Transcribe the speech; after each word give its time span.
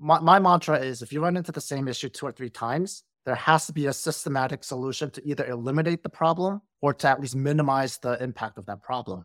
my, 0.00 0.18
my 0.18 0.38
mantra 0.38 0.78
is 0.78 1.02
if 1.02 1.12
you 1.12 1.20
run 1.20 1.36
into 1.36 1.52
the 1.52 1.60
same 1.60 1.86
issue 1.86 2.08
two 2.08 2.26
or 2.26 2.32
three 2.32 2.48
times, 2.48 3.04
there 3.26 3.34
has 3.34 3.66
to 3.66 3.72
be 3.72 3.86
a 3.86 3.92
systematic 3.92 4.64
solution 4.64 5.10
to 5.10 5.28
either 5.28 5.46
eliminate 5.46 6.02
the 6.02 6.08
problem 6.08 6.62
or 6.80 6.94
to 6.94 7.08
at 7.08 7.20
least 7.20 7.36
minimize 7.36 7.98
the 7.98 8.20
impact 8.22 8.56
of 8.56 8.64
that 8.66 8.82
problem. 8.82 9.24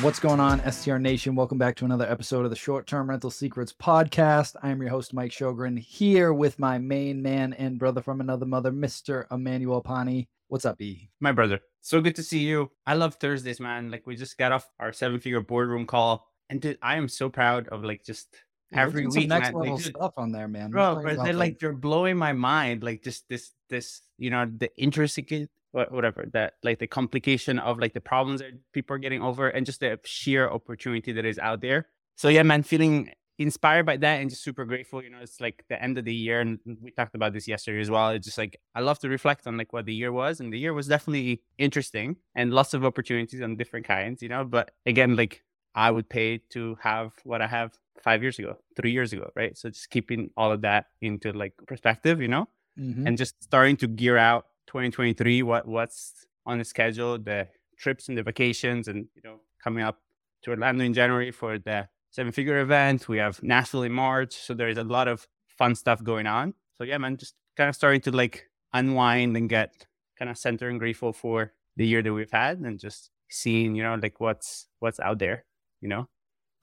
What's 0.00 0.20
going 0.20 0.38
on, 0.38 0.60
STR 0.70 0.98
Nation? 0.98 1.34
Welcome 1.34 1.58
back 1.58 1.74
to 1.76 1.84
another 1.84 2.08
episode 2.08 2.44
of 2.44 2.50
the 2.50 2.56
Short 2.56 2.86
Term 2.86 3.10
Rental 3.10 3.32
Secrets 3.32 3.72
podcast. 3.72 4.54
I 4.62 4.70
am 4.70 4.80
your 4.80 4.90
host, 4.90 5.12
Mike 5.12 5.32
Shogren, 5.32 5.76
here 5.76 6.32
with 6.32 6.56
my 6.60 6.78
main 6.78 7.20
man 7.20 7.52
and 7.54 7.80
brother 7.80 8.00
from 8.00 8.20
another 8.20 8.46
mother, 8.46 8.70
Mr. 8.70 9.24
Emmanuel 9.32 9.80
Pani. 9.80 10.28
What's 10.46 10.64
up, 10.64 10.80
E? 10.80 11.10
My 11.18 11.32
brother. 11.32 11.58
So 11.80 12.00
good 12.00 12.14
to 12.14 12.22
see 12.22 12.38
you. 12.38 12.70
I 12.86 12.94
love 12.94 13.16
Thursdays, 13.16 13.58
man. 13.58 13.90
Like 13.90 14.06
we 14.06 14.14
just 14.14 14.38
got 14.38 14.52
off 14.52 14.70
our 14.78 14.92
seven 14.92 15.18
figure 15.18 15.40
boardroom 15.40 15.84
call. 15.84 16.28
And 16.48 16.60
dude, 16.60 16.78
I 16.80 16.96
am 16.96 17.08
so 17.08 17.28
proud 17.28 17.66
of 17.68 17.82
like 17.82 18.04
just 18.04 18.28
every 18.72 19.02
Some 19.02 19.22
week. 19.22 19.28
next 19.28 19.52
man. 19.52 19.54
level 19.54 19.74
Like, 19.74 19.84
dude, 19.84 19.96
stuff 19.96 20.14
on 20.16 20.30
there, 20.30 20.46
man. 20.46 20.70
bro, 20.70 20.94
talking 20.94 21.06
they're 21.06 21.14
about, 21.14 21.34
like 21.34 21.60
you're 21.60 21.72
blowing 21.72 22.16
my 22.16 22.32
mind. 22.32 22.84
Like 22.84 23.02
just 23.02 23.28
this 23.28 23.50
this, 23.68 24.02
you 24.16 24.30
know, 24.30 24.48
the 24.58 24.70
intricate 24.76 25.50
whatever 25.72 26.24
that 26.32 26.54
like 26.62 26.78
the 26.78 26.86
complication 26.86 27.58
of 27.58 27.78
like 27.78 27.92
the 27.94 28.00
problems 28.00 28.40
that 28.40 28.52
people 28.72 28.94
are 28.96 28.98
getting 28.98 29.22
over 29.22 29.48
and 29.48 29.66
just 29.66 29.80
the 29.80 29.98
sheer 30.04 30.48
opportunity 30.48 31.12
that 31.12 31.24
is 31.24 31.38
out 31.38 31.60
there. 31.60 31.86
So 32.16 32.28
yeah, 32.28 32.42
man, 32.42 32.62
feeling 32.62 33.12
inspired 33.38 33.86
by 33.86 33.96
that 33.96 34.20
and 34.20 34.28
just 34.28 34.42
super 34.42 34.64
grateful. 34.64 35.02
You 35.02 35.10
know, 35.10 35.18
it's 35.20 35.40
like 35.40 35.64
the 35.68 35.80
end 35.80 35.96
of 35.98 36.04
the 36.04 36.14
year, 36.14 36.40
and 36.40 36.58
we 36.82 36.90
talked 36.90 37.14
about 37.14 37.32
this 37.32 37.46
yesterday 37.46 37.80
as 37.80 37.90
well. 37.90 38.10
It's 38.10 38.24
just 38.26 38.38
like 38.38 38.56
I 38.74 38.80
love 38.80 38.98
to 39.00 39.08
reflect 39.08 39.46
on 39.46 39.56
like 39.56 39.72
what 39.72 39.86
the 39.86 39.94
year 39.94 40.10
was, 40.10 40.40
and 40.40 40.52
the 40.52 40.58
year 40.58 40.72
was 40.74 40.88
definitely 40.88 41.42
interesting 41.58 42.16
and 42.34 42.52
lots 42.52 42.74
of 42.74 42.84
opportunities 42.84 43.40
on 43.40 43.56
different 43.56 43.86
kinds. 43.86 44.22
You 44.22 44.28
know, 44.30 44.44
but 44.44 44.72
again, 44.86 45.14
like 45.16 45.44
I 45.74 45.90
would 45.90 46.08
pay 46.08 46.38
to 46.50 46.76
have 46.80 47.12
what 47.24 47.40
I 47.40 47.46
have 47.46 47.72
five 48.02 48.22
years 48.22 48.38
ago, 48.38 48.56
three 48.76 48.90
years 48.90 49.12
ago, 49.12 49.30
right? 49.36 49.56
So 49.56 49.68
just 49.70 49.90
keeping 49.90 50.30
all 50.36 50.50
of 50.50 50.62
that 50.62 50.86
into 51.00 51.32
like 51.32 51.52
perspective, 51.66 52.20
you 52.20 52.28
know, 52.28 52.48
Mhm. 52.78 53.06
and 53.06 53.18
just 53.18 53.40
starting 53.42 53.76
to 53.78 53.86
gear 53.86 54.16
out 54.16 54.46
2023 54.68 55.42
what 55.42 55.66
what's 55.66 56.26
on 56.46 56.58
the 56.58 56.64
schedule 56.64 57.18
the 57.18 57.48
trips 57.76 58.08
and 58.08 58.16
the 58.16 58.22
vacations 58.22 58.88
and 58.88 59.06
you 59.14 59.22
know 59.24 59.40
coming 59.62 59.82
up 59.82 59.98
to 60.42 60.50
orlando 60.50 60.84
in 60.84 60.94
january 60.94 61.30
for 61.30 61.58
the 61.58 61.88
seven 62.10 62.32
figure 62.32 62.60
event. 62.60 63.06
We 63.08 63.18
have 63.18 63.42
nashville 63.42 63.82
in 63.82 63.92
march. 63.92 64.34
So 64.34 64.54
there's 64.54 64.78
a 64.78 64.84
lot 64.84 65.08
of 65.08 65.26
fun 65.46 65.74
stuff 65.74 66.02
going 66.02 66.26
on. 66.26 66.54
So 66.76 66.84
yeah 66.84 66.98
man 66.98 67.16
just 67.16 67.34
kind 67.56 67.68
of 67.68 67.74
starting 67.74 68.00
to 68.02 68.12
like 68.12 68.48
unwind 68.72 69.36
and 69.36 69.48
get 69.48 69.86
kind 70.18 70.30
of 70.30 70.38
centered 70.38 70.70
and 70.70 70.78
grateful 70.78 71.12
for 71.12 71.52
the 71.76 71.86
year 71.86 72.02
that 72.02 72.12
we've 72.12 72.30
had 72.30 72.58
and 72.58 72.78
just 72.78 73.10
seeing 73.30 73.74
you 73.74 73.82
know 73.82 73.96
like 74.02 74.20
what's 74.20 74.68
what's 74.78 75.00
out 75.00 75.18
there 75.18 75.44
you 75.80 75.88
know? 75.88 76.08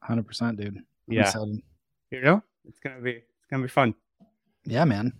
100%, 0.10 0.58
dude. 0.58 0.78
I'm 0.78 0.84
yeah. 1.08 1.22
excited. 1.22 1.62
you 2.12 2.22
know? 2.22 2.44
It's 2.68 2.80
gonna 2.80 3.02
be 3.02 3.12
it's 3.12 3.46
gonna 3.50 3.64
be 3.64 3.70
fun. 3.70 3.94
Yeah, 4.66 4.86
man. 4.86 5.14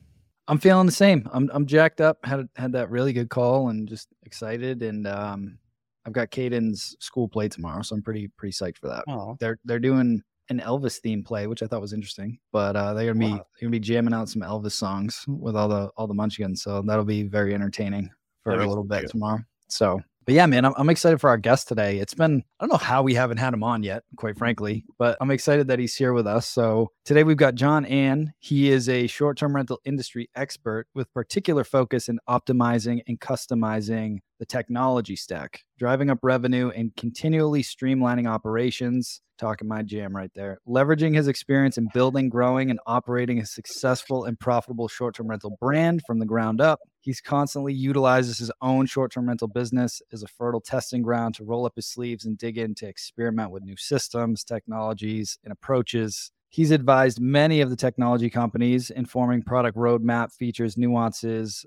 I'm 0.48 0.60
feeling 0.60 0.86
the 0.86 0.92
same. 0.92 1.28
I'm 1.34 1.50
I'm 1.54 1.66
jacked 1.66 2.02
up. 2.02 2.18
Had 2.24 2.48
had 2.56 2.72
that 2.74 2.90
really 2.90 3.14
good 3.14 3.30
call 3.30 3.70
and 3.70 3.88
just 3.88 4.10
excited. 4.24 4.84
And 4.84 5.08
um, 5.08 5.58
I've 6.06 6.14
got 6.14 6.30
Caden's 6.32 6.96
school 7.00 7.28
play 7.28 7.48
tomorrow, 7.50 7.82
so 7.82 7.96
I'm 7.96 8.02
pretty 8.04 8.28
pretty 8.38 8.54
psyched 8.54 8.78
for 8.78 8.88
that. 8.90 9.04
oh 9.08 9.36
They're 9.40 9.60
they're 9.66 9.80
doing 9.80 10.22
an 10.50 10.60
Elvis 10.60 11.00
theme 11.00 11.24
play, 11.24 11.48
which 11.48 11.64
I 11.64 11.66
thought 11.68 11.82
was 11.82 11.94
interesting. 11.94 12.38
But 12.52 12.76
uh, 12.76 12.94
they're 12.94 13.12
gonna 13.12 13.26
be 13.26 13.32
Wow. 13.32 13.38
they're 13.38 13.68
gonna 13.68 13.72
be 13.72 13.80
jamming 13.80 14.14
out 14.14 14.30
some 14.30 14.44
Elvis 14.44 14.74
songs 14.74 15.26
with 15.28 15.56
all 15.56 15.68
the 15.68 15.90
all 15.98 16.06
the 16.08 16.14
Munchkins. 16.14 16.62
So 16.62 16.84
that'll 16.86 17.06
be 17.06 17.24
very 17.24 17.54
entertaining 17.56 18.12
for 18.44 18.56
That 18.56 18.66
a 18.66 18.70
little 18.70 18.84
bit 18.84 19.02
good. 19.02 19.10
tomorrow. 19.12 19.40
So. 19.68 20.00
But 20.26 20.34
yeah, 20.34 20.48
man, 20.48 20.66
I'm, 20.66 20.74
I'm 20.76 20.90
excited 20.90 21.22
for 21.22 21.30
our 21.30 21.38
guest 21.38 21.68
today. 21.68 22.00
It's 22.00 22.16
been, 22.16 22.44
I 22.60 22.64
don't 22.66 22.72
know 22.72 22.78
how 22.78 23.04
we 23.04 23.14
haven't 23.14 23.38
had 23.38 23.54
him 23.54 23.64
on 23.64 23.84
yet, 23.84 24.04
quite 24.18 24.38
frankly, 24.38 24.84
but 24.98 25.18
I'm 25.22 25.30
excited 25.30 25.68
that 25.68 25.78
he's 25.78 25.96
here 25.96 26.14
with 26.14 26.26
us. 26.26 26.48
So 26.48 26.92
today 27.04 27.24
we've 27.24 27.38
got 27.38 27.54
John 27.54 27.86
Ann. 27.86 28.34
He 28.40 28.72
is 28.72 28.90
a 28.90 29.06
short 29.06 29.38
term 29.38 29.56
rental 29.56 29.80
industry 29.86 30.30
expert 30.36 30.88
with 30.96 31.14
particular 31.14 31.64
focus 31.64 32.10
in 32.10 32.20
optimizing 32.28 33.02
and 33.08 33.20
customizing 33.20 34.20
the 34.40 34.46
technology 34.46 35.16
stack, 35.16 35.62
driving 35.80 36.10
up 36.10 36.20
revenue 36.22 36.70
and 36.70 36.96
continually 36.96 37.64
streamlining 37.64 38.28
operations. 38.28 39.22
Talking 39.38 39.68
my 39.68 39.84
jam 39.84 40.16
right 40.16 40.32
there. 40.34 40.60
Leveraging 40.66 41.14
his 41.14 41.28
experience 41.28 41.78
in 41.78 41.90
building, 41.94 42.30
growing, 42.30 42.70
and 42.70 42.80
operating 42.88 43.40
a 43.40 43.46
successful 43.46 44.24
and 44.24 44.40
profitable 44.40 44.88
short 44.88 45.16
term 45.16 45.28
rental 45.28 45.58
brand 45.60 46.04
from 46.08 46.20
the 46.20 46.26
ground 46.26 46.62
up. 46.62 46.80
He's 47.02 47.20
constantly 47.20 47.74
utilizes 47.74 48.38
his 48.38 48.50
own 48.62 48.86
short 48.86 49.12
term 49.12 49.28
rental 49.28 49.50
business 49.50 50.02
as 50.14 50.24
a 50.24 50.28
fertile 50.28 50.62
testing 50.62 51.02
ground 51.02 51.36
to 51.36 51.44
roll 51.44 51.66
up 51.66 51.74
his 51.76 51.88
sleeves 51.88 52.24
and 52.24 52.38
dig 52.38 52.58
in 52.58 52.76
to 52.76 52.88
experiment 52.88 53.52
with 53.52 53.64
new 53.64 53.76
systems, 53.76 54.46
technologies, 54.46 55.38
and 55.44 55.52
approaches. 55.52 56.32
He's 56.56 56.72
advised 56.72 57.20
many 57.20 57.60
of 57.60 57.70
the 57.70 57.76
technology 57.76 58.30
companies 58.30 58.90
informing 58.90 59.44
product 59.44 59.78
roadmap 59.78 60.32
features, 60.32 60.78
nuances, 60.78 61.66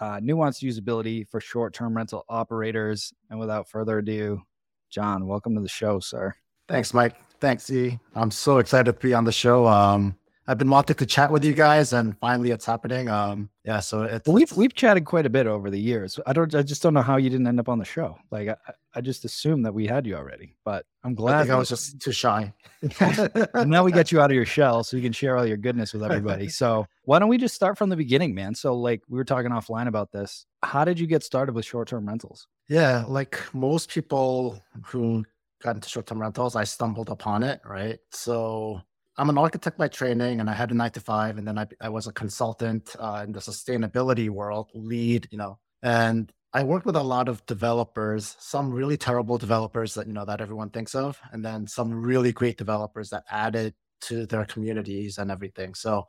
uh, 0.00 0.18
nuanced 0.20 0.62
usability 0.62 1.28
for 1.28 1.40
short 1.40 1.74
term 1.74 1.96
rental 1.96 2.24
operators. 2.28 3.12
And 3.28 3.38
without 3.38 3.68
further 3.68 3.98
ado, 3.98 4.42
John, 4.90 5.26
welcome 5.26 5.54
to 5.54 5.60
the 5.60 5.68
show, 5.68 6.00
sir. 6.00 6.34
Thanks, 6.68 6.94
Mike. 6.94 7.16
Thanks, 7.40 7.70
E. 7.70 7.98
I'm 8.14 8.30
so 8.30 8.58
excited 8.58 8.92
to 8.92 8.98
be 8.98 9.14
on 9.14 9.24
the 9.24 9.32
show. 9.32 9.66
Um, 9.66 10.16
I've 10.50 10.58
been 10.58 10.68
wanting 10.68 10.96
to 10.96 11.06
chat 11.06 11.30
with 11.30 11.44
you 11.44 11.52
guys, 11.52 11.92
and 11.92 12.18
finally, 12.18 12.50
it's 12.50 12.66
happening. 12.66 13.08
Um, 13.08 13.50
yeah, 13.64 13.78
so 13.78 14.02
it's 14.02 14.26
Well, 14.26 14.34
we've 14.34 14.50
we've 14.56 14.74
chatted 14.74 15.04
quite 15.04 15.24
a 15.24 15.30
bit 15.30 15.46
over 15.46 15.70
the 15.70 15.78
years. 15.78 16.18
I 16.26 16.32
don't. 16.32 16.52
I 16.56 16.62
just 16.62 16.82
don't 16.82 16.92
know 16.92 17.02
how 17.02 17.18
you 17.18 17.30
didn't 17.30 17.46
end 17.46 17.60
up 17.60 17.68
on 17.68 17.78
the 17.78 17.84
show. 17.84 18.18
Like 18.32 18.48
I, 18.48 18.56
I 18.96 19.00
just 19.00 19.24
assumed 19.24 19.64
that 19.64 19.72
we 19.72 19.86
had 19.86 20.08
you 20.08 20.16
already. 20.16 20.56
But 20.64 20.86
I'm 21.04 21.12
I 21.12 21.14
glad. 21.14 21.42
think 21.42 21.52
I 21.52 21.56
was 21.56 21.68
just 21.68 22.00
too 22.00 22.10
shy. 22.10 22.52
and 23.00 23.48
now 23.70 23.84
we 23.84 23.92
get 23.92 24.10
you 24.10 24.20
out 24.20 24.32
of 24.32 24.34
your 24.34 24.44
shell, 24.44 24.82
so 24.82 24.96
you 24.96 25.04
can 25.04 25.12
share 25.12 25.36
all 25.36 25.46
your 25.46 25.56
goodness 25.56 25.92
with 25.92 26.02
everybody. 26.02 26.48
So 26.60 26.84
why 27.04 27.20
don't 27.20 27.28
we 27.28 27.38
just 27.38 27.54
start 27.54 27.78
from 27.78 27.88
the 27.88 27.96
beginning, 27.96 28.34
man? 28.34 28.56
So 28.56 28.74
like 28.74 29.02
we 29.08 29.18
were 29.18 29.24
talking 29.24 29.52
offline 29.52 29.86
about 29.86 30.10
this. 30.10 30.46
How 30.64 30.84
did 30.84 30.98
you 30.98 31.06
get 31.06 31.22
started 31.22 31.54
with 31.54 31.64
short 31.64 31.86
term 31.86 32.08
rentals? 32.08 32.48
Yeah, 32.68 33.04
like 33.06 33.38
most 33.54 33.88
people 33.88 34.60
who 34.84 35.24
got 35.62 35.76
into 35.76 35.88
short-term 35.88 36.20
rentals, 36.20 36.56
I 36.56 36.64
stumbled 36.64 37.10
upon 37.10 37.42
it, 37.42 37.60
right? 37.64 37.98
So 38.10 38.80
I'm 39.18 39.28
an 39.28 39.38
architect 39.38 39.76
by 39.76 39.88
training, 39.88 40.40
and 40.40 40.48
I 40.48 40.54
had 40.54 40.70
a 40.70 40.74
nine 40.74 40.92
to 40.92 41.00
five, 41.00 41.36
and 41.38 41.46
then 41.46 41.58
I, 41.58 41.66
I 41.80 41.88
was 41.88 42.06
a 42.06 42.12
consultant 42.12 42.94
uh, 42.98 43.22
in 43.24 43.32
the 43.32 43.40
sustainability 43.40 44.30
world, 44.30 44.70
LEED, 44.74 45.28
you 45.30 45.38
know, 45.38 45.58
and 45.82 46.32
I 46.52 46.64
worked 46.64 46.86
with 46.86 46.96
a 46.96 47.02
lot 47.02 47.28
of 47.28 47.44
developers, 47.46 48.36
some 48.40 48.72
really 48.72 48.96
terrible 48.96 49.38
developers 49.38 49.94
that 49.94 50.06
you 50.06 50.12
know 50.12 50.24
that 50.24 50.40
everyone 50.40 50.70
thinks 50.70 50.94
of, 50.94 51.20
and 51.32 51.44
then 51.44 51.66
some 51.66 51.92
really 51.92 52.32
great 52.32 52.56
developers 52.56 53.10
that 53.10 53.24
added 53.30 53.74
to 54.02 54.26
their 54.26 54.44
communities 54.44 55.18
and 55.18 55.30
everything. 55.30 55.74
So 55.74 56.08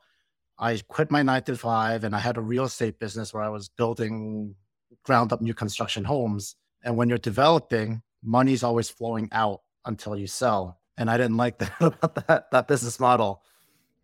I 0.58 0.80
quit 0.88 1.10
my 1.10 1.22
nine 1.22 1.42
to 1.44 1.56
five, 1.56 2.04
and 2.04 2.14
I 2.14 2.18
had 2.18 2.36
a 2.36 2.42
real 2.42 2.64
estate 2.64 2.98
business 2.98 3.32
where 3.32 3.42
I 3.42 3.48
was 3.50 3.68
building 3.68 4.54
ground 5.04 5.32
up 5.32 5.40
new 5.40 5.54
construction 5.54 6.04
homes. 6.04 6.56
And 6.84 6.96
when 6.96 7.08
you're 7.08 7.18
developing, 7.18 8.02
money's 8.22 8.62
always 8.62 8.90
flowing 8.90 9.28
out 9.32 9.60
until 9.84 10.16
you 10.16 10.26
sell. 10.26 10.80
And 10.96 11.10
I 11.10 11.16
didn't 11.16 11.36
like 11.36 11.58
that 11.58 11.72
about 11.80 12.26
that, 12.26 12.50
that 12.50 12.68
business 12.68 13.00
model. 13.00 13.42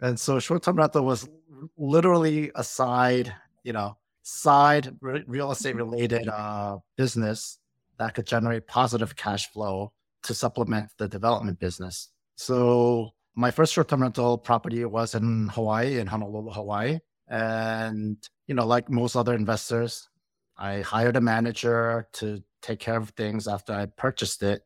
And 0.00 0.18
so 0.18 0.38
short 0.38 0.62
term 0.62 0.76
rental 0.76 1.04
was 1.04 1.28
literally 1.76 2.50
a 2.54 2.64
side, 2.64 3.34
you 3.64 3.72
know, 3.72 3.96
side 4.22 4.96
re- 5.00 5.24
real 5.26 5.50
estate 5.50 5.76
related 5.84 6.28
uh, 6.28 6.78
business 6.96 7.58
that 7.98 8.14
could 8.14 8.26
generate 8.26 8.66
positive 8.66 9.16
cash 9.16 9.50
flow 9.50 9.92
to 10.22 10.34
supplement 10.34 10.90
the 10.98 11.08
development 11.08 11.58
business. 11.58 12.08
So 12.36 13.10
my 13.34 13.50
first 13.50 13.72
short 13.72 13.88
term 13.88 14.02
rental 14.02 14.38
property 14.38 14.84
was 14.84 15.14
in 15.14 15.48
Hawaii, 15.48 15.98
in 15.98 16.06
Honolulu, 16.06 16.50
Hawaii. 16.50 16.98
And, 17.28 18.16
you 18.46 18.54
know, 18.54 18.66
like 18.66 18.88
most 18.90 19.16
other 19.16 19.34
investors, 19.34 20.08
I 20.56 20.80
hired 20.80 21.16
a 21.16 21.20
manager 21.20 22.08
to 22.14 22.42
take 22.62 22.80
care 22.80 22.96
of 22.96 23.10
things 23.10 23.46
after 23.46 23.72
I 23.72 23.86
purchased 23.86 24.42
it. 24.42 24.62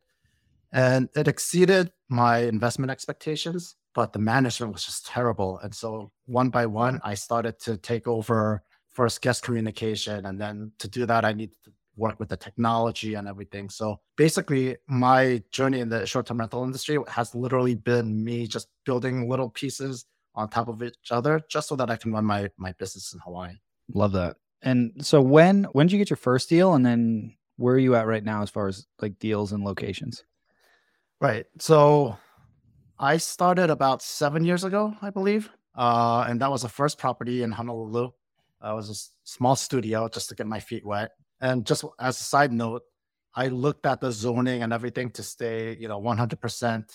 And 0.73 1.07
it 1.15 1.27
exceeded 1.27 1.91
my 2.09 2.39
investment 2.39 2.91
expectations, 2.91 3.75
but 3.93 4.11
the 4.11 4.19
management 4.19 4.73
was 4.73 4.83
just 4.83 5.05
terrible. 5.05 5.59
And 5.59 5.73
so 5.73 6.11
one 6.25 6.49
by 6.49 6.65
one, 6.65 6.99
I 7.03 7.13
started 7.13 7.59
to 7.61 7.77
take 7.77 8.07
over 8.07 8.63
first 8.89 9.21
guest 9.21 9.43
communication. 9.43 10.25
And 10.25 10.41
then 10.41 10.71
to 10.79 10.87
do 10.87 11.05
that, 11.05 11.25
I 11.25 11.33
needed 11.33 11.55
to 11.65 11.71
work 11.95 12.19
with 12.19 12.29
the 12.29 12.37
technology 12.37 13.13
and 13.13 13.27
everything. 13.27 13.69
So 13.69 13.99
basically, 14.17 14.77
my 14.87 15.43
journey 15.51 15.79
in 15.79 15.89
the 15.89 16.07
short 16.07 16.25
term 16.25 16.39
rental 16.39 16.63
industry 16.63 16.97
has 17.07 17.35
literally 17.35 17.75
been 17.75 18.23
me 18.23 18.47
just 18.47 18.67
building 18.83 19.29
little 19.29 19.49
pieces 19.49 20.05
on 20.35 20.49
top 20.49 20.67
of 20.67 20.81
each 20.81 21.11
other 21.11 21.39
just 21.47 21.67
so 21.67 21.75
that 21.75 21.91
I 21.91 21.95
can 21.95 22.11
run 22.11 22.25
my, 22.25 22.49
my 22.57 22.71
business 22.73 23.13
in 23.13 23.19
Hawaii. 23.19 23.53
Love 23.93 24.13
that. 24.13 24.37
And 24.63 24.93
so 25.05 25.21
when 25.21 25.65
when 25.73 25.87
did 25.87 25.93
you 25.93 25.99
get 25.99 26.09
your 26.09 26.17
first 26.17 26.49
deal 26.49 26.73
and 26.73 26.85
then 26.85 27.35
where 27.57 27.75
are 27.75 27.79
you 27.79 27.95
at 27.95 28.07
right 28.07 28.23
now 28.23 28.41
as 28.41 28.49
far 28.49 28.67
as 28.67 28.87
like 29.01 29.19
deals 29.19 29.51
and 29.51 29.63
locations? 29.63 30.23
Right. 31.23 31.45
So 31.57 32.17
I 32.99 33.15
started 33.15 33.69
about 33.69 34.01
seven 34.01 34.43
years 34.43 34.65
ago, 34.65 34.93
I 35.01 35.09
believe. 35.09 35.49
Uh, 35.73 36.25
and 36.27 36.41
that 36.41 36.51
was 36.51 36.63
the 36.63 36.67
first 36.67 36.97
property 36.97 37.43
in 37.43 37.51
Honolulu. 37.53 38.11
Uh, 38.61 38.71
it 38.73 38.75
was 38.75 38.89
a 38.89 38.99
small 39.23 39.55
studio 39.55 40.09
just 40.09 40.27
to 40.27 40.35
get 40.35 40.47
my 40.47 40.59
feet 40.59 40.85
wet. 40.85 41.11
And 41.39 41.65
just 41.65 41.85
as 41.97 42.19
a 42.19 42.23
side 42.25 42.51
note, 42.51 42.81
I 43.35 43.47
looked 43.47 43.85
at 43.85 44.01
the 44.01 44.11
zoning 44.11 44.63
and 44.63 44.73
everything 44.73 45.11
to 45.11 45.23
stay, 45.23 45.77
you 45.79 45.87
know, 45.87 46.01
100% 46.01 46.89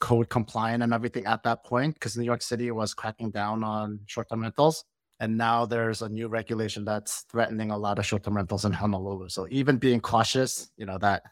code 0.00 0.30
compliant 0.30 0.82
and 0.82 0.94
everything 0.94 1.26
at 1.26 1.42
that 1.42 1.62
point 1.62 1.92
because 1.92 2.16
New 2.16 2.24
York 2.24 2.40
City 2.40 2.70
was 2.70 2.94
cracking 2.94 3.30
down 3.32 3.62
on 3.62 4.00
short-term 4.06 4.40
rentals. 4.40 4.82
And 5.20 5.36
now 5.36 5.66
there's 5.66 6.00
a 6.00 6.08
new 6.08 6.28
regulation 6.28 6.86
that's 6.86 7.26
threatening 7.30 7.70
a 7.70 7.76
lot 7.76 7.98
of 7.98 8.06
short-term 8.06 8.34
rentals 8.34 8.64
in 8.64 8.72
Honolulu. 8.72 9.28
So 9.28 9.46
even 9.50 9.76
being 9.76 10.00
cautious, 10.00 10.70
you 10.78 10.86
know, 10.86 10.96
that 10.98 11.24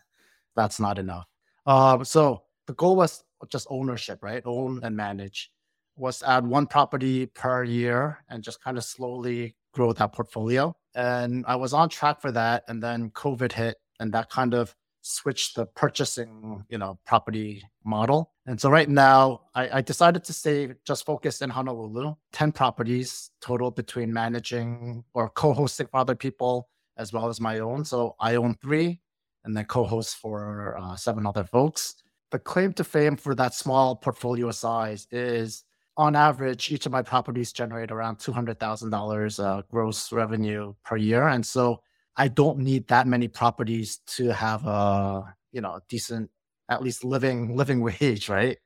that's 0.55 0.79
not 0.79 0.99
enough. 0.99 1.32
Um, 1.67 2.05
so 2.05 2.43
the 2.67 2.75
goal 2.75 2.97
was 2.97 3.23
just 3.49 3.67
ownership, 3.71 4.23
right? 4.23 4.43
Own 4.45 4.81
and 4.83 4.97
manage. 4.97 5.51
Was 5.97 6.23
add 6.23 6.47
one 6.47 6.67
property 6.67 7.27
per 7.27 7.65
year 7.65 8.25
and 8.29 8.43
just 8.43 8.63
kind 8.63 8.79
of 8.79 8.85
slowly 8.85 9.57
grow 9.73 9.93
that 9.93 10.13
portfolio. 10.13 10.75
And 10.95 11.45
I 11.47 11.57
was 11.57 11.73
on 11.73 11.89
track 11.89 12.21
for 12.21 12.33
that. 12.33 12.65
And 12.69 12.83
then 12.83 13.11
COVID 13.11 13.53
hit 13.53 13.77
and 14.01 14.13
that 14.13 14.31
kind 14.31 14.55
of 14.55 14.75
switched 15.03 15.57
the 15.57 15.67
purchasing, 15.67 16.65
you 16.69 16.79
know, 16.79 16.99
property 17.05 17.63
model. 17.85 18.33
And 18.47 18.61
so 18.61 18.71
right 18.71 18.89
now 18.89 19.43
I, 19.55 19.79
I 19.79 19.81
decided 19.81 20.25
to 20.25 20.33
stay 20.33 20.75
just 20.87 21.05
focused 21.05 21.43
in 21.43 21.51
Honolulu, 21.51 22.15
10 22.33 22.53
properties 22.53 23.31
total 23.41 23.71
between 23.71 24.13
managing 24.13 25.05
or 25.13 25.29
co-hosting 25.29 25.89
for 25.89 25.99
other 25.99 26.15
people 26.15 26.69
as 26.97 27.13
well 27.13 27.29
as 27.29 27.41
my 27.41 27.59
own. 27.59 27.85
So 27.85 28.15
I 28.21 28.37
own 28.37 28.57
three 28.63 29.01
and 29.45 29.57
then 29.57 29.65
co-host 29.65 30.17
for 30.17 30.77
uh, 30.79 30.97
seven 30.97 31.27
other 31.27 31.45
folks. 31.45 31.97
The 32.31 32.39
claim 32.39 32.73
to 32.75 32.85
fame 32.85 33.17
for 33.17 33.35
that 33.35 33.55
small 33.55 33.97
portfolio 33.97 34.51
size 34.51 35.07
is 35.11 35.65
on 35.97 36.17
average, 36.17 36.73
each 36.73 36.87
of 36.87 36.93
my 36.93 37.03
properties 37.03 37.53
generate 37.53 37.91
around 37.91 38.19
$200,000 38.19 39.45
uh, 39.45 39.63
gross 39.71 40.11
revenue 40.13 40.75
per 40.85 40.97
year. 40.97 41.29
And 41.29 41.45
so 41.45 41.83
I 42.17 42.29
don't 42.29 42.59
need 42.59 42.89
that 42.89 43.07
many 43.07 43.29
properties 43.29 43.99
to 44.17 44.33
have 44.33 44.67
a, 44.67 45.35
you 45.53 45.61
know, 45.61 45.81
decent, 45.89 46.31
at 46.69 46.83
least 46.83 47.05
living, 47.05 47.57
living 47.57 47.81
wage, 48.01 48.29
right? 48.29 48.59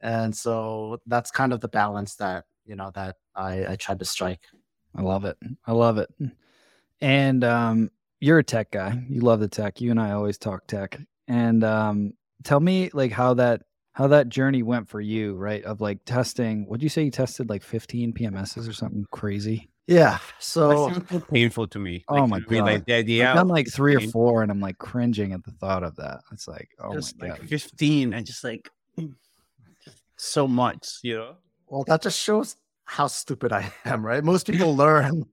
And 0.00 0.34
so 0.34 0.98
that's 1.06 1.30
kind 1.30 1.52
of 1.52 1.60
the 1.60 1.68
balance 1.68 2.14
that, 2.16 2.44
you 2.64 2.76
know, 2.76 2.90
that 2.94 3.16
I, 3.34 3.72
I 3.72 3.76
tried 3.76 3.98
to 3.98 4.04
strike. 4.04 4.42
I 4.94 5.02
love 5.02 5.24
it. 5.24 5.36
I 5.66 5.72
love 5.72 5.98
it. 5.98 6.08
And 7.00 7.44
um, 7.44 7.90
you're 8.20 8.38
a 8.38 8.44
tech 8.44 8.70
guy. 8.70 9.02
You 9.08 9.20
love 9.22 9.40
the 9.40 9.48
tech. 9.48 9.80
You 9.80 9.90
and 9.90 10.00
I 10.00 10.12
always 10.12 10.38
talk 10.38 10.66
tech. 10.66 11.00
And 11.26 11.64
um, 11.64 12.12
tell 12.44 12.60
me 12.60 12.90
like 12.92 13.12
how 13.12 13.34
that 13.34 13.62
how 13.92 14.06
that 14.08 14.28
journey 14.28 14.62
went 14.62 14.88
for 14.88 15.00
you, 15.00 15.34
right? 15.34 15.64
Of 15.64 15.80
like 15.80 16.04
testing. 16.04 16.66
What'd 16.66 16.82
you 16.82 16.88
say 16.88 17.02
you 17.02 17.10
tested 17.10 17.48
like 17.48 17.62
15 17.62 18.12
PMSs 18.12 18.68
or 18.68 18.72
something 18.72 19.04
crazy? 19.10 19.68
Yeah. 19.86 20.18
So 20.38 20.90
That 20.90 21.28
painful 21.28 21.66
to 21.68 21.78
me. 21.78 22.04
Oh 22.08 22.26
my 22.26 22.38
to 22.40 22.50
me, 22.50 22.60
Like 22.60 22.78
God. 22.78 22.86
the 22.86 22.94
idea 22.94 23.28
I've 23.28 23.36
done 23.36 23.48
like 23.48 23.68
three 23.68 23.96
or 23.96 24.00
four, 24.00 24.42
and 24.42 24.50
I'm 24.52 24.60
like 24.60 24.78
cringing 24.78 25.32
at 25.32 25.42
the 25.44 25.50
thought 25.52 25.82
of 25.82 25.96
that. 25.96 26.20
It's 26.32 26.46
like, 26.46 26.68
oh 26.78 26.92
just 26.94 27.18
my 27.18 27.30
like 27.30 27.40
god, 27.40 27.48
15 27.48 28.12
and 28.14 28.24
just 28.24 28.44
like 28.44 28.70
so 30.16 30.46
much, 30.46 30.98
you 31.02 31.16
know? 31.16 31.36
Well, 31.66 31.84
that 31.84 32.02
just 32.02 32.18
shows 32.20 32.56
how 32.84 33.06
stupid 33.06 33.52
I 33.52 33.72
am, 33.84 34.04
right? 34.04 34.22
Most 34.22 34.46
people 34.46 34.76
learn 34.84 35.24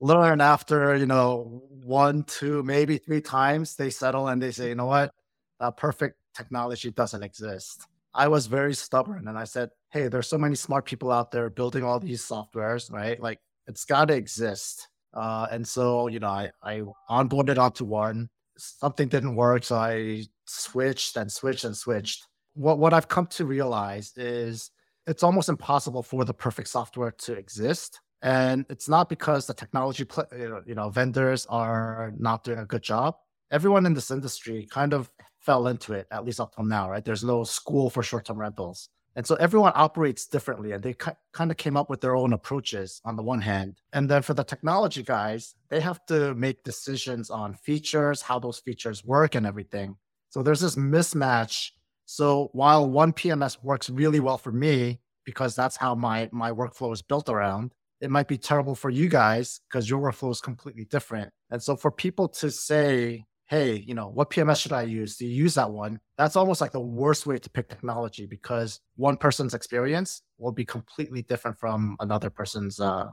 learn 0.00 0.40
after, 0.40 0.96
you 0.96 1.06
know, 1.06 1.62
one, 1.84 2.22
two, 2.24 2.62
maybe 2.62 2.98
three 2.98 3.20
times 3.20 3.76
they 3.76 3.90
settle 3.90 4.28
and 4.28 4.42
they 4.42 4.50
say, 4.50 4.68
you 4.68 4.74
know 4.74 4.86
what? 4.86 5.12
That 5.60 5.76
perfect 5.76 6.16
technology 6.34 6.90
doesn't 6.90 7.22
exist. 7.22 7.86
I 8.14 8.28
was 8.28 8.46
very 8.46 8.74
stubborn 8.74 9.28
and 9.28 9.38
I 9.38 9.44
said, 9.44 9.70
hey, 9.90 10.08
there's 10.08 10.28
so 10.28 10.38
many 10.38 10.54
smart 10.54 10.84
people 10.84 11.10
out 11.12 11.30
there 11.30 11.50
building 11.50 11.84
all 11.84 12.00
these 12.00 12.22
softwares, 12.26 12.90
right? 12.92 13.20
Like 13.20 13.40
it's 13.66 13.84
got 13.84 14.06
to 14.06 14.14
exist. 14.14 14.88
Uh, 15.14 15.46
and 15.50 15.66
so, 15.66 16.08
you 16.08 16.18
know, 16.18 16.28
I, 16.28 16.50
I 16.62 16.82
onboarded 17.10 17.58
onto 17.58 17.84
one. 17.84 18.28
Something 18.58 19.08
didn't 19.08 19.36
work. 19.36 19.64
So 19.64 19.76
I 19.76 20.24
switched 20.46 21.16
and 21.16 21.30
switched 21.30 21.64
and 21.64 21.76
switched. 21.76 22.26
What, 22.54 22.78
what 22.78 22.94
I've 22.94 23.08
come 23.08 23.26
to 23.28 23.44
realize 23.44 24.12
is 24.16 24.70
it's 25.06 25.22
almost 25.22 25.48
impossible 25.48 26.02
for 26.02 26.24
the 26.24 26.34
perfect 26.34 26.68
software 26.68 27.12
to 27.12 27.34
exist. 27.34 28.00
And 28.22 28.64
it's 28.68 28.88
not 28.88 29.08
because 29.08 29.46
the 29.46 29.54
technology, 29.54 30.04
pl- 30.04 30.26
you 30.66 30.74
know, 30.74 30.88
vendors 30.90 31.46
are 31.46 32.12
not 32.18 32.44
doing 32.44 32.58
a 32.58 32.64
good 32.64 32.82
job. 32.82 33.16
Everyone 33.50 33.86
in 33.86 33.94
this 33.94 34.10
industry 34.10 34.66
kind 34.70 34.92
of 34.92 35.10
fell 35.38 35.68
into 35.68 35.92
it, 35.92 36.06
at 36.10 36.24
least 36.24 36.40
up 36.40 36.54
till 36.54 36.64
now, 36.64 36.90
right? 36.90 37.04
There's 37.04 37.22
no 37.22 37.44
school 37.44 37.90
for 37.90 38.02
short-term 38.02 38.38
rentals. 38.38 38.88
And 39.14 39.26
so 39.26 39.34
everyone 39.36 39.72
operates 39.74 40.26
differently 40.26 40.72
and 40.72 40.82
they 40.82 40.92
ki- 40.92 41.12
kind 41.32 41.50
of 41.50 41.56
came 41.56 41.76
up 41.76 41.88
with 41.88 42.02
their 42.02 42.14
own 42.14 42.34
approaches 42.34 43.00
on 43.04 43.16
the 43.16 43.22
one 43.22 43.40
hand. 43.40 43.80
And 43.94 44.10
then 44.10 44.20
for 44.20 44.34
the 44.34 44.44
technology 44.44 45.02
guys, 45.02 45.54
they 45.70 45.80
have 45.80 46.04
to 46.06 46.34
make 46.34 46.64
decisions 46.64 47.30
on 47.30 47.54
features, 47.54 48.20
how 48.20 48.38
those 48.38 48.58
features 48.58 49.04
work 49.04 49.34
and 49.34 49.46
everything. 49.46 49.96
So 50.28 50.42
there's 50.42 50.60
this 50.60 50.76
mismatch. 50.76 51.70
So 52.04 52.50
while 52.52 52.90
one 52.90 53.14
PMS 53.14 53.62
works 53.62 53.88
really 53.88 54.20
well 54.20 54.36
for 54.36 54.52
me 54.52 55.00
because 55.24 55.56
that's 55.56 55.76
how 55.76 55.94
my 55.94 56.28
my 56.30 56.52
workflow 56.52 56.92
is 56.92 57.00
built 57.00 57.30
around, 57.30 57.72
it 58.00 58.10
might 58.10 58.28
be 58.28 58.38
terrible 58.38 58.74
for 58.74 58.90
you 58.90 59.08
guys 59.08 59.60
because 59.68 59.88
your 59.88 60.00
workflow 60.00 60.30
is 60.30 60.40
completely 60.40 60.84
different. 60.84 61.30
And 61.50 61.62
so 61.62 61.76
for 61.76 61.90
people 61.90 62.28
to 62.28 62.50
say, 62.50 63.24
hey, 63.46 63.76
you 63.76 63.94
know, 63.94 64.08
what 64.08 64.30
PMS 64.30 64.60
should 64.60 64.72
I 64.72 64.82
use? 64.82 65.16
Do 65.16 65.26
you 65.26 65.34
use 65.34 65.54
that 65.54 65.70
one? 65.70 66.00
That's 66.18 66.36
almost 66.36 66.60
like 66.60 66.72
the 66.72 66.80
worst 66.80 67.26
way 67.26 67.38
to 67.38 67.50
pick 67.50 67.68
technology 67.68 68.26
because 68.26 68.80
one 68.96 69.16
person's 69.16 69.54
experience 69.54 70.22
will 70.38 70.52
be 70.52 70.64
completely 70.64 71.22
different 71.22 71.58
from 71.58 71.96
another 72.00 72.28
person's 72.28 72.80
uh, 72.80 73.06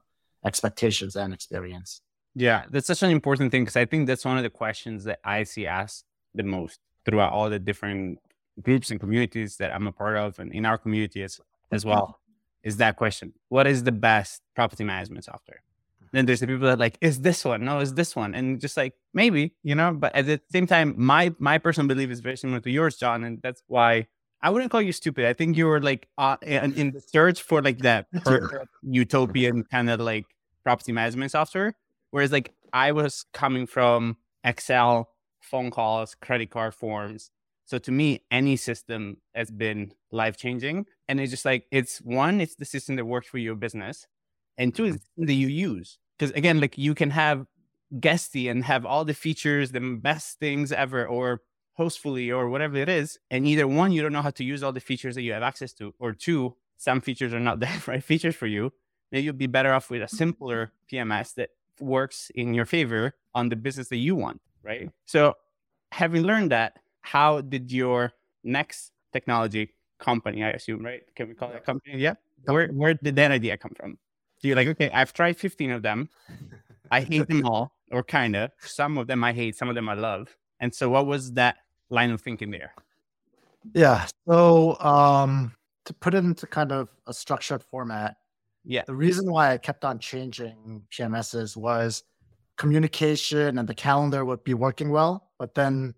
expectations 0.46 1.16
and 1.16 1.34
experience. 1.34 2.02
Yeah, 2.36 2.64
that's 2.70 2.88
such 2.88 3.04
an 3.04 3.12
important 3.12 3.52
thing 3.52 3.64
because 3.64 3.76
I 3.76 3.86
think 3.86 4.08
that's 4.08 4.26
one 4.26 4.38
of 4.38 4.44
the 4.44 4.50
questions 4.50 5.04
that 5.04 5.20
I 5.24 5.44
see 5.44 5.68
asked 5.68 6.06
the 6.34 6.44
most 6.44 6.80
throughout 7.06 7.32
all 7.32 7.50
the 7.50 7.60
different 7.60 8.18
groups 8.62 8.90
and 8.90 9.00
communities 9.00 9.58
that 9.58 9.74
I'm 9.74 9.88
a 9.88 9.92
part 9.92 10.18
of 10.18 10.40
and 10.40 10.52
in 10.52 10.66
our 10.66 10.78
community 10.78 11.22
as, 11.22 11.40
as 11.72 11.86
well 11.86 12.20
is 12.64 12.78
that 12.78 12.96
question. 12.96 13.34
What 13.50 13.68
is 13.68 13.84
the 13.84 13.92
best 13.92 14.42
property 14.56 14.84
management 14.84 15.26
software? 15.26 15.62
Then 16.12 16.28
there's 16.28 16.42
the 16.42 16.48
people 16.48 16.68
that 16.68 16.80
like, 16.80 16.98
is 17.02 17.22
this 17.22 17.44
one? 17.44 17.66
No, 17.66 17.80
is 17.80 17.96
this 17.96 18.16
one? 18.16 18.36
And 18.36 18.62
just 18.62 18.78
like 18.78 18.94
maybe, 19.14 19.56
you 19.64 19.74
know, 19.74 19.92
but 19.94 20.16
at 20.16 20.28
the 20.28 20.40
same 20.52 20.68
time, 20.68 20.94
my 20.96 21.34
my 21.40 21.58
personal 21.58 21.88
belief 21.88 22.12
is 22.12 22.20
very 22.20 22.38
similar 22.38 22.60
to 22.60 22.70
yours, 22.70 22.98
John. 22.98 23.24
And 23.24 23.40
that's 23.42 23.64
why 23.68 24.08
I 24.42 24.52
wouldn't 24.52 24.72
call 24.72 24.82
you 24.82 24.92
stupid. 24.92 25.26
I 25.26 25.34
think 25.34 25.58
you 25.58 25.66
were 25.66 25.82
like 25.82 26.08
uh, 26.20 26.38
in, 26.44 26.74
in 26.76 26.92
the 26.92 27.02
search 27.02 27.42
for 27.42 27.64
like 27.64 27.80
that 27.80 28.12
perfect 28.24 28.70
utopian 28.84 29.64
kind 29.64 29.90
of 29.90 30.00
like 30.02 30.26
property 30.64 30.92
management 30.92 31.32
software. 31.32 31.76
Whereas 32.12 32.32
like 32.32 32.54
I 32.72 32.92
was 32.92 33.26
coming 33.34 33.66
from 33.66 34.18
Excel, 34.44 35.10
phone 35.42 35.72
calls, 35.72 36.14
credit 36.16 36.52
card 36.52 36.76
forms. 36.76 37.32
So 37.66 37.80
to 37.80 37.92
me, 37.92 38.24
any 38.30 38.56
system 38.56 39.18
has 39.34 39.50
been 39.50 39.94
life 40.12 40.38
changing. 40.38 40.86
And 41.08 41.20
it's 41.20 41.32
just 41.32 41.46
like 41.46 41.66
it's 41.72 42.00
one, 42.00 42.42
it's 42.42 42.56
the 42.56 42.66
system 42.66 42.96
that 42.96 43.06
works 43.06 43.28
for 43.28 43.38
your 43.38 43.56
business, 43.56 44.08
and 44.58 44.74
two, 44.74 44.86
it's 44.86 44.98
mm-hmm. 44.98 44.98
the 44.98 45.00
system 45.00 45.26
that 45.28 45.34
you 45.34 45.48
use. 45.48 45.98
Because 46.18 46.32
again, 46.36 46.62
like 46.62 46.78
you 46.78 46.96
can 46.96 47.10
have 47.10 47.46
Guesty 48.00 48.48
and 48.48 48.64
have 48.64 48.86
all 48.86 49.06
the 49.06 49.14
features, 49.14 49.72
the 49.72 49.80
best 49.80 50.40
things 50.40 50.72
ever, 50.72 51.06
or 51.06 51.42
Hostfully 51.78 52.36
or 52.36 52.50
whatever 52.50 52.78
it 52.78 52.90
is. 52.90 53.20
And 53.32 53.48
either 53.48 53.68
one, 53.68 53.92
you 53.92 54.02
don't 54.02 54.14
know 54.14 54.22
how 54.22 54.32
to 54.32 54.44
use 54.44 54.64
all 54.64 54.72
the 54.72 54.80
features 54.80 55.16
that 55.16 55.22
you 55.24 55.34
have 55.34 55.44
access 55.44 55.74
to, 55.74 55.94
or 56.00 56.14
two, 56.14 56.56
some 56.78 57.02
features 57.02 57.34
are 57.34 57.40
not 57.40 57.60
the 57.60 57.70
right 57.88 58.04
features 58.04 58.36
for 58.36 58.48
you. 58.48 58.72
Then 59.12 59.24
you'll 59.24 59.34
be 59.34 59.48
better 59.48 59.74
off 59.74 59.90
with 59.90 60.02
a 60.02 60.08
simpler 60.08 60.72
PMS 60.92 61.36
that 61.36 61.50
works 61.80 62.32
in 62.36 62.54
your 62.54 62.66
favor 62.66 63.14
on 63.36 63.50
the 63.50 63.56
business 63.56 63.90
that 63.90 63.98
you 63.98 64.16
want, 64.16 64.42
right? 64.64 64.90
So, 65.06 65.36
having 65.92 66.24
learned 66.24 66.52
that, 66.52 66.80
how 67.02 67.42
did 67.42 67.72
your 67.72 68.14
next 68.44 68.92
technology 69.12 69.74
company, 70.04 70.44
I 70.44 70.52
assume, 70.52 70.84
right? 70.84 71.02
Can 71.16 71.30
we 71.30 71.34
call 71.34 71.50
it 71.52 71.58
a 71.58 71.60
company? 71.60 71.98
Yeah. 71.98 72.16
Where 72.46 72.68
where 72.68 72.94
did 72.94 73.16
that 73.16 73.32
idea 73.32 73.58
come 73.58 73.74
from? 73.76 73.98
So 74.40 74.48
you're 74.48 74.58
like, 74.58 74.68
okay, 74.76 74.92
I've 74.92 75.14
tried 75.14 75.38
15 75.38 75.72
of 75.72 75.82
them. 75.82 76.10
I 76.92 77.00
hate 77.12 77.28
them 77.28 77.46
all, 77.46 77.72
or 77.92 78.04
kind 78.04 78.36
of. 78.36 78.52
Some 78.60 78.98
of 78.98 79.08
them 79.08 79.24
I 79.24 79.32
hate, 79.32 79.56
some 79.56 79.70
of 79.70 79.76
them 79.76 79.88
I 79.88 79.94
love. 79.96 80.36
And 80.60 80.74
so, 80.76 80.90
what 80.90 81.08
was 81.08 81.32
that 81.34 81.58
line 81.90 82.12
of 82.12 82.22
thinking 82.22 82.52
there? 82.52 82.74
Yeah. 83.74 84.06
So 84.28 84.78
um, 84.80 85.54
to 85.86 85.94
put 85.94 86.14
it 86.14 86.24
into 86.24 86.48
kind 86.48 86.72
of 86.72 86.90
a 87.08 87.14
structured 87.14 87.64
format, 87.64 88.18
Yeah. 88.66 88.84
the 88.86 88.96
reason 88.96 89.32
why 89.32 89.54
I 89.54 89.58
kept 89.58 89.86
on 89.86 90.00
changing 90.00 90.84
PMSs 90.92 91.56
was 91.56 92.04
communication 92.58 93.58
and 93.58 93.68
the 93.68 93.74
calendar 93.76 94.26
would 94.26 94.44
be 94.44 94.54
working 94.54 94.90
well. 94.92 95.32
But 95.40 95.56
then, 95.56 95.96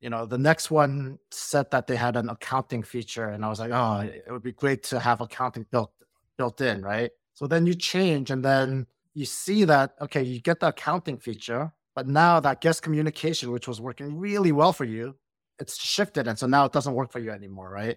you 0.00 0.08
know, 0.08 0.24
the 0.24 0.38
next 0.38 0.70
one 0.70 1.18
said 1.30 1.70
that 1.70 1.86
they 1.86 1.96
had 1.96 2.16
an 2.16 2.30
accounting 2.30 2.82
feature, 2.82 3.28
and 3.28 3.44
I 3.44 3.48
was 3.48 3.60
like, 3.60 3.70
oh, 3.70 4.00
it 4.00 4.30
would 4.30 4.42
be 4.42 4.52
great 4.52 4.82
to 4.84 4.98
have 4.98 5.20
accounting 5.20 5.66
built 5.70 5.92
built 6.38 6.60
in, 6.60 6.82
right? 6.82 7.10
So 7.34 7.46
then 7.46 7.66
you 7.66 7.74
change, 7.74 8.30
and 8.30 8.42
then 8.42 8.86
you 9.14 9.26
see 9.26 9.64
that 9.64 9.94
okay, 10.00 10.22
you 10.22 10.40
get 10.40 10.60
the 10.60 10.68
accounting 10.68 11.18
feature, 11.18 11.72
but 11.94 12.08
now 12.08 12.40
that 12.40 12.62
guest 12.62 12.82
communication, 12.82 13.50
which 13.52 13.68
was 13.68 13.80
working 13.80 14.18
really 14.18 14.52
well 14.52 14.72
for 14.72 14.84
you, 14.84 15.16
it's 15.58 15.78
shifted, 15.78 16.26
and 16.26 16.38
so 16.38 16.46
now 16.46 16.64
it 16.64 16.72
doesn't 16.72 16.94
work 16.94 17.12
for 17.12 17.18
you 17.18 17.30
anymore, 17.30 17.68
right? 17.68 17.96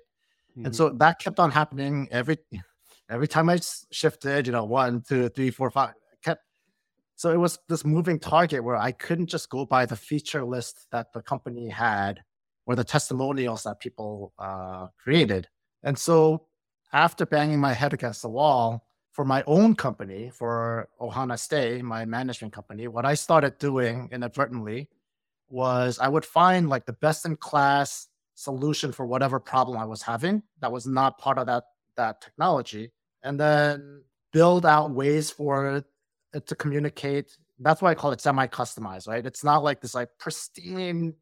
Mm-hmm. 0.51 0.65
And 0.65 0.75
so 0.75 0.89
that 0.89 1.19
kept 1.19 1.39
on 1.39 1.51
happening 1.51 2.10
every 2.12 2.38
every 3.10 3.27
time 3.29 3.50
I 3.50 3.60
shifted, 3.91 4.45
you 4.45 4.51
know, 4.51 4.65
one, 4.65 5.01
two, 5.07 5.29
three, 5.29 5.51
four, 5.51 5.72
five. 5.72 5.93
So 7.23 7.31
it 7.31 7.39
was 7.39 7.57
this 7.69 7.85
moving 7.85 8.19
target 8.19 8.65
where 8.65 8.75
I 8.75 8.91
couldn't 8.91 9.27
just 9.27 9.49
go 9.49 9.65
by 9.65 9.85
the 9.85 9.95
feature 9.95 10.43
list 10.43 10.87
that 10.91 11.13
the 11.13 11.21
company 11.21 11.69
had 11.69 12.21
or 12.65 12.75
the 12.75 12.83
testimonials 12.83 13.63
that 13.63 13.79
people 13.79 14.33
uh, 14.37 14.87
created. 15.01 15.47
And 15.83 15.97
so 15.97 16.47
after 16.91 17.25
banging 17.25 17.61
my 17.61 17.71
head 17.71 17.93
against 17.93 18.23
the 18.23 18.27
wall 18.27 18.85
for 19.13 19.23
my 19.23 19.41
own 19.47 19.73
company, 19.73 20.31
for 20.35 20.89
Ohana 20.99 21.39
Stay, 21.39 21.81
my 21.81 22.03
management 22.03 22.51
company, 22.51 22.89
what 22.89 23.05
I 23.05 23.13
started 23.13 23.57
doing 23.57 24.09
inadvertently 24.11 24.89
was 25.47 25.99
I 25.99 26.09
would 26.09 26.25
find 26.25 26.67
like 26.67 26.85
the 26.85 26.91
best 26.91 27.25
in 27.25 27.37
class 27.37 28.09
solution 28.35 28.91
for 28.91 29.05
whatever 29.05 29.39
problem 29.39 29.77
I 29.77 29.85
was 29.85 30.01
having 30.01 30.43
that 30.59 30.73
was 30.73 30.85
not 30.85 31.19
part 31.19 31.37
of 31.37 31.45
that 31.45 31.63
that 31.95 32.19
technology 32.19 32.91
and 33.23 33.39
then 33.39 34.03
build 34.33 34.65
out 34.65 34.91
ways 34.91 35.31
for 35.31 35.85
to 36.39 36.55
communicate. 36.55 37.37
That's 37.59 37.81
why 37.81 37.91
I 37.91 37.95
call 37.95 38.11
it 38.11 38.21
semi-customized, 38.21 39.07
right? 39.07 39.25
It's 39.25 39.43
not 39.43 39.63
like 39.63 39.81
this 39.81 39.95
like 39.95 40.09
pristine, 40.19 41.13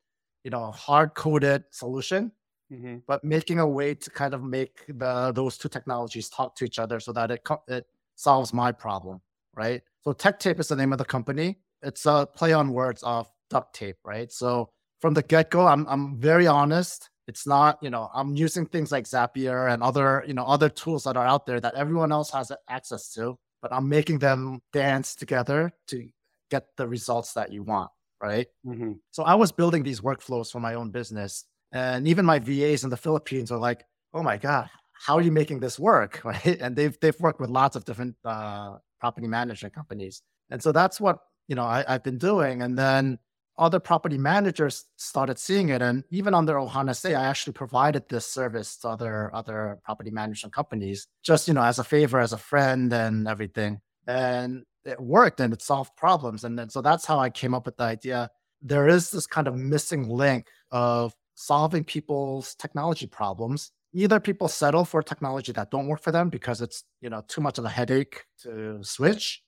you 0.44 0.52
know, 0.52 0.72
hard-coded 0.72 1.66
solution, 1.72 2.32
mm-hmm. 2.72 2.98
but 3.08 3.24
making 3.24 3.60
a 3.60 3.68
way 3.68 3.94
to 3.94 4.10
kind 4.10 4.34
of 4.34 4.44
make 4.44 4.86
the 4.88 5.32
those 5.34 5.58
two 5.58 5.70
technologies 5.70 6.30
talk 6.30 6.56
to 6.56 6.66
each 6.66 6.80
other 6.80 7.00
so 7.00 7.12
that 7.12 7.32
it 7.32 7.42
it 7.68 7.86
solves 8.16 8.54
my 8.54 8.72
problem, 8.72 9.22
right? 9.56 9.82
So 10.04 10.14
Tech 10.14 10.40
Tape 10.40 10.60
is 10.60 10.68
the 10.68 10.76
name 10.76 10.92
of 10.92 10.98
the 10.98 11.06
company. 11.06 11.60
It's 11.84 12.06
a 12.06 12.28
play 12.34 12.54
on 12.54 12.74
words 12.74 13.04
of 13.04 13.28
duct 13.50 13.76
tape, 13.76 13.98
right? 14.04 14.32
So 14.32 14.70
from 15.00 15.14
the 15.14 15.24
get-go, 15.24 15.68
I'm 15.68 15.86
I'm 15.88 16.18
very 16.18 16.48
honest. 16.48 17.10
It's 17.28 17.46
not, 17.46 17.78
you 17.82 17.90
know, 17.90 18.10
I'm 18.14 18.36
using 18.36 18.66
things 18.66 18.92
like 18.92 19.06
Zapier 19.06 19.72
and 19.72 19.84
other, 19.84 20.24
you 20.28 20.34
know, 20.34 20.44
other 20.44 20.70
tools 20.70 21.04
that 21.04 21.16
are 21.16 21.26
out 21.26 21.46
there 21.46 21.60
that 21.60 21.76
everyone 21.76 22.12
else 22.12 22.32
has 22.32 22.52
access 22.68 23.14
to, 23.14 23.38
but 23.62 23.72
I'm 23.74 23.88
making 23.88 24.20
them 24.20 24.62
dance 24.74 25.16
together 25.16 25.72
to 25.88 26.08
get 26.50 26.66
the 26.78 26.88
results 26.88 27.34
that 27.34 27.52
you 27.52 27.64
want, 27.64 27.92
right? 28.22 28.48
Mm-hmm. 28.66 28.94
So 29.12 29.24
I 29.24 29.36
was 29.36 29.52
building 29.52 29.84
these 29.84 30.02
workflows 30.02 30.52
for 30.52 30.60
my 30.60 30.74
own 30.74 30.92
business, 30.92 31.46
and 31.72 32.08
even 32.08 32.26
my 32.26 32.40
VAs 32.40 32.84
in 32.84 32.90
the 32.90 32.98
Philippines 32.98 33.52
are 33.52 33.60
like, 33.60 33.86
"Oh 34.14 34.24
my 34.24 34.38
god, 34.38 34.70
how 35.06 35.16
are 35.16 35.22
you 35.22 35.32
making 35.32 35.60
this 35.60 35.80
work?" 35.80 36.22
Right? 36.26 36.60
And 36.60 36.76
they've 36.76 36.98
they've 37.00 37.20
worked 37.20 37.40
with 37.40 37.50
lots 37.50 37.76
of 37.76 37.86
different 37.86 38.16
uh, 38.26 38.78
property 39.00 39.28
management 39.28 39.74
companies, 39.74 40.22
and 40.50 40.62
so 40.62 40.72
that's 40.72 41.00
what 41.00 41.20
you 41.48 41.56
know 41.56 41.66
I, 41.66 41.86
I've 41.88 42.04
been 42.04 42.18
doing. 42.18 42.62
And 42.62 42.78
then 42.78 43.20
other 43.62 43.80
property 43.80 44.18
managers 44.18 44.86
started 44.98 45.38
seeing 45.38 45.70
it. 45.70 45.84
And 45.84 46.04
even 46.10 46.34
under 46.34 46.56
Ohana 46.56 46.96
Stay, 46.96 47.14
I 47.14 47.28
actually 47.28 47.54
provided 47.54 48.10
this 48.10 48.26
service 48.26 48.76
to 48.78 48.90
other 48.90 49.34
other 49.36 49.80
property 49.86 50.10
management 50.10 50.54
companies, 50.54 51.08
just 51.24 51.48
you 51.48 51.54
know, 51.54 51.64
as 51.64 51.78
a 51.78 51.84
favor, 51.84 52.20
as 52.20 52.34
a 52.34 52.38
friend 52.38 52.92
and 52.92 53.28
everything. 53.28 53.80
And 54.08 54.64
it 54.84 55.00
worked 55.00 55.40
and 55.40 55.54
it 55.54 55.62
solved 55.62 55.96
problems. 55.96 56.44
And 56.44 56.58
then 56.58 56.70
so 56.70 56.82
that's 56.82 57.06
how 57.06 57.20
I 57.20 57.30
came 57.30 57.54
up 57.54 57.68
with 57.68 57.78
the 57.78 57.84
idea. 57.84 58.32
There 58.64 58.88
is 58.88 59.12
this 59.12 59.28
kind 59.28 59.48
of 59.48 59.56
missing 59.56 60.10
link 60.10 60.48
of 60.72 61.14
solving 61.36 61.84
people's 61.84 62.56
technology 62.56 63.06
problems. 63.06 63.72
Either 63.94 64.20
people 64.20 64.48
settle 64.48 64.86
for 64.86 65.04
technology 65.04 65.52
that 65.52 65.70
don't 65.70 65.88
work 65.88 66.02
for 66.02 66.12
them 66.12 66.30
because 66.30 66.62
it's 66.62 66.84
you 67.00 67.12
know 67.12 67.24
too 67.28 67.42
much 67.42 67.60
of 67.60 67.66
a 67.66 67.70
headache 67.70 68.26
to 68.42 68.80
switch, 68.82 69.44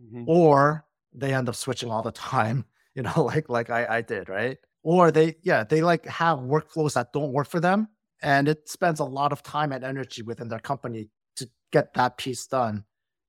mm-hmm. 0.00 0.24
or 0.26 0.86
they 1.12 1.34
end 1.34 1.48
up 1.48 1.56
switching 1.56 1.90
all 1.90 2.02
the 2.02 2.12
time 2.32 2.64
you 2.94 3.02
know, 3.02 3.12
like 3.24 3.48
like 3.48 3.70
I, 3.70 3.98
I 3.98 4.00
did, 4.02 4.28
right? 4.28 4.58
Or 4.82 5.10
they, 5.10 5.36
yeah, 5.42 5.64
they 5.64 5.82
like 5.82 6.06
have 6.06 6.38
workflows 6.38 6.94
that 6.94 7.12
don't 7.12 7.32
work 7.32 7.48
for 7.48 7.60
them, 7.60 7.88
and 8.22 8.48
it 8.48 8.68
spends 8.68 9.00
a 9.00 9.04
lot 9.04 9.32
of 9.32 9.42
time 9.42 9.72
and 9.72 9.84
energy 9.84 10.22
within 10.22 10.48
their 10.48 10.58
company 10.58 11.10
to 11.36 11.48
get 11.72 11.94
that 11.94 12.16
piece 12.16 12.46
done. 12.46 12.84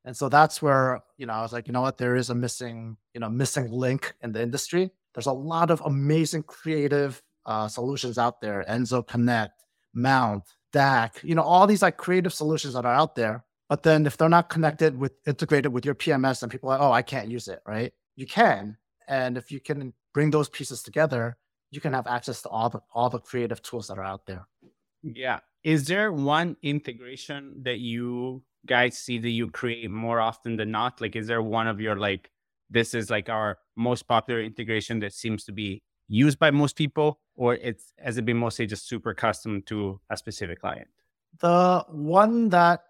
And 0.06 0.18
so 0.18 0.30
that's 0.30 0.62
where 0.62 1.01
you 1.18 1.25
know 1.25 1.34
I 1.34 1.41
was 1.41 1.53
like, 1.53 1.68
you 1.68 1.74
know 1.74 1.82
what, 1.82 1.98
there 1.98 2.15
is 2.15 2.30
a 2.30 2.36
missing, 2.36 2.98
you 3.13 3.20
know, 3.20 3.30
missing 3.30 3.72
link 3.72 4.13
in 4.22 4.32
the 4.32 4.41
industry. 4.41 4.91
There's 5.13 5.27
a 5.27 5.34
lot 5.34 5.72
of 5.72 5.82
amazing 5.86 6.44
creative 6.44 7.22
uh, 7.46 7.68
solutions 7.68 8.18
out 8.18 8.41
there, 8.41 8.63
Enso 8.70 9.06
Connect, 9.06 9.53
Mount, 9.94 10.44
DAC, 10.74 11.24
you 11.24 11.36
know, 11.36 11.41
all 11.41 11.68
these 11.68 11.82
like 11.82 11.98
creative 11.98 12.34
solutions 12.34 12.74
that 12.74 12.86
are 12.86 12.94
out 12.94 13.15
there. 13.15 13.44
But 13.70 13.84
then 13.84 14.06
if 14.06 14.18
they're 14.18 14.30
not 14.30 14.50
connected 14.50 14.98
with 14.98 15.13
integrated 15.25 15.72
with 15.72 15.86
your 15.86 15.96
PMS, 15.96 16.44
and 16.44 16.51
people 16.51 16.70
are 16.70 16.77
like, 16.77 16.88
oh, 16.88 16.91
I 16.91 17.01
can't 17.01 17.30
use 17.30 17.48
it, 17.48 17.62
right? 17.65 17.94
You 18.15 18.25
can, 18.27 18.77
and 19.08 19.38
if 19.38 19.51
you 19.51 19.60
can 19.60 19.93
bring 20.13 20.31
those 20.31 20.50
pieces 20.50 20.84
together, 20.84 21.38
you 21.72 21.81
can 21.81 21.93
have 21.93 22.08
access 22.08 22.41
to 22.43 22.50
all 22.50 22.70
the 22.70 22.79
all 22.93 23.10
the 23.10 23.20
creative 23.20 23.62
tools 23.62 23.88
that 23.88 23.98
are 23.98 24.03
out 24.03 24.25
there. 24.25 24.48
Yeah. 25.03 25.39
Is 25.63 25.88
there 25.88 26.12
one 26.12 26.58
integration 26.63 27.62
that 27.63 27.79
you 27.79 28.43
guys 28.65 28.98
see 28.98 29.20
that 29.20 29.29
you 29.29 29.50
create 29.50 29.89
more 29.89 30.20
often 30.20 30.58
than 30.58 30.72
not? 30.72 31.01
Like, 31.01 31.15
is 31.15 31.27
there 31.27 31.41
one 31.41 31.67
of 31.67 31.79
your 31.79 31.96
like, 31.96 32.31
this 32.70 32.93
is 32.93 33.10
like 33.10 33.29
our 33.29 33.60
most 33.75 34.08
popular 34.08 34.41
integration 34.41 35.00
that 35.00 35.13
seems 35.13 35.43
to 35.46 35.51
be 35.51 35.84
used 36.08 36.39
by 36.39 36.51
most 36.51 36.75
people, 36.75 37.20
or 37.36 37.55
it's 37.55 37.93
has 38.00 38.17
it 38.17 38.25
been 38.25 38.38
mostly 38.38 38.65
just 38.65 38.88
super 38.88 39.13
custom 39.13 39.62
to 39.63 40.00
a 40.10 40.17
specific 40.17 40.60
client? 40.62 40.88
The 41.39 41.86
one 41.89 42.50
that 42.50 42.84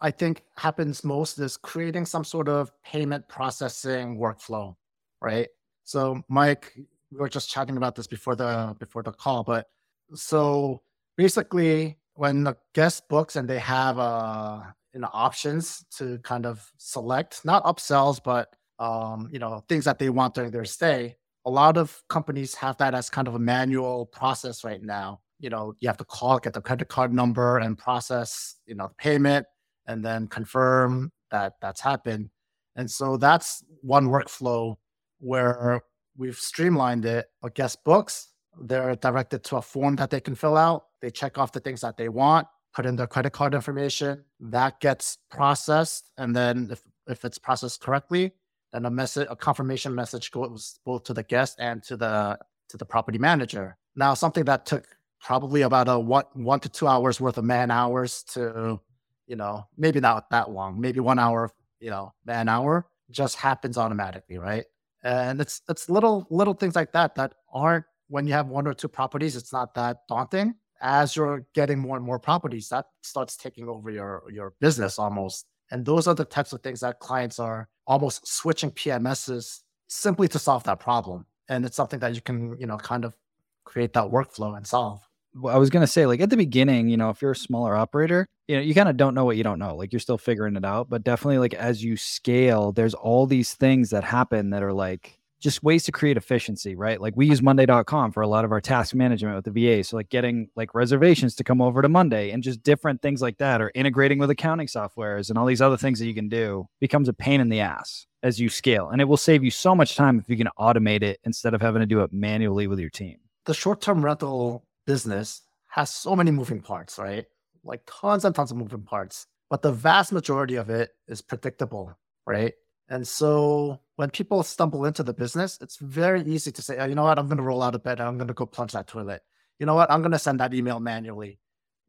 I 0.00 0.10
think 0.10 0.42
happens 0.56 1.04
most 1.04 1.38
is 1.38 1.56
creating 1.56 2.06
some 2.06 2.24
sort 2.24 2.48
of 2.48 2.70
payment 2.84 3.28
processing 3.28 4.18
workflow, 4.18 4.76
right? 5.20 5.48
So, 5.84 6.22
Mike, 6.28 6.72
we 6.76 7.18
were 7.18 7.28
just 7.28 7.50
chatting 7.50 7.76
about 7.76 7.94
this 7.94 8.06
before 8.06 8.34
the 8.36 8.74
before 8.78 9.02
the 9.02 9.12
call, 9.12 9.44
but 9.44 9.68
so 10.14 10.82
basically, 11.16 11.98
when 12.14 12.44
the 12.44 12.56
guest 12.74 13.08
books 13.08 13.36
and 13.36 13.48
they 13.48 13.58
have 13.58 13.98
uh 13.98 14.60
you 14.94 15.00
know 15.00 15.10
options 15.12 15.84
to 15.96 16.18
kind 16.20 16.46
of 16.46 16.70
select 16.78 17.44
not 17.44 17.64
upsells, 17.64 18.22
but 18.22 18.54
um 18.78 19.28
you 19.32 19.38
know 19.38 19.62
things 19.68 19.84
that 19.84 19.98
they 19.98 20.10
want 20.10 20.34
during 20.34 20.50
their 20.50 20.64
stay. 20.64 21.16
A 21.44 21.50
lot 21.50 21.76
of 21.76 22.02
companies 22.08 22.54
have 22.56 22.76
that 22.78 22.94
as 22.94 23.08
kind 23.08 23.28
of 23.28 23.36
a 23.36 23.38
manual 23.38 24.06
process 24.06 24.64
right 24.64 24.82
now. 24.82 25.20
You 25.38 25.50
know, 25.50 25.74
you 25.80 25.88
have 25.88 25.98
to 25.98 26.04
call, 26.04 26.38
get 26.38 26.54
the 26.54 26.60
credit 26.60 26.88
card 26.88 27.12
number, 27.12 27.58
and 27.58 27.78
process 27.78 28.56
you 28.66 28.74
know 28.74 28.88
the 28.88 28.94
payment, 28.94 29.46
and 29.86 30.04
then 30.04 30.26
confirm 30.28 31.12
that 31.30 31.54
that's 31.60 31.80
happened. 31.80 32.30
And 32.76 32.90
so 32.90 33.16
that's 33.16 33.64
one 33.82 34.08
workflow 34.08 34.76
where 35.18 35.82
we've 36.16 36.36
streamlined 36.36 37.04
it. 37.04 37.26
But 37.42 37.54
guest 37.54 37.84
books, 37.84 38.28
they're 38.60 38.96
directed 38.96 39.44
to 39.44 39.56
a 39.56 39.62
form 39.62 39.96
that 39.96 40.10
they 40.10 40.20
can 40.20 40.34
fill 40.34 40.56
out. 40.56 40.86
They 41.02 41.10
check 41.10 41.38
off 41.38 41.52
the 41.52 41.60
things 41.60 41.82
that 41.82 41.96
they 41.96 42.08
want, 42.08 42.46
put 42.74 42.86
in 42.86 42.96
their 42.96 43.06
credit 43.06 43.32
card 43.32 43.54
information. 43.54 44.24
That 44.40 44.80
gets 44.80 45.18
processed. 45.30 46.10
And 46.16 46.34
then 46.34 46.68
if, 46.70 46.82
if 47.06 47.24
it's 47.24 47.38
processed 47.38 47.80
correctly, 47.80 48.32
then 48.72 48.86
a 48.86 48.90
message, 48.90 49.26
a 49.30 49.36
confirmation 49.36 49.94
message 49.94 50.30
goes 50.30 50.78
both 50.84 51.04
to 51.04 51.14
the 51.14 51.22
guest 51.22 51.56
and 51.58 51.82
to 51.84 51.96
the 51.96 52.38
to 52.68 52.76
the 52.76 52.84
property 52.84 53.18
manager. 53.18 53.76
Now, 53.94 54.14
something 54.14 54.44
that 54.44 54.66
took 54.66 54.86
probably 55.20 55.62
about 55.62 55.88
a 55.88 55.98
one 55.98 56.24
one 56.34 56.60
to 56.60 56.68
two 56.68 56.86
hours 56.86 57.20
worth 57.20 57.38
of 57.38 57.44
man 57.44 57.70
hours 57.70 58.22
to, 58.34 58.80
you 59.26 59.36
know, 59.36 59.66
maybe 59.76 60.00
not 60.00 60.30
that 60.30 60.50
long, 60.50 60.80
maybe 60.80 61.00
one 61.00 61.18
hour, 61.18 61.52
you 61.80 61.90
know, 61.90 62.12
man 62.24 62.48
hour 62.48 62.86
just 63.10 63.36
happens 63.36 63.78
automatically, 63.78 64.38
right? 64.38 64.64
And 65.06 65.40
it's 65.40 65.62
it's 65.68 65.88
little 65.88 66.26
little 66.30 66.52
things 66.52 66.74
like 66.74 66.92
that 66.92 67.14
that 67.14 67.32
aren't 67.52 67.84
when 68.08 68.26
you 68.26 68.32
have 68.32 68.48
one 68.48 68.66
or 68.66 68.74
two 68.74 68.88
properties 68.88 69.36
it's 69.36 69.52
not 69.52 69.72
that 69.74 69.98
daunting. 70.08 70.54
As 70.82 71.16
you're 71.16 71.46
getting 71.54 71.78
more 71.78 71.96
and 71.96 72.04
more 72.04 72.18
properties 72.18 72.68
that 72.68 72.86
starts 73.02 73.36
taking 73.36 73.68
over 73.68 73.88
your 73.90 74.24
your 74.30 74.54
business 74.60 74.98
almost. 74.98 75.46
And 75.70 75.86
those 75.86 76.06
are 76.06 76.14
the 76.14 76.24
types 76.24 76.52
of 76.52 76.60
things 76.62 76.80
that 76.80 76.98
clients 76.98 77.38
are 77.38 77.68
almost 77.86 78.26
switching 78.26 78.70
pms's 78.72 79.62
simply 79.88 80.28
to 80.28 80.38
solve 80.38 80.64
that 80.64 80.80
problem. 80.80 81.24
And 81.48 81.64
it's 81.64 81.76
something 81.76 82.00
that 82.00 82.14
you 82.14 82.20
can 82.20 82.56
you 82.58 82.66
know 82.66 82.76
kind 82.76 83.04
of 83.04 83.16
create 83.64 83.92
that 83.92 84.10
workflow 84.10 84.56
and 84.56 84.66
solve 84.66 85.05
I 85.44 85.58
was 85.58 85.70
gonna 85.70 85.86
say, 85.86 86.06
like 86.06 86.20
at 86.20 86.30
the 86.30 86.36
beginning, 86.36 86.88
you 86.88 86.96
know, 86.96 87.10
if 87.10 87.20
you're 87.20 87.32
a 87.32 87.36
smaller 87.36 87.76
operator, 87.76 88.26
you 88.48 88.56
know, 88.56 88.62
you 88.62 88.74
kind 88.74 88.88
of 88.88 88.96
don't 88.96 89.14
know 89.14 89.24
what 89.24 89.36
you 89.36 89.42
don't 89.44 89.58
know. 89.58 89.76
Like 89.76 89.92
you're 89.92 90.00
still 90.00 90.18
figuring 90.18 90.56
it 90.56 90.64
out. 90.64 90.88
But 90.88 91.04
definitely, 91.04 91.38
like 91.38 91.54
as 91.54 91.82
you 91.82 91.96
scale, 91.96 92.72
there's 92.72 92.94
all 92.94 93.26
these 93.26 93.54
things 93.54 93.90
that 93.90 94.04
happen 94.04 94.50
that 94.50 94.62
are 94.62 94.72
like 94.72 95.18
just 95.38 95.62
ways 95.62 95.84
to 95.84 95.92
create 95.92 96.16
efficiency, 96.16 96.74
right? 96.74 97.00
Like 97.00 97.14
we 97.14 97.26
use 97.26 97.42
Monday.com 97.42 98.12
for 98.12 98.22
a 98.22 98.28
lot 98.28 98.44
of 98.46 98.52
our 98.52 98.60
task 98.60 98.94
management 98.94 99.36
with 99.36 99.44
the 99.44 99.50
VA. 99.50 99.84
So 99.84 99.96
like 99.96 100.08
getting 100.08 100.48
like 100.56 100.74
reservations 100.74 101.34
to 101.36 101.44
come 101.44 101.60
over 101.60 101.82
to 101.82 101.88
Monday 101.88 102.30
and 102.30 102.42
just 102.42 102.62
different 102.62 103.02
things 103.02 103.20
like 103.20 103.36
that, 103.38 103.60
or 103.60 103.70
integrating 103.74 104.18
with 104.18 104.30
accounting 104.30 104.66
softwares 104.66 105.28
and 105.28 105.38
all 105.38 105.46
these 105.46 105.60
other 105.60 105.76
things 105.76 105.98
that 105.98 106.06
you 106.06 106.14
can 106.14 106.28
do 106.28 106.66
becomes 106.80 107.08
a 107.08 107.12
pain 107.12 107.40
in 107.40 107.50
the 107.50 107.60
ass 107.60 108.06
as 108.22 108.40
you 108.40 108.48
scale. 108.48 108.88
And 108.88 109.00
it 109.00 109.04
will 109.04 109.18
save 109.18 109.44
you 109.44 109.50
so 109.50 109.74
much 109.74 109.94
time 109.94 110.18
if 110.18 110.30
you 110.30 110.36
can 110.36 110.48
automate 110.58 111.02
it 111.02 111.20
instead 111.24 111.52
of 111.52 111.60
having 111.60 111.80
to 111.80 111.86
do 111.86 112.00
it 112.00 112.12
manually 112.12 112.66
with 112.66 112.78
your 112.78 112.90
team. 112.90 113.18
The 113.44 113.54
short-term 113.54 114.04
rental 114.04 114.65
business 114.86 115.42
has 115.68 115.90
so 115.90 116.16
many 116.16 116.30
moving 116.30 116.60
parts, 116.60 116.98
right? 116.98 117.26
Like 117.64 117.82
tons 117.86 118.24
and 118.24 118.34
tons 118.34 118.50
of 118.50 118.56
moving 118.56 118.82
parts. 118.82 119.26
But 119.50 119.62
the 119.62 119.72
vast 119.72 120.12
majority 120.12 120.56
of 120.56 120.70
it 120.70 120.90
is 121.06 121.22
predictable, 121.22 121.96
right? 122.26 122.54
And 122.88 123.06
so 123.06 123.80
when 123.96 124.10
people 124.10 124.42
stumble 124.42 124.84
into 124.84 125.02
the 125.02 125.12
business, 125.12 125.58
it's 125.60 125.76
very 125.76 126.22
easy 126.22 126.52
to 126.52 126.62
say, 126.62 126.78
oh, 126.78 126.86
you 126.86 126.94
know 126.94 127.04
what, 127.04 127.18
I'm 127.18 127.26
going 127.26 127.38
to 127.38 127.42
roll 127.42 127.62
out 127.62 127.74
of 127.74 127.82
bed 127.82 128.00
I'm 128.00 128.16
going 128.16 128.28
to 128.28 128.34
go 128.34 128.46
plunge 128.46 128.72
that 128.72 128.86
toilet. 128.86 129.22
You 129.58 129.66
know 129.66 129.74
what, 129.74 129.90
I'm 129.90 130.02
going 130.02 130.12
to 130.12 130.18
send 130.18 130.40
that 130.40 130.54
email 130.54 130.80
manually. 130.80 131.38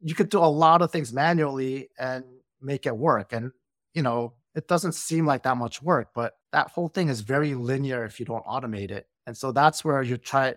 You 0.00 0.14
could 0.14 0.30
do 0.30 0.38
a 0.38 0.46
lot 0.46 0.82
of 0.82 0.90
things 0.90 1.12
manually 1.12 1.90
and 1.98 2.24
make 2.60 2.86
it 2.86 2.96
work. 2.96 3.32
And, 3.32 3.52
you 3.94 4.02
know, 4.02 4.34
it 4.54 4.66
doesn't 4.66 4.94
seem 4.94 5.26
like 5.26 5.42
that 5.44 5.56
much 5.56 5.82
work, 5.82 6.08
but 6.14 6.34
that 6.52 6.70
whole 6.70 6.88
thing 6.88 7.08
is 7.08 7.20
very 7.20 7.54
linear 7.54 8.04
if 8.04 8.18
you 8.18 8.26
don't 8.26 8.44
automate 8.44 8.90
it. 8.90 9.06
And 9.26 9.36
so 9.36 9.52
that's 9.52 9.84
where 9.84 10.02
you 10.02 10.16
try. 10.16 10.54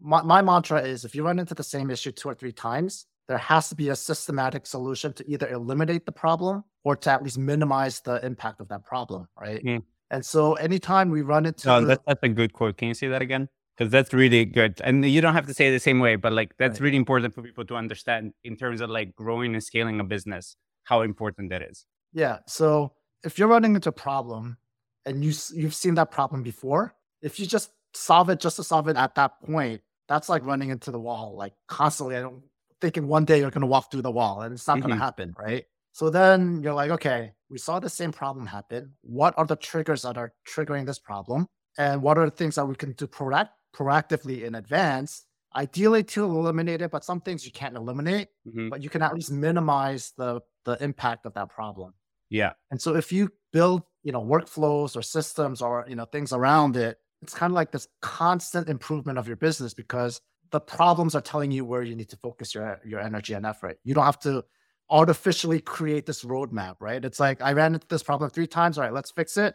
My, 0.00 0.22
my 0.22 0.42
mantra 0.42 0.82
is 0.82 1.04
if 1.04 1.14
you 1.14 1.24
run 1.24 1.38
into 1.38 1.54
the 1.54 1.62
same 1.62 1.90
issue 1.90 2.12
two 2.12 2.28
or 2.28 2.34
three 2.34 2.52
times, 2.52 3.06
there 3.28 3.38
has 3.38 3.68
to 3.70 3.74
be 3.74 3.88
a 3.88 3.96
systematic 3.96 4.66
solution 4.66 5.12
to 5.14 5.28
either 5.30 5.48
eliminate 5.48 6.06
the 6.06 6.12
problem 6.12 6.64
or 6.84 6.96
to 6.96 7.10
at 7.10 7.22
least 7.22 7.38
minimize 7.38 8.00
the 8.00 8.24
impact 8.24 8.60
of 8.60 8.68
that 8.68 8.84
problem, 8.84 9.26
right? 9.40 9.64
Mm. 9.64 9.82
And 10.10 10.24
so 10.24 10.54
anytime 10.54 11.10
we 11.10 11.22
run 11.22 11.46
into 11.46 11.66
no, 11.66 11.84
that's, 11.84 12.02
that's 12.06 12.22
a 12.22 12.28
good 12.28 12.52
quote. 12.52 12.76
Can 12.76 12.88
you 12.88 12.94
say 12.94 13.08
that 13.08 13.22
again? 13.22 13.48
Because 13.76 13.90
that's 13.90 14.14
really 14.14 14.44
good. 14.44 14.80
And 14.84 15.04
you 15.04 15.20
don't 15.20 15.34
have 15.34 15.46
to 15.48 15.54
say 15.54 15.68
it 15.68 15.72
the 15.72 15.80
same 15.80 15.98
way, 15.98 16.16
but 16.16 16.32
like 16.32 16.56
that's 16.58 16.80
right. 16.80 16.86
really 16.86 16.96
important 16.96 17.34
for 17.34 17.42
people 17.42 17.64
to 17.66 17.74
understand 17.74 18.32
in 18.44 18.56
terms 18.56 18.80
of 18.80 18.88
like 18.88 19.14
growing 19.16 19.54
and 19.54 19.62
scaling 19.62 19.98
a 19.98 20.04
business, 20.04 20.56
how 20.84 21.02
important 21.02 21.50
that 21.50 21.62
is. 21.62 21.84
Yeah. 22.12 22.38
So 22.46 22.92
if 23.24 23.38
you're 23.38 23.48
running 23.48 23.74
into 23.74 23.88
a 23.88 23.92
problem 23.92 24.56
and 25.04 25.24
you 25.24 25.32
you've 25.54 25.74
seen 25.74 25.94
that 25.96 26.10
problem 26.10 26.42
before, 26.42 26.94
if 27.20 27.40
you 27.40 27.46
just 27.46 27.70
solve 27.96 28.30
it 28.30 28.40
just 28.40 28.56
to 28.56 28.64
solve 28.64 28.88
it 28.88 28.96
at 28.96 29.14
that 29.16 29.40
point, 29.42 29.80
that's 30.08 30.28
like 30.28 30.44
running 30.44 30.70
into 30.70 30.90
the 30.90 31.00
wall, 31.00 31.34
like 31.36 31.54
constantly. 31.66 32.16
I 32.16 32.20
don't 32.20 32.42
thinking 32.80 33.08
one 33.08 33.24
day 33.24 33.40
you're 33.40 33.50
going 33.50 33.62
to 33.62 33.66
walk 33.66 33.90
through 33.90 34.02
the 34.02 34.10
wall 34.10 34.42
and 34.42 34.52
it's 34.52 34.66
not 34.66 34.78
mm-hmm. 34.78 34.88
going 34.88 34.98
to 34.98 35.04
happen, 35.04 35.34
right? 35.38 35.64
So 35.92 36.10
then 36.10 36.62
you're 36.62 36.74
like, 36.74 36.90
okay, 36.90 37.32
we 37.48 37.58
saw 37.58 37.80
the 37.80 37.88
same 37.88 38.12
problem 38.12 38.46
happen. 38.46 38.92
What 39.02 39.34
are 39.38 39.46
the 39.46 39.56
triggers 39.56 40.02
that 40.02 40.18
are 40.18 40.34
triggering 40.46 40.84
this 40.84 40.98
problem? 40.98 41.46
And 41.78 42.02
what 42.02 42.18
are 42.18 42.26
the 42.26 42.36
things 42.36 42.56
that 42.56 42.66
we 42.66 42.74
can 42.74 42.92
do 42.92 43.06
proact- 43.06 43.50
proactively 43.74 44.44
in 44.44 44.54
advance? 44.54 45.24
Ideally 45.54 46.04
to 46.04 46.24
eliminate 46.24 46.82
it, 46.82 46.90
but 46.90 47.02
some 47.02 47.22
things 47.22 47.46
you 47.46 47.52
can't 47.52 47.76
eliminate, 47.76 48.28
mm-hmm. 48.46 48.68
but 48.68 48.82
you 48.82 48.90
can 48.90 49.00
at 49.00 49.14
least 49.14 49.32
minimize 49.32 50.12
the 50.18 50.42
the 50.66 50.76
impact 50.82 51.24
of 51.24 51.32
that 51.34 51.48
problem. 51.48 51.94
Yeah. 52.28 52.52
And 52.70 52.82
so 52.82 52.94
if 52.94 53.12
you 53.12 53.30
build, 53.52 53.82
you 54.02 54.12
know, 54.12 54.22
workflows 54.22 54.96
or 54.96 55.02
systems 55.02 55.62
or, 55.62 55.86
you 55.88 55.94
know, 55.94 56.04
things 56.04 56.32
around 56.32 56.76
it, 56.76 56.98
it's 57.22 57.34
kind 57.34 57.50
of 57.50 57.54
like 57.54 57.72
this 57.72 57.88
constant 58.02 58.68
improvement 58.68 59.18
of 59.18 59.26
your 59.26 59.36
business 59.36 59.74
because 59.74 60.20
the 60.50 60.60
problems 60.60 61.14
are 61.14 61.20
telling 61.20 61.50
you 61.50 61.64
where 61.64 61.82
you 61.82 61.96
need 61.96 62.08
to 62.10 62.16
focus 62.16 62.54
your 62.54 62.80
your 62.84 63.00
energy 63.00 63.34
and 63.34 63.46
effort. 63.46 63.78
You 63.84 63.94
don't 63.94 64.04
have 64.04 64.20
to 64.20 64.44
artificially 64.90 65.60
create 65.60 66.06
this 66.06 66.24
roadmap, 66.24 66.76
right? 66.80 67.04
It's 67.04 67.18
like 67.18 67.42
I 67.42 67.52
ran 67.52 67.74
into 67.74 67.86
this 67.88 68.02
problem 68.02 68.30
three 68.30 68.46
times. 68.46 68.78
All 68.78 68.84
right, 68.84 68.92
let's 68.92 69.10
fix 69.10 69.36
it. 69.36 69.54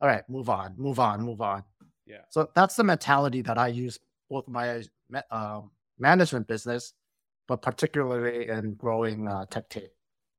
All 0.00 0.08
right, 0.08 0.22
move 0.28 0.48
on, 0.48 0.74
move 0.76 1.00
on, 1.00 1.22
move 1.22 1.40
on. 1.40 1.64
Yeah. 2.06 2.22
So 2.30 2.48
that's 2.54 2.76
the 2.76 2.84
mentality 2.84 3.42
that 3.42 3.58
I 3.58 3.68
use 3.68 3.98
both 4.30 4.46
my 4.48 4.82
uh, 5.30 5.62
management 5.98 6.46
business, 6.46 6.92
but 7.48 7.62
particularly 7.62 8.48
in 8.48 8.74
growing 8.74 9.26
uh, 9.26 9.46
tech 9.46 9.68
tape. 9.68 9.90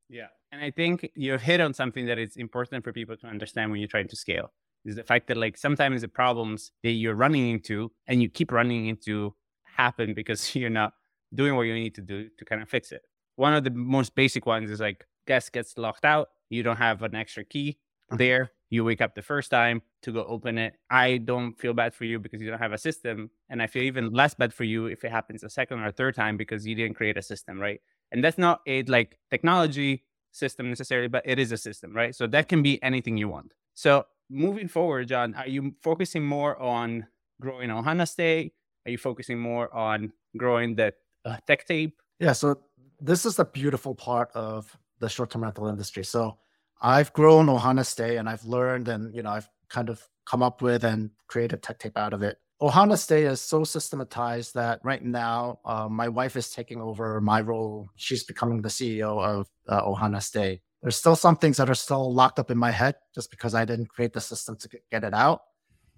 Yeah, 0.10 0.28
and 0.52 0.62
I 0.64 0.72
think 0.72 1.12
you've 1.16 1.42
hit 1.42 1.60
on 1.60 1.74
something 1.74 2.06
that 2.06 2.18
is 2.18 2.38
important 2.38 2.84
for 2.84 2.94
people 2.94 3.18
to 3.18 3.28
understand 3.28 3.72
when 3.72 3.80
you're 3.80 3.90
trying 3.90 4.08
to 4.08 4.16
scale. 4.16 4.52
Is 4.86 4.96
the 4.96 5.04
fact 5.04 5.28
that 5.28 5.38
like 5.38 5.58
sometimes 5.58 6.02
the 6.02 6.08
problems 6.08 6.72
that 6.84 6.92
you're 6.92 7.16
running 7.16 7.50
into 7.50 7.92
and 8.08 8.22
you 8.22 8.30
keep 8.30 8.52
running 8.52 8.88
into 8.88 9.36
happen 9.66 10.14
because 10.14 10.56
you're 10.60 10.70
not 10.70 10.94
doing 11.34 11.56
what 11.56 11.64
you 11.64 11.74
need 11.74 11.96
to 11.96 12.02
do 12.02 12.30
to 12.38 12.46
kind 12.46 12.62
of 12.62 12.70
fix 12.70 12.92
it. 12.92 13.02
One 13.36 13.54
of 13.54 13.64
the 13.64 13.72
most 13.72 14.16
basic 14.16 14.46
ones 14.46 14.70
is 14.70 14.80
like 14.80 15.06
guest 15.28 15.54
gets 15.54 15.78
locked 15.78 16.06
out. 16.06 16.30
You 16.50 16.64
don't 16.64 16.78
have 16.78 17.04
an 17.04 17.16
extra 17.16 17.44
key 17.44 17.78
mm-hmm. 18.10 18.18
there. 18.18 18.52
You 18.70 18.84
wake 18.84 19.02
up 19.02 19.16
the 19.16 19.22
first 19.22 19.50
time 19.50 19.82
to 20.04 20.12
go 20.12 20.24
open 20.26 20.58
it. 20.58 20.74
I 20.90 21.18
don't 21.18 21.58
feel 21.60 21.74
bad 21.74 21.94
for 21.94 22.06
you 22.06 22.20
because 22.20 22.42
you 22.42 22.50
don't 22.50 22.60
have 22.60 22.74
a 22.74 22.78
system. 22.78 23.30
And 23.50 23.62
I 23.62 23.68
feel 23.68 23.84
even 23.84 24.12
less 24.12 24.34
bad 24.34 24.54
for 24.54 24.64
you 24.64 24.86
if 24.86 25.04
it 25.04 25.12
happens 25.12 25.44
a 25.44 25.50
second 25.50 25.80
or 25.80 25.92
third 25.92 26.16
time 26.16 26.38
because 26.38 26.68
you 26.68 26.76
didn't 26.76 26.96
create 26.96 27.18
a 27.18 27.22
system, 27.22 27.60
right? 27.60 27.82
And 28.12 28.24
that's 28.24 28.38
not 28.38 28.62
a 28.68 28.84
like 28.84 29.18
technology 29.30 30.04
system 30.32 30.70
necessarily, 30.70 31.08
but 31.08 31.24
it 31.26 31.40
is 31.40 31.52
a 31.52 31.58
system, 31.58 31.96
right? 31.96 32.14
So 32.16 32.28
that 32.28 32.48
can 32.48 32.62
be 32.62 32.82
anything 32.84 33.18
you 33.18 33.28
want. 33.28 33.54
So 33.74 34.06
moving 34.30 34.68
forward, 34.68 35.08
John, 35.08 35.34
are 35.36 35.48
you 35.48 35.76
focusing 35.82 36.24
more 36.24 36.60
on 36.62 37.08
growing 37.42 37.70
Ohana 37.70 38.08
Stay? 38.08 38.54
Are 38.86 38.92
you 38.92 38.98
focusing 38.98 39.40
more 39.40 39.74
on 39.74 40.14
growing 40.38 40.76
the 40.76 40.94
uh, 41.26 41.38
tech 41.48 41.66
tape? 41.66 42.02
Yeah. 42.20 42.34
So 42.34 42.62
this 43.00 43.26
is 43.26 43.36
the 43.36 43.46
beautiful 43.46 43.96
part 43.96 44.30
of 44.34 44.78
the 45.00 45.10
short-term 45.10 45.44
rental 45.44 45.68
industry. 45.68 46.04
So 46.04 46.38
I've 46.82 47.14
grown 47.14 47.48
Ohana 47.48 47.86
Stay 47.86 48.18
and 48.18 48.30
I've 48.30 48.44
learned 48.46 48.88
and 48.88 49.14
you 49.16 49.24
know 49.24 49.32
I've 49.32 49.50
kind 49.70 49.90
of 49.90 50.08
come 50.26 50.44
up 50.44 50.62
with 50.62 50.84
and 50.84 51.12
created 51.28 51.64
tech 51.64 51.80
tape 51.80 51.98
out 51.98 52.14
of 52.14 52.24
it. 52.24 52.38
Ohana 52.62 52.98
Stay 52.98 53.24
is 53.24 53.40
so 53.40 53.64
systematized 53.64 54.54
that 54.56 54.82
right 54.84 55.04
now 55.04 55.60
uh, 55.64 55.88
my 55.88 56.10
wife 56.10 56.36
is 56.36 56.50
taking 56.52 56.82
over 56.82 57.22
my 57.22 57.40
role. 57.40 57.90
She's 57.96 58.26
becoming 58.26 58.62
the 58.62 58.70
CEO 58.70 59.24
of 59.24 59.48
uh, 59.68 59.82
Ohana 59.82 60.22
Stay. 60.22 60.62
There's 60.82 60.96
still 60.96 61.16
some 61.16 61.36
things 61.36 61.58
that 61.58 61.70
are 61.70 61.76
still 61.76 62.14
locked 62.14 62.40
up 62.40 62.52
in 62.52 62.58
my 62.58 62.72
head 62.72 62.96
just 63.14 63.32
because 63.32 63.54
I 63.54 63.66
didn't 63.66 63.88
create 63.88 64.14
the 64.14 64.22
system 64.22 64.56
to 64.58 64.70
get 64.92 65.04
it 65.04 65.14
out. 65.14 65.42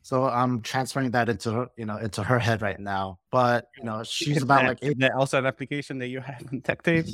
So 0.04 0.26
I'm 0.26 0.62
transferring 0.62 1.12
that 1.12 1.30
into 1.30 1.52
her, 1.52 1.67
you 1.78 1.86
know, 1.86 1.98
into 1.98 2.24
her 2.24 2.39
head 2.39 2.63
right 2.63 2.80
now. 2.80 3.20
But 3.32 3.67
you 3.78 3.84
know, 3.84 4.04
she's 4.04 4.41
about 4.41 4.65
like 4.65 4.80
eight. 4.82 4.98
An 5.00 5.46
application 5.46 6.00
that 6.00 6.08
you 6.08 6.20
have 6.22 6.44
on 6.52 6.62
tech 6.62 6.82
tape. 6.84 7.06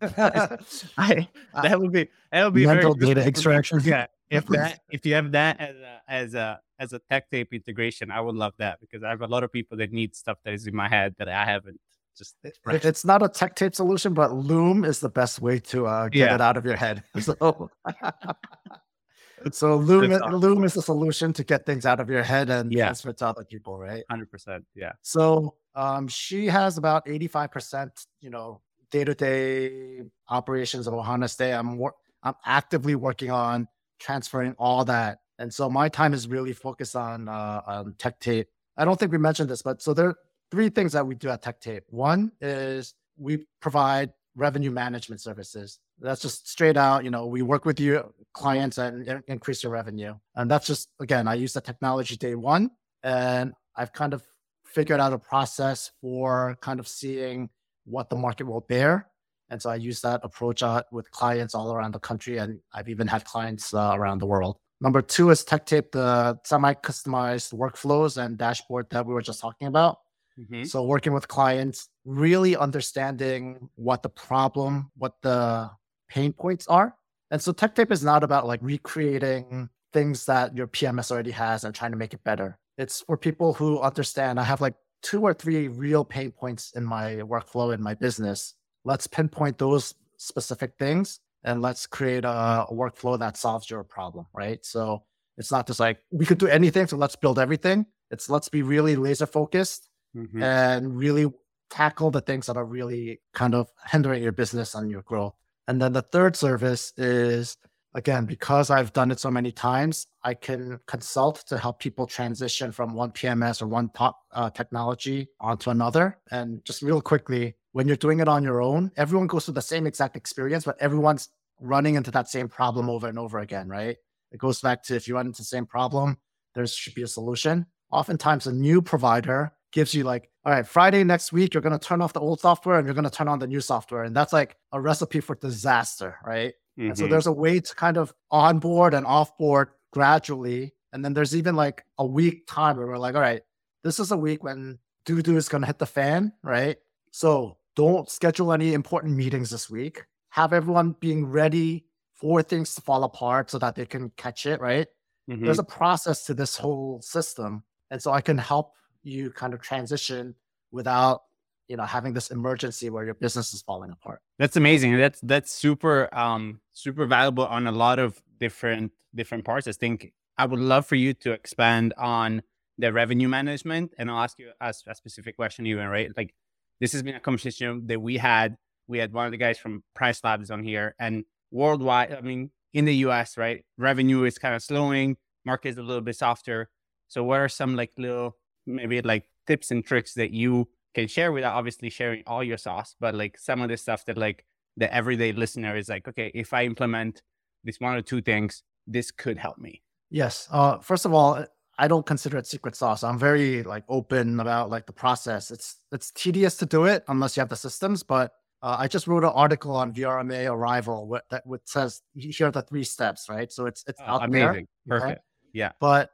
I 0.00 1.28
that 1.54 1.80
would 1.80 1.92
be 1.92 2.08
that 2.30 2.44
would 2.44 2.54
be 2.54 2.66
mental 2.66 2.94
data 2.94 3.26
extraction. 3.26 3.80
Yeah, 3.82 4.06
if 4.30 4.46
that 4.48 4.80
if 4.90 5.04
you 5.04 5.14
have 5.14 5.32
that 5.32 5.58
as 5.60 5.74
a 5.74 6.00
as 6.08 6.34
a 6.34 6.60
as 6.78 6.92
a 6.92 7.00
tech 7.10 7.28
tape 7.30 7.52
integration, 7.52 8.12
I 8.12 8.20
would 8.20 8.36
love 8.36 8.54
that 8.58 8.78
because 8.80 9.02
I 9.02 9.10
have 9.10 9.22
a 9.22 9.26
lot 9.26 9.42
of 9.42 9.52
people 9.52 9.76
that 9.78 9.92
need 9.92 10.14
stuff 10.14 10.38
that 10.44 10.54
is 10.54 10.68
in 10.68 10.74
my 10.74 10.88
head 10.88 11.16
that 11.18 11.28
I 11.28 11.44
haven't. 11.44 11.80
Just 12.16 12.36
it's 12.66 13.04
not 13.04 13.22
a 13.22 13.28
tech 13.28 13.54
tape 13.56 13.74
solution, 13.74 14.14
but 14.14 14.32
Loom 14.32 14.84
is 14.84 15.00
the 15.00 15.08
best 15.08 15.40
way 15.40 15.58
to 15.60 15.86
uh, 15.86 16.08
get 16.08 16.28
yeah. 16.28 16.34
it 16.34 16.40
out 16.40 16.56
of 16.56 16.64
your 16.64 16.76
head. 16.76 17.02
So 17.20 17.70
so 19.52 19.76
Loom, 19.76 20.12
awesome. 20.12 20.34
Loom 20.36 20.64
is 20.64 20.74
the 20.74 20.82
solution 20.82 21.32
to 21.34 21.44
get 21.44 21.64
things 21.64 21.86
out 21.86 22.00
of 22.00 22.10
your 22.10 22.22
head 22.22 22.50
and 22.50 22.72
yeah. 22.72 22.86
transfer 22.86 23.12
to 23.12 23.26
other 23.26 23.44
people, 23.44 23.78
right? 23.78 24.04
Hundred 24.10 24.30
percent, 24.30 24.64
yeah. 24.74 24.92
So 25.02 25.54
um, 25.74 26.08
she 26.08 26.46
has 26.46 26.78
about 26.78 27.08
eighty-five 27.08 27.50
percent, 27.50 28.06
you 28.20 28.30
know, 28.30 28.60
day-to-day 28.90 30.02
operations 30.28 30.86
of 30.86 30.94
Ohana 30.94 31.28
Stay. 31.30 31.52
I'm 31.52 31.78
wor- 31.78 31.94
I'm 32.22 32.34
actively 32.44 32.96
working 32.96 33.30
on 33.30 33.66
transferring 33.98 34.54
all 34.58 34.84
that, 34.86 35.20
and 35.38 35.52
so 35.52 35.70
my 35.70 35.88
time 35.88 36.12
is 36.12 36.28
really 36.28 36.52
focused 36.52 36.96
on 36.96 37.28
uh, 37.28 37.62
on 37.66 37.94
Tech 37.98 38.20
Tape. 38.20 38.48
I 38.76 38.84
don't 38.84 38.98
think 38.98 39.12
we 39.12 39.18
mentioned 39.18 39.48
this, 39.48 39.62
but 39.62 39.80
so 39.80 39.94
there 39.94 40.14
three 40.50 40.68
things 40.68 40.92
that 40.92 41.06
we 41.06 41.14
do 41.14 41.28
at 41.28 41.42
Tech 41.42 41.60
Tape. 41.60 41.84
One 41.88 42.32
is 42.40 42.94
we 43.16 43.46
provide 43.60 44.12
revenue 44.34 44.70
management 44.70 45.20
services. 45.20 45.78
That's 45.98 46.22
just 46.22 46.48
straight 46.48 46.76
out, 46.76 47.04
you 47.04 47.10
know, 47.10 47.26
we 47.26 47.42
work 47.42 47.64
with 47.64 47.78
your 47.78 48.10
clients 48.32 48.78
and 48.78 49.22
increase 49.28 49.62
your 49.62 49.72
revenue. 49.72 50.14
And 50.34 50.50
that's 50.50 50.66
just, 50.66 50.88
again, 51.00 51.28
I 51.28 51.34
use 51.34 51.52
the 51.52 51.60
technology 51.60 52.16
day 52.16 52.34
one 52.34 52.70
and 53.02 53.52
I've 53.76 53.92
kind 53.92 54.14
of 54.14 54.22
figured 54.64 55.00
out 55.00 55.12
a 55.12 55.18
process 55.18 55.90
for 56.00 56.56
kind 56.60 56.80
of 56.80 56.88
seeing 56.88 57.50
what 57.84 58.08
the 58.08 58.16
market 58.16 58.44
will 58.46 58.60
bear. 58.60 59.08
And 59.50 59.60
so 59.60 59.68
I 59.68 59.74
use 59.74 60.00
that 60.02 60.20
approach 60.22 60.62
with 60.92 61.10
clients 61.10 61.54
all 61.54 61.72
around 61.72 61.92
the 61.92 61.98
country. 61.98 62.38
And 62.38 62.60
I've 62.72 62.88
even 62.88 63.08
had 63.08 63.24
clients 63.24 63.74
uh, 63.74 63.92
around 63.94 64.20
the 64.20 64.26
world. 64.26 64.56
Number 64.80 65.02
two 65.02 65.30
is 65.30 65.44
Tech 65.44 65.66
Tape, 65.66 65.92
the 65.92 66.38
semi 66.44 66.72
customized 66.74 67.52
workflows 67.52 68.16
and 68.16 68.38
dashboard 68.38 68.88
that 68.90 69.04
we 69.04 69.12
were 69.12 69.22
just 69.22 69.40
talking 69.40 69.68
about. 69.68 69.98
Mm-hmm. 70.38 70.64
So 70.64 70.82
working 70.84 71.12
with 71.12 71.28
clients, 71.28 71.88
really 72.04 72.56
understanding 72.56 73.68
what 73.76 74.02
the 74.02 74.08
problem, 74.08 74.90
what 74.96 75.14
the 75.22 75.70
pain 76.08 76.32
points 76.32 76.66
are. 76.66 76.94
And 77.30 77.40
so 77.40 77.52
tech 77.52 77.74
tape 77.74 77.92
is 77.92 78.04
not 78.04 78.24
about 78.24 78.46
like 78.46 78.60
recreating 78.62 79.68
things 79.92 80.26
that 80.26 80.56
your 80.56 80.66
PMS 80.66 81.10
already 81.10 81.30
has 81.30 81.64
and 81.64 81.74
trying 81.74 81.92
to 81.92 81.96
make 81.96 82.14
it 82.14 82.24
better. 82.24 82.58
It's 82.78 83.02
for 83.02 83.16
people 83.16 83.52
who 83.52 83.80
understand 83.80 84.40
I 84.40 84.44
have 84.44 84.60
like 84.60 84.74
two 85.02 85.22
or 85.22 85.34
three 85.34 85.68
real 85.68 86.04
pain 86.04 86.30
points 86.30 86.72
in 86.74 86.84
my 86.84 87.16
workflow 87.16 87.74
in 87.74 87.82
my 87.82 87.94
business. 87.94 88.54
Let's 88.84 89.06
pinpoint 89.06 89.58
those 89.58 89.94
specific 90.16 90.72
things 90.78 91.20
and 91.44 91.62
let's 91.62 91.86
create 91.86 92.24
a, 92.24 92.66
a 92.68 92.72
workflow 92.72 93.18
that 93.18 93.36
solves 93.36 93.68
your 93.70 93.84
problem, 93.84 94.26
right? 94.34 94.64
So 94.64 95.04
it's 95.36 95.52
not 95.52 95.66
just 95.66 95.80
like 95.80 95.98
we 96.10 96.26
could 96.26 96.38
do 96.38 96.46
anything, 96.46 96.86
so 96.86 96.96
let's 96.96 97.16
build 97.16 97.38
everything 97.38 97.86
It's 98.10 98.28
let's 98.28 98.48
be 98.48 98.62
really 98.62 98.96
laser 98.96 99.26
focused 99.26 99.89
Mhm. 100.14 100.42
and 100.42 100.96
really 100.96 101.26
tackle 101.70 102.10
the 102.10 102.20
things 102.20 102.46
that 102.46 102.56
are 102.56 102.64
really 102.64 103.20
kind 103.32 103.54
of 103.54 103.68
hindering 103.86 104.22
your 104.22 104.32
business 104.32 104.74
and 104.74 104.90
your 104.90 105.02
growth. 105.02 105.34
And 105.68 105.80
then 105.80 105.92
the 105.92 106.02
third 106.02 106.34
service 106.36 106.92
is 106.96 107.56
again, 107.94 108.24
because 108.24 108.70
I've 108.70 108.92
done 108.92 109.10
it 109.10 109.18
so 109.18 109.30
many 109.30 109.50
times, 109.50 110.06
I 110.22 110.34
can 110.34 110.78
consult 110.86 111.44
to 111.48 111.58
help 111.58 111.80
people 111.80 112.06
transition 112.06 112.70
from 112.70 112.94
one 112.94 113.10
PMS 113.10 113.60
or 113.60 113.66
one 113.66 113.90
top 113.90 114.20
uh, 114.32 114.48
technology 114.50 115.28
onto 115.40 115.70
another. 115.70 116.18
And 116.30 116.64
just 116.64 116.82
real 116.82 117.00
quickly, 117.00 117.56
when 117.72 117.88
you're 117.88 117.96
doing 117.96 118.20
it 118.20 118.28
on 118.28 118.44
your 118.44 118.62
own, 118.62 118.92
everyone 118.96 119.26
goes 119.26 119.44
through 119.44 119.54
the 119.54 119.62
same 119.62 119.86
exact 119.88 120.16
experience, 120.16 120.64
but 120.64 120.80
everyone's 120.80 121.28
running 121.60 121.96
into 121.96 122.10
that 122.12 122.28
same 122.28 122.48
problem 122.48 122.88
over 122.88 123.08
and 123.08 123.18
over 123.18 123.38
again, 123.40 123.68
right? 123.68 123.96
It 124.30 124.38
goes 124.38 124.60
back 124.60 124.84
to 124.84 124.94
if 124.94 125.08
you 125.08 125.14
run 125.16 125.26
into 125.26 125.42
the 125.42 125.44
same 125.44 125.66
problem, 125.66 126.18
there 126.54 126.66
should 126.66 126.94
be 126.94 127.02
a 127.02 127.08
solution. 127.08 127.66
Oftentimes, 127.90 128.46
a 128.46 128.52
new 128.52 128.82
provider 128.82 129.52
gives 129.72 129.94
you 129.94 130.04
like, 130.04 130.30
all 130.44 130.52
right, 130.52 130.66
Friday 130.66 131.04
next 131.04 131.32
week, 131.32 131.54
you're 131.54 131.60
going 131.62 131.78
to 131.78 131.84
turn 131.86 132.00
off 132.02 132.12
the 132.12 132.20
old 132.20 132.40
software 132.40 132.78
and 132.78 132.86
you're 132.86 132.94
going 132.94 133.04
to 133.04 133.10
turn 133.10 133.28
on 133.28 133.38
the 133.38 133.46
new 133.46 133.60
software. 133.60 134.04
And 134.04 134.16
that's 134.16 134.32
like 134.32 134.56
a 134.72 134.80
recipe 134.80 135.20
for 135.20 135.34
disaster, 135.36 136.16
right? 136.24 136.54
And 136.78 136.96
so 136.96 137.06
Mhm. 137.06 137.10
there's 137.10 137.26
a 137.26 137.32
way 137.32 137.60
to 137.60 137.74
kind 137.74 137.96
of 137.98 138.12
onboard 138.30 138.94
and 138.94 139.04
offboard 139.06 139.68
gradually. 139.92 140.74
And 140.92 141.04
then 141.04 141.12
there's 141.14 141.36
even 141.36 141.54
like 141.56 141.84
a 141.98 142.06
week 142.06 142.46
time 142.46 142.76
where 142.76 142.86
we're 142.86 142.98
like, 142.98 143.14
all 143.14 143.20
right, 143.20 143.42
this 143.84 144.00
is 144.00 144.10
a 144.12 144.16
week 144.16 144.42
when 144.42 144.78
doo 145.04 145.22
doo 145.22 145.36
is 145.36 145.48
going 145.48 145.60
to 145.60 145.66
hit 145.66 145.78
the 145.78 145.86
fan, 145.86 146.32
right? 146.42 146.78
So 147.12 147.58
don't 147.76 148.08
schedule 148.10 148.52
any 148.52 148.74
important 148.74 149.14
meetings 149.14 149.50
this 149.50 149.70
week. 149.70 150.04
Have 150.30 150.52
everyone 150.52 150.96
being 151.00 151.26
ready 151.26 151.86
for 152.14 152.42
things 152.42 152.74
to 152.74 152.80
fall 152.80 153.04
apart 153.04 153.50
so 153.50 153.58
that 153.58 153.74
they 153.76 153.86
can 153.86 154.10
catch 154.16 154.46
it, 154.46 154.60
right? 154.60 154.88
Mhm. 155.28 155.44
There's 155.44 155.58
a 155.58 155.64
process 155.64 156.24
to 156.26 156.34
this 156.34 156.56
whole 156.56 157.00
system. 157.02 157.62
And 157.90 158.02
so 158.02 158.12
I 158.12 158.20
can 158.20 158.38
help 158.38 158.74
you 159.02 159.30
kind 159.30 159.54
of 159.54 159.60
transition 159.60 160.34
without, 160.70 161.22
you 161.68 161.76
know, 161.76 161.84
having 161.84 162.12
this 162.12 162.30
emergency 162.30 162.90
where 162.90 163.04
your 163.04 163.14
business 163.14 163.54
is 163.54 163.62
falling 163.62 163.90
apart. 163.90 164.20
That's 164.38 164.56
amazing. 164.56 164.96
That's 164.96 165.20
that's 165.22 165.52
super 165.52 166.08
um 166.12 166.60
super 166.72 167.06
valuable 167.06 167.46
on 167.46 167.66
a 167.66 167.72
lot 167.72 167.98
of 167.98 168.20
different 168.38 168.92
different 169.14 169.44
parts. 169.44 169.66
I 169.66 169.72
think 169.72 170.12
I 170.38 170.46
would 170.46 170.60
love 170.60 170.86
for 170.86 170.96
you 170.96 171.14
to 171.14 171.32
expand 171.32 171.94
on 171.98 172.42
the 172.78 172.92
revenue 172.92 173.28
management, 173.28 173.92
and 173.98 174.10
I'll 174.10 174.22
ask 174.22 174.38
you 174.38 174.50
a, 174.60 174.72
a 174.86 174.94
specific 174.94 175.36
question 175.36 175.66
even 175.66 175.86
right. 175.86 176.10
Like 176.16 176.34
this 176.80 176.92
has 176.92 177.02
been 177.02 177.14
a 177.14 177.20
conversation 177.20 177.86
that 177.86 178.00
we 178.00 178.16
had. 178.16 178.56
We 178.88 178.98
had 178.98 179.12
one 179.12 179.26
of 179.26 179.30
the 179.30 179.36
guys 179.36 179.58
from 179.58 179.84
Price 179.94 180.24
Labs 180.24 180.50
on 180.50 180.64
here, 180.64 180.94
and 180.98 181.24
worldwide, 181.50 182.12
I 182.12 182.20
mean, 182.22 182.50
in 182.72 182.84
the 182.84 182.94
U.S., 182.96 183.36
right, 183.36 183.64
revenue 183.76 184.24
is 184.24 184.38
kind 184.38 184.54
of 184.54 184.62
slowing. 184.62 185.16
Market 185.44 185.70
is 185.70 185.78
a 185.78 185.82
little 185.82 186.02
bit 186.02 186.16
softer. 186.16 186.70
So, 187.08 187.24
what 187.24 187.40
are 187.40 187.48
some 187.48 187.76
like 187.76 187.92
little 187.98 188.36
maybe 188.66 189.00
like 189.02 189.28
tips 189.46 189.70
and 189.70 189.84
tricks 189.84 190.14
that 190.14 190.30
you 190.30 190.68
can 190.94 191.06
share 191.08 191.32
without 191.32 191.54
obviously 191.54 191.90
sharing 191.90 192.22
all 192.26 192.42
your 192.42 192.56
sauce, 192.58 192.94
but 193.00 193.14
like 193.14 193.38
some 193.38 193.60
of 193.60 193.68
the 193.68 193.76
stuff 193.76 194.04
that 194.06 194.18
like 194.18 194.44
the 194.76 194.92
everyday 194.92 195.32
listener 195.32 195.76
is 195.76 195.88
like, 195.88 196.06
okay, 196.08 196.30
if 196.34 196.52
I 196.52 196.64
implement 196.64 197.22
this 197.64 197.78
one 197.80 197.94
or 197.96 198.02
two 198.02 198.20
things, 198.22 198.62
this 198.86 199.10
could 199.10 199.38
help 199.38 199.58
me. 199.58 199.82
Yes. 200.10 200.48
Uh, 200.50 200.78
first 200.78 201.04
of 201.04 201.12
all, 201.14 201.44
I 201.78 201.88
don't 201.88 202.04
consider 202.04 202.36
it 202.38 202.46
secret 202.46 202.74
sauce. 202.76 203.02
I'm 203.04 203.18
very 203.18 203.62
like 203.62 203.84
open 203.88 204.40
about 204.40 204.68
like 204.70 204.86
the 204.86 204.92
process. 204.92 205.50
It's 205.50 205.76
it's 205.92 206.10
tedious 206.10 206.56
to 206.58 206.66
do 206.66 206.84
it 206.84 207.04
unless 207.08 207.36
you 207.36 207.40
have 207.40 207.48
the 207.48 207.56
systems. 207.56 208.02
But 208.02 208.32
uh, 208.62 208.76
I 208.78 208.88
just 208.88 209.06
wrote 209.06 209.24
an 209.24 209.30
article 209.30 209.74
on 209.74 209.94
VRMA 209.94 210.50
Arrival 210.52 211.08
wh- 211.10 211.30
that 211.30 211.46
which 211.46 211.62
says 211.64 212.02
here 212.14 212.48
are 212.48 212.50
the 212.50 212.62
three 212.62 212.84
steps, 212.84 213.28
right? 213.30 213.50
So 213.50 213.66
it's 213.66 213.84
it's 213.86 214.00
Oh, 214.06 214.14
out 214.14 214.30
there. 214.30 214.50
amazing. 214.50 214.66
okay? 214.90 215.00
Perfect. 215.00 215.22
Yeah. 215.54 215.72
But 215.80 216.10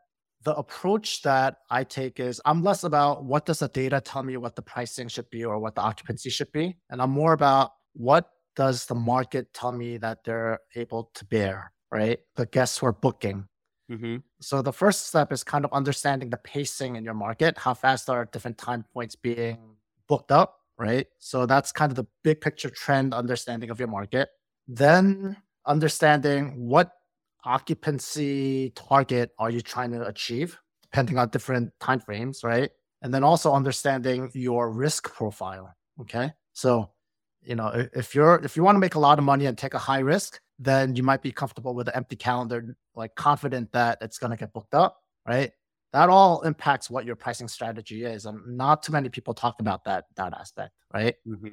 the 0.47 0.55
approach 0.55 1.23
that 1.23 1.57
I 1.71 1.83
take 1.83 2.21
is 2.21 2.41
I'm 2.45 2.63
less 2.63 2.85
about 2.85 3.25
what 3.25 3.47
does 3.47 3.59
the 3.59 3.69
data 3.69 4.01
tell 4.01 4.23
me 4.23 4.37
what 4.37 4.55
the 4.55 4.63
pricing 4.63 5.09
should 5.09 5.29
be 5.29 5.45
or 5.45 5.59
what 5.59 5.75
the 5.75 5.81
occupancy 5.81 6.31
should 6.31 6.53
be, 6.53 6.77
and 6.89 7.03
I'm 7.03 7.11
more 7.11 7.33
about 7.33 7.73
what 7.95 8.31
does 8.55 8.87
the 8.87 8.95
market 8.95 9.53
tell 9.53 9.73
me 9.73 9.99
that 9.99 10.23
they're 10.25 10.61
able 10.77 11.11
to 11.15 11.25
bear, 11.25 11.73
right? 11.91 12.21
The 12.37 12.47
guests 12.47 12.79
who 12.79 12.87
are 12.87 12.93
booking. 12.93 13.49
hmm 13.91 14.19
So 14.41 14.63
the 14.63 14.73
first 14.73 15.09
step 15.09 15.33
is 15.33 15.43
kind 15.43 15.65
of 15.65 15.73
understanding 15.73 16.31
the 16.31 16.39
pacing 16.39 16.95
in 16.95 17.03
your 17.03 17.19
market. 17.27 17.59
How 17.59 17.75
fast 17.75 18.09
are 18.09 18.25
different 18.27 18.57
time 18.57 18.85
points 18.95 19.17
being 19.17 19.59
booked 20.07 20.31
up, 20.31 20.61
right? 20.79 21.09
So 21.19 21.47
that's 21.47 21.73
kind 21.73 21.91
of 21.91 21.97
the 21.97 22.07
big 22.23 22.41
picture 22.41 22.71
trend 22.71 23.15
understanding 23.15 23.71
of 23.71 23.81
your 23.81 23.89
market. 23.89 24.29
Then 24.69 25.39
understanding 25.67 26.55
what 26.55 26.93
occupancy 27.47 28.71
target 28.75 29.31
are 29.39 29.51
you 29.51 29.63
trying 29.63 29.93
to 29.93 30.07
achieve, 30.07 30.59
depending 30.83 31.19
on 31.19 31.29
different 31.31 31.73
time 31.81 32.01
frames, 32.01 32.45
right? 32.45 32.71
And 33.03 33.15
then 33.15 33.25
also 33.25 33.53
understanding 33.55 34.31
your 34.35 34.71
risk 34.71 35.15
profile. 35.15 35.75
Okay. 36.01 36.33
So, 36.53 36.91
you 37.43 37.55
know, 37.55 37.89
if 37.95 38.15
you're 38.15 38.37
if 38.45 38.57
you 38.57 38.63
want 38.65 38.77
to 38.77 38.81
make 38.81 38.97
a 38.97 38.99
lot 38.99 39.19
of 39.19 39.25
money 39.25 39.47
and 39.47 39.57
take 39.57 39.75
a 39.75 39.79
high 39.79 40.01
risk, 40.01 40.41
then 40.59 40.97
you 40.97 41.03
might 41.03 41.23
be 41.23 41.33
comfortable 41.33 41.75
with 41.75 41.89
an 41.89 41.95
empty 41.95 42.17
calendar, 42.17 42.77
like 42.95 43.15
confident 43.15 43.73
that 43.73 43.99
it's 44.01 44.19
going 44.19 44.31
to 44.33 44.37
get 44.37 44.53
booked 44.53 44.75
up, 44.75 44.99
right? 45.27 45.53
That 45.93 46.09
all 46.09 46.43
impacts 46.43 46.91
what 46.91 47.05
your 47.05 47.17
pricing 47.17 47.49
strategy 47.49 48.05
is, 48.05 48.27
and 48.27 48.41
not 48.57 48.83
too 48.83 48.93
many 48.93 49.09
people 49.09 49.35
talk 49.35 49.61
about 49.61 49.85
that 49.85 50.07
that 50.17 50.35
aspect, 50.35 50.73
right? 50.93 51.15
hmm 51.25 51.47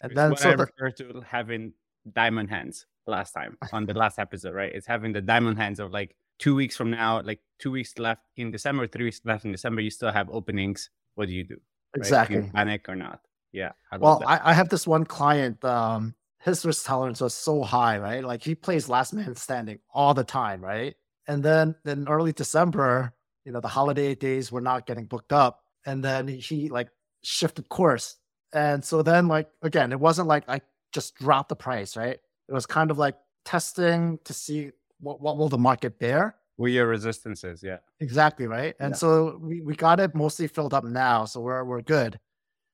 And 0.00 0.12
It's 0.12 0.16
then 0.16 0.30
what 0.30 0.40
so 0.40 0.50
I 0.50 0.52
the, 0.52 0.68
refer 0.78 0.90
to 0.98 1.20
having 1.26 1.72
diamond 2.12 2.50
hands 2.50 2.86
last 3.06 3.32
time 3.32 3.56
on 3.72 3.86
the 3.86 3.94
last 3.94 4.18
episode, 4.18 4.54
right? 4.54 4.72
It's 4.74 4.86
having 4.86 5.12
the 5.12 5.20
diamond 5.20 5.58
hands 5.58 5.80
of 5.80 5.92
like 5.92 6.16
two 6.38 6.54
weeks 6.54 6.76
from 6.76 6.90
now, 6.90 7.22
like 7.22 7.40
two 7.58 7.70
weeks 7.70 7.98
left 7.98 8.22
in 8.36 8.50
December, 8.50 8.86
three 8.86 9.04
weeks 9.04 9.20
left 9.24 9.44
in 9.44 9.52
December, 9.52 9.80
you 9.80 9.90
still 9.90 10.12
have 10.12 10.28
openings. 10.30 10.90
What 11.14 11.28
do 11.28 11.34
you 11.34 11.44
do? 11.44 11.54
right? 11.54 11.60
Do 11.94 11.98
you 11.98 12.00
exactly. 12.00 12.50
panic 12.54 12.88
or 12.88 12.96
not? 12.96 13.20
Yeah. 13.52 13.72
I 13.90 13.96
Well. 13.98 14.22
I, 14.26 14.50
I 14.50 14.52
have 14.52 14.68
this 14.68 14.86
one 14.86 15.04
client. 15.04 15.64
Um, 15.64 16.14
his 16.44 16.64
risk 16.64 16.86
tolerance 16.86 17.20
was 17.20 17.34
so 17.34 17.62
high, 17.62 17.98
right? 17.98 18.24
Like 18.24 18.42
he 18.42 18.54
plays 18.54 18.88
last 18.88 19.12
man 19.12 19.34
standing 19.34 19.78
all 19.92 20.14
the 20.14 20.24
time, 20.24 20.62
right? 20.62 20.94
And 21.26 21.42
then 21.42 21.74
in 21.84 22.06
early 22.06 22.32
December, 22.32 23.12
you 23.44 23.52
know, 23.52 23.60
the 23.60 23.68
holiday 23.68 24.14
days 24.14 24.52
were 24.52 24.60
not 24.60 24.86
getting 24.86 25.06
booked 25.06 25.32
up, 25.32 25.60
and 25.86 26.04
then 26.04 26.28
he 26.28 26.68
like 26.68 26.88
shifted 27.22 27.68
course. 27.68 28.16
And 28.52 28.84
so 28.84 29.02
then, 29.02 29.26
like 29.26 29.48
again, 29.62 29.90
it 29.92 29.98
wasn't 29.98 30.28
like 30.28 30.48
I 30.48 30.60
just 30.92 31.14
drop 31.16 31.48
the 31.48 31.56
price, 31.56 31.96
right? 31.96 32.18
It 32.48 32.52
was 32.52 32.66
kind 32.66 32.90
of 32.90 32.98
like 32.98 33.16
testing 33.44 34.18
to 34.24 34.32
see 34.32 34.70
what 35.00 35.20
what 35.20 35.36
will 35.36 35.48
the 35.48 35.58
market 35.58 35.98
bear. 35.98 36.36
Where 36.56 36.70
your 36.70 36.86
resistances, 36.86 37.62
yeah. 37.62 37.78
Exactly 38.00 38.46
right. 38.46 38.74
And 38.80 38.92
Yeah. 38.92 38.96
so 38.96 39.38
we, 39.42 39.60
we 39.60 39.74
got 39.76 40.00
it 40.00 40.14
mostly 40.14 40.46
filled 40.46 40.72
up 40.72 40.84
now, 40.84 41.24
so 41.26 41.40
we're 41.40 41.64
we're 41.64 41.82
good. 41.82 42.18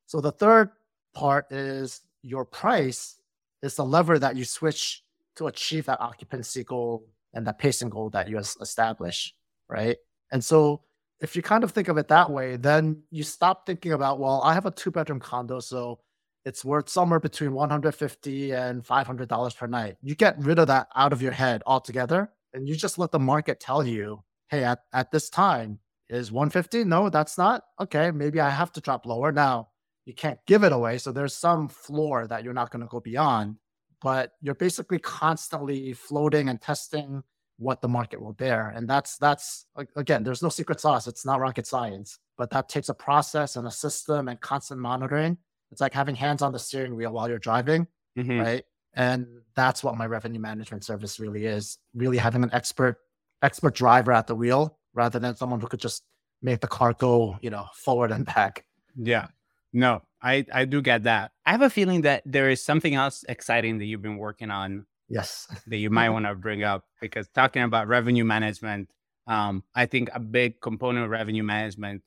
So 0.06 0.20
the 0.20 0.32
third 0.32 0.70
part 1.14 1.50
is 1.50 2.00
your 2.22 2.44
price 2.44 3.20
is 3.62 3.74
the 3.76 3.84
lever 3.84 4.18
that 4.18 4.36
you 4.36 4.44
switch 4.44 5.02
to 5.36 5.46
achieve 5.46 5.86
that 5.86 6.00
occupancy 6.00 6.62
goal 6.64 7.06
and 7.34 7.46
that 7.46 7.58
pacing 7.58 7.88
goal 7.88 8.10
that 8.10 8.28
you 8.28 8.38
es- 8.38 8.56
establish, 8.60 9.34
right? 9.68 9.96
And 10.30 10.44
so 10.44 10.82
if 11.20 11.34
you 11.36 11.42
kind 11.42 11.64
of 11.64 11.70
think 11.70 11.88
of 11.88 11.96
it 11.98 12.08
that 12.08 12.30
way, 12.30 12.56
then 12.56 13.02
you 13.10 13.22
stop 13.22 13.64
thinking 13.66 13.92
about, 13.92 14.18
well, 14.18 14.42
I 14.44 14.54
have 14.54 14.66
a 14.66 14.70
two 14.70 14.90
bedroom 14.90 15.20
condo, 15.20 15.60
so 15.60 16.00
it's 16.44 16.64
worth 16.64 16.88
somewhere 16.88 17.20
between 17.20 17.52
150 17.52 18.52
and 18.52 18.84
500 18.84 19.28
dollars 19.28 19.54
per 19.54 19.66
night. 19.66 19.96
You 20.02 20.14
get 20.14 20.38
rid 20.38 20.58
of 20.58 20.66
that 20.68 20.88
out 20.96 21.12
of 21.12 21.22
your 21.22 21.32
head 21.32 21.62
altogether, 21.66 22.30
and 22.52 22.68
you 22.68 22.76
just 22.76 22.98
let 22.98 23.12
the 23.12 23.18
market 23.18 23.60
tell 23.60 23.86
you, 23.86 24.22
hey, 24.48 24.64
at, 24.64 24.80
at 24.92 25.10
this 25.10 25.30
time 25.30 25.78
is 26.08 26.32
150? 26.32 26.84
No, 26.84 27.08
that's 27.08 27.38
not. 27.38 27.64
Okay, 27.80 28.10
maybe 28.10 28.40
I 28.40 28.50
have 28.50 28.72
to 28.72 28.80
drop 28.80 29.06
lower. 29.06 29.32
Now 29.32 29.68
you 30.04 30.14
can't 30.14 30.38
give 30.46 30.64
it 30.64 30.72
away, 30.72 30.98
so 30.98 31.12
there's 31.12 31.34
some 31.34 31.68
floor 31.68 32.26
that 32.26 32.44
you're 32.44 32.52
not 32.52 32.70
going 32.70 32.82
to 32.82 32.88
go 32.88 33.00
beyond, 33.00 33.56
but 34.02 34.32
you're 34.40 34.54
basically 34.54 34.98
constantly 34.98 35.92
floating 35.92 36.48
and 36.48 36.60
testing 36.60 37.22
what 37.58 37.80
the 37.80 37.88
market 37.88 38.20
will 38.20 38.32
bear, 38.32 38.72
and 38.74 38.88
that's 38.88 39.16
that's 39.18 39.66
again, 39.96 40.24
there's 40.24 40.42
no 40.42 40.48
secret 40.48 40.80
sauce. 40.80 41.06
It's 41.06 41.24
not 41.24 41.38
rocket 41.38 41.66
science, 41.66 42.18
but 42.36 42.50
that 42.50 42.68
takes 42.68 42.88
a 42.88 42.94
process 42.94 43.54
and 43.56 43.66
a 43.66 43.70
system 43.70 44.28
and 44.28 44.40
constant 44.40 44.80
monitoring. 44.80 45.38
It's 45.72 45.80
like 45.80 45.92
having 45.94 46.14
hands 46.14 46.42
on 46.42 46.52
the 46.52 46.58
steering 46.58 46.94
wheel 46.94 47.12
while 47.12 47.28
you're 47.28 47.38
driving 47.38 47.86
Mhm. 48.16 48.40
right? 48.44 48.64
And 48.94 49.26
that's 49.54 49.82
what 49.82 49.96
my 49.96 50.06
revenue 50.06 50.38
management 50.38 50.84
service 50.84 51.18
really 51.18 51.46
is. 51.46 51.78
Really 51.94 52.18
having 52.18 52.42
an 52.44 52.50
expert 52.52 52.98
expert 53.42 53.74
driver 53.74 54.12
at 54.12 54.26
the 54.26 54.34
wheel 54.34 54.78
rather 54.94 55.18
than 55.18 55.34
someone 55.34 55.60
who 55.60 55.66
could 55.66 55.80
just 55.80 56.04
make 56.42 56.60
the 56.60 56.68
car 56.68 56.92
go, 56.92 57.38
you 57.40 57.50
know, 57.50 57.66
forward 57.74 58.10
and 58.12 58.26
back. 58.26 58.64
Yeah. 58.94 59.28
No, 59.72 60.02
I 60.22 60.44
I 60.52 60.66
do 60.66 60.82
get 60.82 61.04
that. 61.04 61.32
I 61.46 61.52
have 61.52 61.62
a 61.62 61.70
feeling 61.70 62.02
that 62.02 62.22
there 62.26 62.50
is 62.50 62.62
something 62.62 62.94
else 62.94 63.24
exciting 63.28 63.78
that 63.78 63.86
you've 63.86 64.02
been 64.02 64.18
working 64.18 64.50
on 64.50 64.84
Yes. 65.08 65.48
that 65.66 65.78
you 65.78 65.88
might 65.98 66.10
want 66.10 66.26
to 66.26 66.34
bring 66.34 66.62
up 66.62 66.84
because 67.00 67.28
talking 67.28 67.62
about 67.62 67.88
revenue 67.88 68.24
management, 68.24 68.90
um, 69.26 69.64
I 69.74 69.86
think 69.86 70.10
a 70.12 70.20
big 70.20 70.60
component 70.60 71.04
of 71.06 71.10
revenue 71.10 71.42
management 71.42 72.02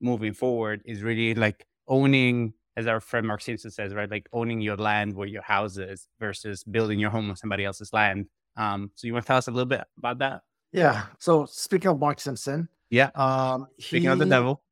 moving 0.00 0.32
forward 0.34 0.82
is 0.84 1.02
really 1.02 1.34
like 1.34 1.66
owning, 1.86 2.54
as 2.76 2.86
our 2.86 3.00
friend 3.00 3.26
Mark 3.26 3.40
Simpson 3.40 3.70
says, 3.70 3.94
right? 3.94 4.10
Like 4.10 4.28
owning 4.32 4.60
your 4.60 4.76
land 4.76 5.14
where 5.14 5.28
your 5.28 5.42
house 5.42 5.76
is 5.76 6.08
versus 6.18 6.64
building 6.64 6.98
your 6.98 7.10
home 7.10 7.30
on 7.30 7.36
somebody 7.36 7.64
else's 7.64 7.92
land. 7.92 8.26
Um, 8.56 8.90
so 8.94 9.06
you 9.06 9.12
want 9.12 9.24
to 9.24 9.28
tell 9.28 9.36
us 9.36 9.48
a 9.48 9.50
little 9.50 9.66
bit 9.66 9.82
about 9.98 10.18
that? 10.18 10.42
Yeah. 10.72 11.06
So 11.18 11.46
speaking 11.46 11.90
of 11.90 11.98
Mark 11.98 12.20
Simpson, 12.20 12.68
Yeah. 12.90 13.10
Um, 13.14 13.68
Speaking 13.78 14.10
of 14.10 14.18
the 14.18 14.26
devil. 14.26 14.62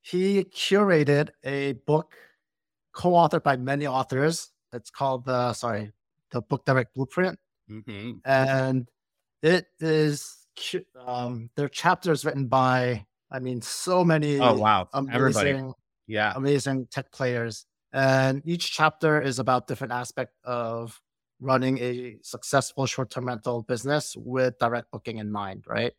he 0.00 0.44
curated 0.44 1.30
a 1.44 1.72
book 1.86 2.14
co-authored 2.92 3.42
by 3.42 3.56
many 3.56 3.86
authors. 3.86 4.50
It's 4.72 4.90
called 4.90 5.24
the 5.24 5.52
sorry, 5.52 5.92
the 6.30 6.40
Book 6.42 6.64
Direct 6.64 6.94
Blueprint, 6.94 7.38
hmm 7.68 8.12
and 8.24 8.88
it 9.42 9.66
is 9.80 10.46
um, 11.06 11.50
there 11.54 11.66
are 11.66 11.68
chapters 11.68 12.24
written 12.24 12.46
by 12.48 13.04
I 13.30 13.38
mean 13.40 13.60
so 13.60 14.04
many 14.04 14.40
Oh 14.40 14.54
wow. 14.54 14.88
Everybody. 15.10 15.52
Yeah. 16.06 16.32
amazing 16.36 16.86
tech 16.90 17.10
players, 17.12 17.66
and 17.92 18.42
each 18.44 18.72
chapter 18.72 19.20
is 19.20 19.38
about 19.38 19.66
different 19.66 19.92
aspect 19.92 20.32
of 20.44 21.00
running 21.40 21.78
a 21.78 22.16
successful 22.22 22.86
short-term 22.86 23.26
rental 23.26 23.62
business 23.62 24.14
with 24.16 24.58
direct 24.58 24.90
booking 24.90 25.18
in 25.18 25.30
mind, 25.30 25.64
right? 25.66 25.92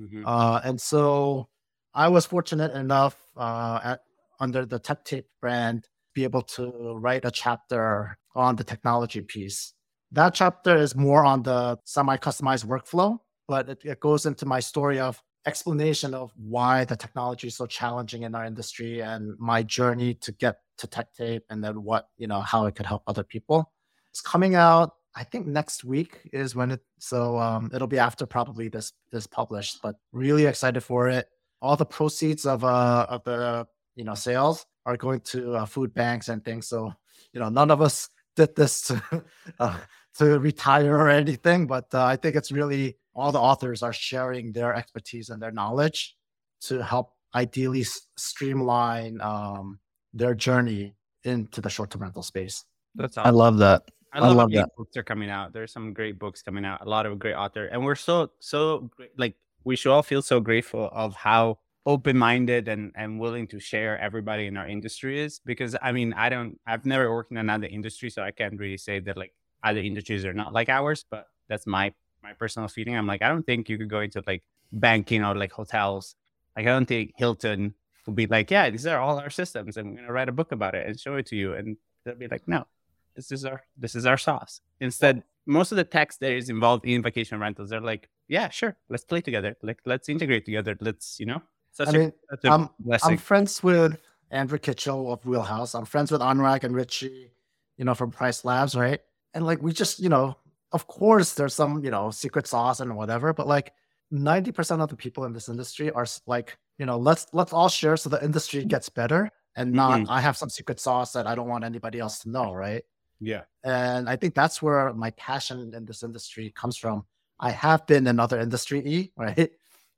Mhm. 0.00 0.22
Uh, 0.26 0.60
and 0.64 0.80
so 0.80 1.48
I 1.94 2.08
was 2.08 2.26
fortunate 2.26 2.72
enough 2.72 3.16
uh, 3.36 3.80
at, 3.84 4.00
under 4.40 4.66
the 4.66 4.78
Tech 4.78 5.04
Tape 5.04 5.26
brand 5.40 5.88
be 6.14 6.24
able 6.24 6.42
to 6.42 6.96
write 6.98 7.24
a 7.24 7.30
chapter 7.30 8.18
on 8.34 8.56
the 8.56 8.64
technology 8.64 9.20
piece. 9.20 9.74
That 10.12 10.34
chapter 10.34 10.76
is 10.76 10.94
more 10.94 11.24
on 11.24 11.42
the 11.42 11.78
semi-customized 11.84 12.66
workflow, 12.66 13.18
but 13.48 13.68
it, 13.68 13.84
it 13.84 14.00
goes 14.00 14.26
into 14.26 14.46
my 14.46 14.60
story 14.60 15.00
of 15.00 15.22
explanation 15.46 16.14
of 16.14 16.32
why 16.36 16.84
the 16.84 16.96
technology 16.96 17.48
is 17.48 17.56
so 17.56 17.66
challenging 17.66 18.22
in 18.22 18.34
our 18.34 18.44
industry 18.44 19.00
and 19.00 19.38
my 19.38 19.62
journey 19.62 20.14
to 20.14 20.32
get 20.32 20.58
to 20.78 20.86
Tech 20.86 21.12
Tape 21.14 21.44
and 21.50 21.62
then 21.62 21.82
what, 21.82 22.08
you 22.16 22.26
know, 22.26 22.40
how 22.40 22.66
it 22.66 22.74
could 22.74 22.86
help 22.86 23.02
other 23.06 23.22
people. 23.22 23.72
It's 24.10 24.20
coming 24.20 24.54
out, 24.54 24.92
I 25.16 25.24
think 25.24 25.46
next 25.46 25.84
week 25.84 26.28
is 26.32 26.56
when 26.56 26.72
it 26.72 26.80
so 26.98 27.38
um 27.38 27.70
it'll 27.72 27.86
be 27.86 27.98
after 27.98 28.26
probably 28.26 28.68
this 28.68 28.92
this 29.12 29.26
published, 29.26 29.80
but 29.82 29.96
really 30.12 30.46
excited 30.46 30.80
for 30.80 31.08
it. 31.08 31.28
All 31.62 31.76
the 31.76 31.86
proceeds 31.86 32.46
of 32.46 32.64
uh 32.64 33.06
of 33.08 33.22
the 33.24 33.66
you 33.94 34.04
know 34.04 34.14
sales 34.14 34.66
are 34.86 34.96
going 34.96 35.20
to 35.20 35.54
uh, 35.54 35.66
food 35.66 35.94
banks 35.94 36.28
and 36.28 36.44
things. 36.44 36.66
So, 36.66 36.92
you 37.32 37.40
know, 37.40 37.48
none 37.48 37.70
of 37.70 37.80
us 37.80 38.08
did 38.36 38.54
this 38.56 38.82
to 38.88 39.24
uh, 39.58 39.78
to 40.18 40.38
retire 40.38 40.96
or 40.96 41.08
anything, 41.08 41.66
but 41.66 41.86
uh, 41.94 42.04
I 42.04 42.16
think 42.16 42.36
it's 42.36 42.52
really 42.52 42.96
all 43.14 43.32
the 43.32 43.40
authors 43.40 43.82
are 43.82 43.92
sharing 43.92 44.52
their 44.52 44.74
expertise 44.74 45.30
and 45.30 45.40
their 45.40 45.52
knowledge 45.52 46.16
to 46.62 46.82
help 46.82 47.12
ideally 47.34 47.82
s- 47.82 48.08
streamline 48.16 49.20
um, 49.20 49.78
their 50.12 50.34
journey 50.34 50.94
into 51.24 51.60
the 51.60 51.68
short-term 51.68 52.02
rental 52.02 52.22
space. 52.22 52.64
That's 52.94 53.16
awesome. 53.16 53.28
I 53.28 53.30
love 53.30 53.58
that. 53.58 53.82
I 54.12 54.18
I 54.18 54.20
love, 54.28 54.36
love 54.36 54.52
that. 54.52 54.70
books 54.76 54.96
are 54.96 55.02
coming 55.02 55.30
out. 55.30 55.52
There's 55.52 55.72
some 55.72 55.92
great 55.92 56.18
books 56.18 56.42
coming 56.42 56.64
out. 56.64 56.80
A 56.86 56.88
lot 56.88 57.06
of 57.06 57.18
great 57.18 57.34
author, 57.34 57.66
and 57.66 57.84
we're 57.84 57.96
so 57.96 58.30
so 58.38 58.90
great, 58.96 59.10
like 59.18 59.34
we 59.64 59.74
should 59.74 59.90
all 59.92 60.02
feel 60.04 60.22
so 60.22 60.38
grateful 60.38 60.88
of 60.92 61.16
how 61.16 61.58
open-minded 61.86 62.68
and 62.68 62.92
and 62.94 63.18
willing 63.18 63.48
to 63.48 63.58
share 63.58 63.98
everybody 63.98 64.46
in 64.46 64.56
our 64.56 64.68
industry 64.68 65.20
is. 65.20 65.40
Because 65.44 65.74
I 65.82 65.90
mean, 65.90 66.12
I 66.12 66.28
don't, 66.28 66.60
I've 66.66 66.86
never 66.86 67.12
worked 67.12 67.32
in 67.32 67.38
another 67.38 67.66
industry, 67.66 68.08
so 68.08 68.22
I 68.22 68.30
can't 68.30 68.58
really 68.58 68.78
say 68.78 69.00
that 69.00 69.16
like 69.16 69.34
other 69.64 69.80
industries 69.80 70.24
are 70.24 70.32
not 70.32 70.52
like 70.52 70.68
ours. 70.68 71.04
But 71.10 71.26
that's 71.48 71.66
my 71.66 71.92
my 72.24 72.32
personal 72.32 72.68
feeling. 72.68 72.96
I'm 72.96 73.06
like, 73.06 73.22
I 73.22 73.28
don't 73.28 73.46
think 73.46 73.68
you 73.68 73.78
could 73.78 73.90
go 73.90 74.00
into 74.00 74.22
like 74.26 74.42
banking 74.72 75.22
or 75.22 75.36
like 75.36 75.52
hotels. 75.52 76.16
Like 76.56 76.66
I 76.66 76.70
don't 76.70 76.86
think 76.86 77.12
Hilton 77.16 77.74
will 78.06 78.14
be 78.14 78.26
like, 78.26 78.50
yeah, 78.50 78.70
these 78.70 78.86
are 78.86 78.98
all 78.98 79.18
our 79.18 79.30
systems, 79.30 79.76
and 79.76 79.90
we're 79.90 79.96
gonna 80.00 80.12
write 80.12 80.28
a 80.28 80.32
book 80.32 80.50
about 80.52 80.74
it 80.74 80.86
and 80.86 80.98
show 80.98 81.14
it 81.16 81.26
to 81.26 81.36
you, 81.36 81.54
and 81.54 81.76
they'll 82.04 82.16
be 82.16 82.28
like, 82.28 82.48
no, 82.48 82.66
this 83.14 83.30
is 83.30 83.44
our 83.44 83.62
this 83.76 83.94
is 83.94 84.06
our 84.06 84.18
sauce. 84.18 84.60
Instead, 84.80 85.22
most 85.46 85.72
of 85.72 85.76
the 85.76 85.84
text 85.84 86.20
that 86.20 86.32
is 86.32 86.48
involved 86.48 86.84
in 86.84 87.02
vacation 87.02 87.38
rentals, 87.38 87.70
they're 87.70 87.80
like, 87.80 88.08
yeah, 88.28 88.48
sure, 88.48 88.76
let's 88.88 89.04
play 89.04 89.20
together, 89.20 89.56
like 89.62 89.78
let's 89.84 90.08
integrate 90.08 90.44
together, 90.44 90.76
let's 90.80 91.20
you 91.20 91.26
know. 91.26 91.42
Such 91.72 91.88
I 91.88 91.90
a, 91.90 91.98
mean, 91.98 92.12
a 92.30 92.48
I'm- 92.50 92.70
blessing. 92.78 93.10
I'm 93.12 93.16
friends 93.18 93.62
with 93.62 93.98
Andrew 94.30 94.58
Kitchell 94.58 95.12
of 95.12 95.24
Wheelhouse. 95.26 95.74
I'm 95.74 95.84
friends 95.84 96.10
with 96.12 96.20
Anurag 96.20 96.64
and 96.64 96.74
Richie, 96.74 97.32
you 97.76 97.84
know, 97.84 97.94
from 97.94 98.10
Price 98.10 98.44
Labs, 98.44 98.74
right? 98.76 99.00
And 99.34 99.44
like 99.44 99.60
we 99.60 99.72
just, 99.72 99.98
you 99.98 100.08
know, 100.08 100.36
of 100.74 100.86
course 100.86 101.34
there's 101.34 101.54
some, 101.54 101.82
you 101.84 101.90
know, 101.90 102.10
secret 102.10 102.46
sauce 102.46 102.80
and 102.80 102.96
whatever, 102.96 103.32
but 103.32 103.46
like 103.46 103.72
90% 104.12 104.80
of 104.82 104.88
the 104.90 104.96
people 104.96 105.24
in 105.24 105.32
this 105.32 105.48
industry 105.48 105.90
are 105.92 106.06
like, 106.26 106.58
you 106.78 106.86
know, 106.86 106.98
let's 106.98 107.26
let's 107.32 107.52
all 107.52 107.68
share 107.70 107.96
so 107.96 108.10
the 108.10 108.22
industry 108.24 108.64
gets 108.64 108.88
better 108.90 109.30
and 109.56 109.72
not 109.72 110.02
Mhm. 110.02 110.06
I 110.10 110.20
have 110.20 110.36
some 110.36 110.50
secret 110.50 110.80
sauce 110.80 111.12
that 111.12 111.26
I 111.26 111.34
don't 111.36 111.48
want 111.48 111.64
anybody 111.64 111.98
else 112.00 112.18
to 112.20 112.30
know, 112.30 112.52
right? 112.52 112.84
yeah, 113.20 113.44
And 113.62 114.08
I 114.12 114.16
think 114.16 114.34
that's 114.34 114.60
where 114.60 114.92
my 114.92 115.10
passion 115.12 115.72
in 115.74 115.84
this 115.86 116.02
industry 116.02 116.50
comes 116.50 116.76
from. 116.76 117.06
I 117.38 117.50
have 117.52 117.86
been 117.86 118.06
in 118.06 118.20
other 118.20 118.38
industry, 118.40 118.80
E, 118.84 119.12
right? 119.16 119.50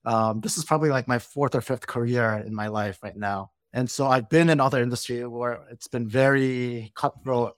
Um, 0.04 0.40
this 0.40 0.56
is 0.58 0.64
probably 0.64 0.90
like 0.90 1.08
my 1.08 1.18
fourth 1.18 1.54
or 1.54 1.60
fifth 1.60 1.86
career 1.86 2.44
in 2.46 2.54
my 2.54 2.68
life 2.68 3.02
right 3.02 3.16
now. 3.16 3.50
And 3.72 3.90
so 3.90 4.06
I've 4.06 4.28
been 4.28 4.48
in 4.50 4.60
other 4.60 4.80
industry 4.82 5.26
where 5.26 5.64
it's 5.70 5.88
been 5.88 6.06
very 6.08 6.92
cutthroat 6.94 7.56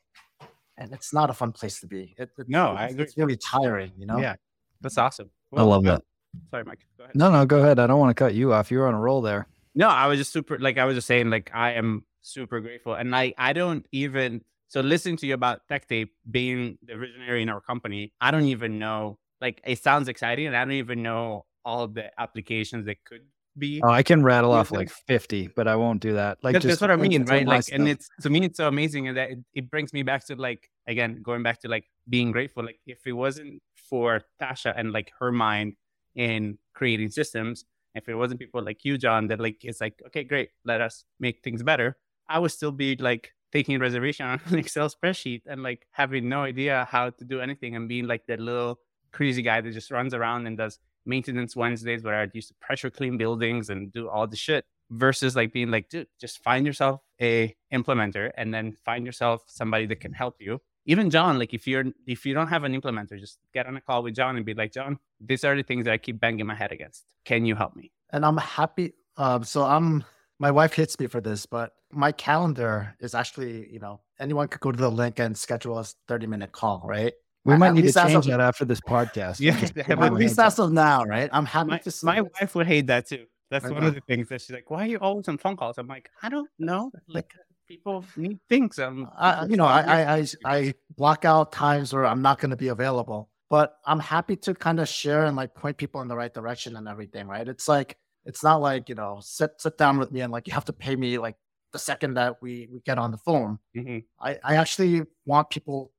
and 0.78 0.92
it's 0.92 1.12
not 1.12 1.28
a 1.28 1.32
fun 1.34 1.52
place 1.52 1.80
to 1.80 1.86
be. 1.86 2.14
It, 2.18 2.30
it- 2.38 2.48
No, 2.48 2.68
I 2.70 2.84
it's- 2.84 2.92
agree. 2.92 3.04
It's 3.04 3.16
really 3.18 3.36
tiring, 3.36 3.92
you 3.98 4.06
know? 4.06 4.18
yeah, 4.18 4.36
that's 4.80 4.96
awesome. 4.96 5.30
I 5.56 5.62
love 5.62 5.84
that. 5.84 6.02
Sorry, 6.50 6.64
Mike. 6.64 6.86
Go 6.96 7.04
ahead. 7.04 7.16
No, 7.16 7.30
no, 7.30 7.44
go 7.46 7.58
ahead. 7.58 7.78
I 7.78 7.86
don't 7.86 7.98
want 7.98 8.10
to 8.10 8.14
cut 8.24 8.34
you 8.34 8.52
off. 8.52 8.70
You 8.70 8.78
were 8.78 8.86
on 8.86 8.94
a 8.94 9.00
roll 9.00 9.20
there. 9.22 9.46
No, 9.74 9.88
I 9.88 10.06
was 10.06 10.18
just 10.18 10.32
super 10.32 10.58
like 10.58 10.76
I 10.78 10.84
was 10.84 10.94
just 10.96 11.06
saying 11.06 11.30
like 11.30 11.50
I 11.54 11.72
am 11.72 12.04
super 12.20 12.60
grateful 12.60 12.94
and 12.94 13.10
like 13.10 13.34
I 13.38 13.52
don't 13.52 13.86
even 13.92 14.42
so 14.68 14.80
listening 14.80 15.16
to 15.18 15.26
you 15.26 15.34
about 15.34 15.66
Tech 15.68 15.88
Tape 15.88 16.12
being 16.30 16.76
the 16.84 16.96
visionary 16.96 17.42
in 17.42 17.48
our 17.48 17.60
company, 17.60 18.12
I 18.20 18.30
don't 18.30 18.44
even 18.44 18.78
know 18.78 19.18
like 19.40 19.60
it 19.64 19.78
sounds 19.82 20.08
exciting 20.08 20.46
and 20.48 20.56
I 20.56 20.64
don't 20.64 20.72
even 20.74 21.02
know 21.02 21.46
all 21.64 21.86
the 21.88 22.10
applications 22.20 22.86
that 22.86 23.02
could 23.04 23.22
be. 23.56 23.80
Oh, 23.82 23.88
I 23.88 24.02
can 24.02 24.22
rattle 24.22 24.52
off 24.52 24.70
like 24.70 24.90
50, 24.90 25.50
but 25.56 25.68
I 25.68 25.76
won't 25.76 26.00
do 26.00 26.14
that. 26.14 26.38
Like 26.42 26.54
That- 26.54 26.62
just 26.62 26.68
that's 26.72 26.80
what 26.80 26.90
I 26.90 26.96
mean, 26.96 27.24
right? 27.24 27.46
Like, 27.46 27.66
and 27.72 27.88
it's 27.88 28.08
to 28.22 28.30
me, 28.30 28.44
it's 28.44 28.56
so 28.56 28.68
amazing, 28.68 29.08
and 29.08 29.16
that 29.16 29.30
it, 29.30 29.38
it 29.54 29.70
brings 29.70 29.92
me 29.92 30.02
back 30.02 30.26
to 30.26 30.36
like 30.36 30.70
again, 30.86 31.22
going 31.22 31.42
back 31.42 31.60
to 31.60 31.68
like 31.68 31.84
being 32.08 32.32
grateful. 32.32 32.64
Like, 32.64 32.80
if 32.86 33.06
it 33.06 33.12
wasn't 33.12 33.62
for 33.88 34.22
Tasha 34.40 34.72
and 34.76 34.92
like 34.92 35.12
her 35.20 35.30
mind 35.32 35.74
in 36.14 36.58
creating 36.74 37.10
systems, 37.10 37.64
if 37.94 38.08
it 38.08 38.14
wasn't 38.14 38.40
people 38.40 38.62
like 38.62 38.84
you, 38.84 38.98
John, 38.98 39.28
that 39.28 39.40
like 39.40 39.64
it's 39.64 39.80
like, 39.80 40.00
okay, 40.06 40.24
great, 40.24 40.50
let 40.64 40.80
us 40.80 41.04
make 41.20 41.42
things 41.42 41.62
better. 41.62 41.96
I 42.28 42.38
would 42.38 42.50
still 42.52 42.72
be 42.72 42.96
like 42.96 43.32
taking 43.52 43.76
a 43.76 43.78
reservation 43.78 44.26
on 44.26 44.40
an 44.46 44.58
Excel 44.64 44.88
spreadsheet 44.90 45.42
and 45.46 45.62
like 45.62 45.86
having 45.90 46.28
no 46.28 46.42
idea 46.42 46.86
how 46.90 47.10
to 47.10 47.24
do 47.24 47.40
anything 47.40 47.76
and 47.76 47.88
being 47.88 48.06
like 48.06 48.26
that 48.26 48.40
little 48.40 48.78
crazy 49.10 49.40
guy 49.42 49.60
that 49.60 49.72
just 49.72 49.90
runs 49.90 50.12
around 50.12 50.46
and 50.46 50.58
does 50.58 50.78
maintenance 51.08 51.56
Wednesdays 51.56 52.04
where 52.04 52.14
I'd 52.14 52.34
used 52.34 52.48
to 52.48 52.54
pressure 52.60 52.90
clean 52.90 53.16
buildings 53.16 53.70
and 53.70 53.92
do 53.92 54.08
all 54.08 54.26
the 54.26 54.36
shit 54.36 54.64
versus 54.90 55.34
like 55.34 55.52
being 55.52 55.70
like, 55.70 55.88
dude, 55.88 56.06
just 56.20 56.42
find 56.42 56.66
yourself 56.66 57.00
a 57.20 57.54
implementer 57.72 58.30
and 58.36 58.54
then 58.54 58.76
find 58.84 59.04
yourself 59.04 59.42
somebody 59.46 59.86
that 59.86 60.00
can 60.00 60.12
help 60.12 60.36
you. 60.38 60.60
Even 60.86 61.10
John, 61.10 61.38
like 61.38 61.52
if 61.52 61.66
you're 61.66 61.84
if 62.06 62.24
you 62.24 62.32
don't 62.32 62.48
have 62.48 62.64
an 62.64 62.80
implementer, 62.80 63.18
just 63.18 63.38
get 63.52 63.66
on 63.66 63.76
a 63.76 63.80
call 63.80 64.02
with 64.02 64.14
John 64.14 64.36
and 64.36 64.46
be 64.46 64.54
like, 64.54 64.72
John, 64.72 64.98
these 65.20 65.44
are 65.44 65.56
the 65.56 65.62
things 65.62 65.84
that 65.84 65.92
I 65.92 65.98
keep 65.98 66.20
banging 66.20 66.46
my 66.46 66.54
head 66.54 66.72
against. 66.72 67.04
Can 67.24 67.44
you 67.44 67.54
help 67.56 67.76
me? 67.76 67.92
and 68.10 68.24
I'm 68.24 68.36
happy. 68.36 68.94
Um, 69.16 69.44
so 69.44 69.64
I'm 69.64 70.04
my 70.38 70.50
wife 70.50 70.72
hits 70.72 70.98
me 71.00 71.06
for 71.08 71.20
this, 71.20 71.46
but 71.46 71.72
my 71.90 72.12
calendar 72.12 72.94
is 73.00 73.14
actually, 73.14 73.68
you 73.72 73.80
know, 73.80 74.00
anyone 74.20 74.46
could 74.48 74.60
go 74.60 74.70
to 74.70 74.78
the 74.78 74.90
link 74.90 75.18
and 75.18 75.36
schedule 75.36 75.78
a 75.78 75.84
30 76.06 76.26
minute 76.26 76.52
call, 76.52 76.82
right? 76.84 77.12
We 77.48 77.56
might 77.58 77.72
need 77.74 77.80
to 77.82 77.86
least 77.86 77.96
as 77.96 78.12
change 78.12 78.26
of- 78.26 78.30
that 78.32 78.40
after 78.40 78.64
this 78.64 78.80
podcast. 78.80 79.40
Yeah, 79.40 79.58
Just 79.58 79.76
at 79.78 79.86
give 79.88 80.00
At 80.00 80.12
least 80.14 80.36
heads 80.36 80.54
as 80.54 80.58
of 80.58 80.72
now, 80.72 81.04
right? 81.04 81.28
I'm 81.32 81.44
happy 81.46 81.70
My, 81.70 81.78
to 81.78 81.90
see 81.90 82.06
my 82.06 82.18
it. 82.18 82.26
wife 82.40 82.54
would 82.54 82.66
hate 82.66 82.86
that 82.88 83.08
too. 83.08 83.26
That's 83.50 83.64
I 83.64 83.70
one 83.70 83.80
know. 83.82 83.88
of 83.88 83.94
the 83.94 84.00
things 84.02 84.28
that 84.28 84.40
she's 84.42 84.50
like, 84.50 84.70
why 84.70 84.84
are 84.84 84.86
you 84.86 84.98
always 84.98 85.26
on 85.28 85.38
phone 85.38 85.56
calls? 85.56 85.78
I'm 85.78 85.86
like, 85.86 86.10
I 86.22 86.28
don't 86.28 86.50
know. 86.58 86.90
Like 87.08 87.32
people 87.66 88.04
need 88.16 88.38
things. 88.48 88.78
Um, 88.78 89.08
I, 89.16 89.46
you 89.46 89.56
know, 89.56 89.64
I, 89.64 89.80
I, 89.80 90.16
I, 90.16 90.26
I 90.44 90.74
block 90.96 91.24
out 91.24 91.52
times 91.52 91.92
where 91.92 92.04
I'm 92.06 92.20
not 92.22 92.38
going 92.40 92.50
to 92.50 92.56
be 92.56 92.68
available, 92.68 93.30
but 93.48 93.76
I'm 93.86 94.00
happy 94.00 94.36
to 94.36 94.54
kind 94.54 94.80
of 94.80 94.88
share 94.88 95.24
and 95.24 95.36
like 95.36 95.54
point 95.54 95.76
people 95.78 96.02
in 96.02 96.08
the 96.08 96.16
right 96.16 96.32
direction 96.32 96.76
and 96.76 96.86
everything, 96.88 97.26
right? 97.26 97.48
It's 97.48 97.68
like, 97.68 97.96
it's 98.26 98.42
not 98.42 98.60
like, 98.60 98.88
you 98.90 98.94
know, 98.94 99.18
sit, 99.22 99.52
sit 99.58 99.78
down 99.78 99.98
with 99.98 100.12
me 100.12 100.20
and 100.20 100.30
like, 100.32 100.46
you 100.46 100.52
have 100.52 100.66
to 100.66 100.72
pay 100.74 100.94
me 100.96 101.16
like 101.18 101.36
the 101.72 101.78
second 101.78 102.14
that 102.14 102.36
we, 102.42 102.68
we 102.70 102.80
get 102.84 102.98
on 102.98 103.10
the 103.10 103.18
phone. 103.18 103.58
Mhm. 103.76 104.04
I, 104.20 104.38
I 104.44 104.56
actually 104.56 105.02
want 105.24 105.48
people 105.48 105.86
to 105.86 105.92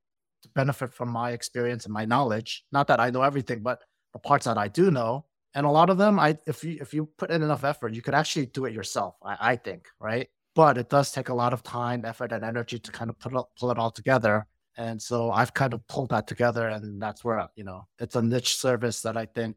benefit 0.62 0.94
from 0.94 1.10
my 1.10 1.32
experience 1.32 1.86
and 1.86 1.94
my 1.94 2.06
knowledge. 2.14 2.66
Not 2.78 2.88
that 2.88 3.00
I 3.00 3.10
know 3.14 3.24
everything, 3.30 3.60
but 3.70 3.78
the 4.14 4.20
parts 4.20 4.46
that 4.46 4.58
I 4.58 4.68
do 4.68 4.92
know. 4.92 5.26
And 5.56 5.66
a 5.66 5.76
lot 5.80 5.90
of 5.90 5.98
them, 5.98 6.20
I 6.20 6.30
if 6.46 6.64
you 6.64 6.78
if 6.86 6.94
you 6.94 7.02
put 7.18 7.32
in 7.32 7.42
enough 7.42 7.64
effort, 7.64 7.94
you 7.98 8.04
could 8.06 8.18
actually 8.22 8.48
do 8.58 8.66
it 8.66 8.74
yourself. 8.74 9.16
I, 9.24 9.36
I 9.52 9.56
think, 9.56 9.82
right? 10.00 10.28
But 10.62 10.78
it 10.78 10.90
does 10.90 11.12
take 11.12 11.30
a 11.30 11.40
lot 11.44 11.54
of 11.54 11.64
time, 11.64 12.06
effort, 12.12 12.32
and 12.36 12.44
energy 12.44 12.78
to 12.78 12.92
kind 12.92 13.10
of 13.10 13.18
put 13.24 13.34
it, 13.34 13.46
pull 13.58 13.72
it 13.72 13.80
all 13.80 13.94
together. 14.02 14.36
And 14.78 15.02
so 15.02 15.32
I've 15.32 15.54
kind 15.54 15.74
of 15.74 15.88
pulled 15.88 16.10
that 16.10 16.28
together, 16.28 16.68
and 16.68 17.02
that's 17.02 17.24
where 17.24 17.48
you 17.56 17.64
know 17.64 17.88
it's 18.04 18.16
a 18.16 18.22
niche 18.22 18.54
service 18.66 19.02
that 19.06 19.18
I 19.24 19.26
think 19.26 19.56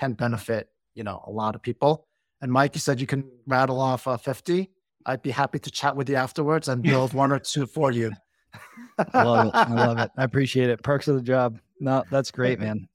can 0.00 0.12
benefit 0.24 0.68
you 0.98 1.04
know 1.04 1.18
a 1.30 1.32
lot 1.40 1.54
of 1.54 1.62
people. 1.62 1.92
And 2.42 2.52
Mike, 2.52 2.74
you 2.74 2.80
said 2.80 3.00
you 3.00 3.10
can 3.14 3.22
rattle 3.46 3.80
off 3.80 4.06
uh, 4.06 4.16
fifty. 4.16 4.70
I'd 5.06 5.22
be 5.22 5.34
happy 5.42 5.58
to 5.58 5.70
chat 5.70 5.96
with 5.96 6.08
you 6.10 6.16
afterwards 6.16 6.68
and 6.68 6.82
build 6.92 7.14
one 7.14 7.32
or 7.32 7.38
two 7.38 7.66
for 7.66 7.92
you. 7.92 8.10
I 9.12 9.22
love 9.22 9.46
it. 9.46 9.54
I 9.54 9.74
love 9.74 9.98
it. 9.98 10.10
I 10.16 10.24
appreciate 10.24 10.70
it. 10.70 10.82
Perks 10.82 11.08
of 11.08 11.16
the 11.16 11.22
job. 11.22 11.58
No, 11.80 12.04
that's 12.10 12.30
great, 12.30 12.60
man. 12.60 12.88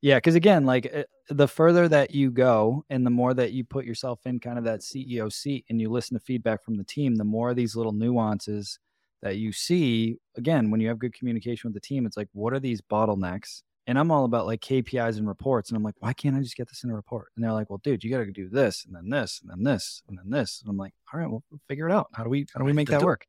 Yeah, 0.00 0.16
because 0.16 0.34
again, 0.34 0.64
like 0.64 0.92
uh, 0.94 1.04
the 1.28 1.48
further 1.48 1.88
that 1.88 2.14
you 2.14 2.30
go 2.30 2.84
and 2.88 3.04
the 3.04 3.10
more 3.10 3.34
that 3.34 3.52
you 3.52 3.64
put 3.64 3.84
yourself 3.84 4.20
in 4.26 4.38
kind 4.38 4.58
of 4.58 4.64
that 4.64 4.80
CEO 4.80 5.32
seat 5.32 5.64
and 5.68 5.80
you 5.80 5.90
listen 5.90 6.16
to 6.16 6.24
feedback 6.24 6.62
from 6.62 6.76
the 6.76 6.84
team, 6.84 7.16
the 7.16 7.24
more 7.24 7.52
these 7.52 7.74
little 7.74 7.92
nuances 7.92 8.78
that 9.22 9.36
you 9.36 9.52
see. 9.52 10.16
Again, 10.36 10.70
when 10.70 10.80
you 10.80 10.88
have 10.88 10.98
good 10.98 11.14
communication 11.14 11.68
with 11.68 11.74
the 11.74 11.86
team, 11.86 12.06
it's 12.06 12.16
like, 12.16 12.28
what 12.32 12.52
are 12.52 12.60
these 12.60 12.80
bottlenecks? 12.80 13.62
And 13.88 13.98
I'm 13.98 14.10
all 14.10 14.24
about 14.24 14.46
like 14.46 14.60
KPIs 14.60 15.16
and 15.16 15.26
reports. 15.26 15.70
And 15.70 15.76
I'm 15.76 15.82
like, 15.82 15.94
why 15.98 16.12
can't 16.12 16.36
I 16.36 16.40
just 16.40 16.56
get 16.56 16.68
this 16.68 16.84
in 16.84 16.90
a 16.90 16.94
report? 16.94 17.28
And 17.34 17.44
they're 17.44 17.52
like, 17.52 17.70
well, 17.70 17.80
dude, 17.82 18.04
you 18.04 18.10
got 18.10 18.18
to 18.18 18.30
do 18.30 18.48
this 18.48 18.84
and 18.84 18.94
then 18.94 19.08
this 19.08 19.40
and 19.40 19.50
then 19.50 19.64
this 19.64 20.02
and 20.08 20.18
then 20.18 20.30
this. 20.30 20.60
And 20.60 20.70
I'm 20.70 20.76
like, 20.76 20.92
all 21.12 21.18
right, 21.18 21.28
well, 21.28 21.42
we'll 21.50 21.60
figure 21.68 21.88
it 21.88 21.92
out. 21.92 22.08
How 22.12 22.22
do 22.22 22.28
we 22.28 22.46
how 22.52 22.58
do 22.58 22.66
we 22.66 22.74
make 22.74 22.90
that 22.90 23.02
work? 23.02 23.26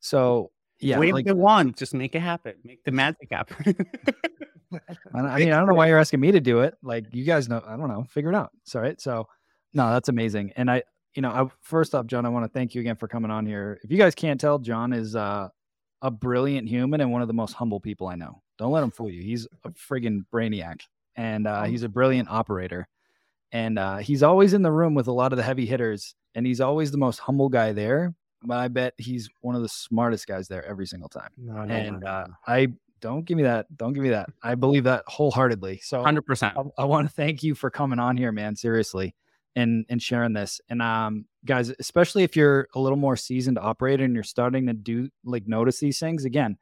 So 0.00 0.50
yeah, 0.80 0.98
Wave 0.98 1.14
like, 1.14 1.26
the 1.26 1.34
wand, 1.34 1.76
just 1.76 1.94
make 1.94 2.14
it 2.14 2.20
happen. 2.20 2.54
Make 2.64 2.84
the 2.84 2.90
magic 2.92 3.28
happen. 3.30 3.76
I, 4.72 4.78
I 5.14 5.38
mean, 5.38 5.52
I 5.52 5.58
don't 5.58 5.66
know 5.66 5.74
why 5.74 5.88
you're 5.88 5.98
asking 5.98 6.20
me 6.20 6.32
to 6.32 6.40
do 6.40 6.60
it. 6.60 6.74
Like 6.82 7.06
you 7.12 7.24
guys 7.24 7.48
know, 7.48 7.62
I 7.66 7.76
don't 7.76 7.88
know, 7.88 8.04
figure 8.04 8.30
it 8.30 8.36
out. 8.36 8.50
It's 8.62 8.74
all 8.74 8.82
right. 8.82 9.00
So 9.00 9.28
no, 9.72 9.90
that's 9.90 10.08
amazing. 10.08 10.52
And 10.56 10.70
I, 10.70 10.82
you 11.14 11.22
know, 11.22 11.30
I, 11.30 11.46
first 11.62 11.94
off, 11.94 12.06
John, 12.06 12.26
I 12.26 12.28
want 12.28 12.44
to 12.44 12.48
thank 12.48 12.74
you 12.74 12.80
again 12.80 12.96
for 12.96 13.08
coming 13.08 13.30
on 13.30 13.46
here. 13.46 13.78
If 13.82 13.90
you 13.90 13.98
guys 13.98 14.14
can't 14.14 14.40
tell, 14.40 14.58
John 14.58 14.92
is 14.92 15.16
uh, 15.16 15.48
a 16.02 16.10
brilliant 16.10 16.68
human 16.68 17.00
and 17.00 17.12
one 17.12 17.22
of 17.22 17.28
the 17.28 17.34
most 17.34 17.52
humble 17.52 17.80
people 17.80 18.06
I 18.06 18.14
know. 18.14 18.42
Don't 18.58 18.72
let 18.72 18.82
him 18.82 18.90
fool 18.90 19.10
you. 19.10 19.22
He's 19.22 19.46
a 19.64 19.70
friggin' 19.70 20.24
brainiac, 20.32 20.80
and 21.16 21.46
uh, 21.46 21.64
he's 21.64 21.82
a 21.82 21.88
brilliant 21.88 22.28
operator. 22.30 22.86
And 23.52 23.78
uh, 23.78 23.96
he's 23.98 24.22
always 24.22 24.52
in 24.52 24.62
the 24.62 24.70
room 24.70 24.94
with 24.94 25.08
a 25.08 25.12
lot 25.12 25.32
of 25.32 25.36
the 25.36 25.42
heavy 25.42 25.66
hitters, 25.66 26.14
and 26.34 26.46
he's 26.46 26.60
always 26.60 26.90
the 26.90 26.98
most 26.98 27.18
humble 27.18 27.48
guy 27.48 27.72
there. 27.72 28.14
But 28.42 28.58
I 28.58 28.68
bet 28.68 28.94
he's 28.96 29.28
one 29.42 29.54
of 29.54 29.62
the 29.62 29.68
smartest 29.68 30.26
guys 30.26 30.48
there 30.48 30.64
every 30.64 30.86
single 30.86 31.08
time. 31.08 31.30
No, 31.36 31.64
no, 31.64 31.74
And 31.74 32.00
no, 32.00 32.06
uh, 32.06 32.24
no. 32.28 32.34
I 32.46 32.68
don't 33.00 33.24
give 33.24 33.36
me 33.36 33.42
that. 33.44 33.66
Don't 33.76 33.92
give 33.92 34.02
me 34.02 34.10
that. 34.10 34.30
I 34.42 34.54
believe 34.54 34.84
that 34.84 35.04
wholeheartedly. 35.06 35.80
So 35.82 36.02
Hundred 36.02 36.22
percent. 36.22 36.56
I, 36.56 36.82
I 36.82 36.84
want 36.84 37.08
to 37.08 37.14
thank 37.14 37.42
you 37.42 37.54
for 37.54 37.70
coming 37.70 37.98
on 37.98 38.16
here, 38.16 38.32
man. 38.32 38.56
Seriously, 38.56 39.14
and 39.56 39.84
and 39.88 40.02
sharing 40.02 40.32
this. 40.32 40.60
And 40.68 40.82
um, 40.82 41.26
guys, 41.44 41.72
especially 41.78 42.22
if 42.22 42.36
you're 42.36 42.68
a 42.74 42.80
little 42.80 42.98
more 42.98 43.16
seasoned 43.16 43.58
operator 43.58 44.04
and 44.04 44.14
you're 44.14 44.22
starting 44.22 44.66
to 44.66 44.72
do 44.72 45.08
like 45.24 45.46
notice 45.46 45.80
these 45.80 45.98
things 45.98 46.24
again, 46.24 46.58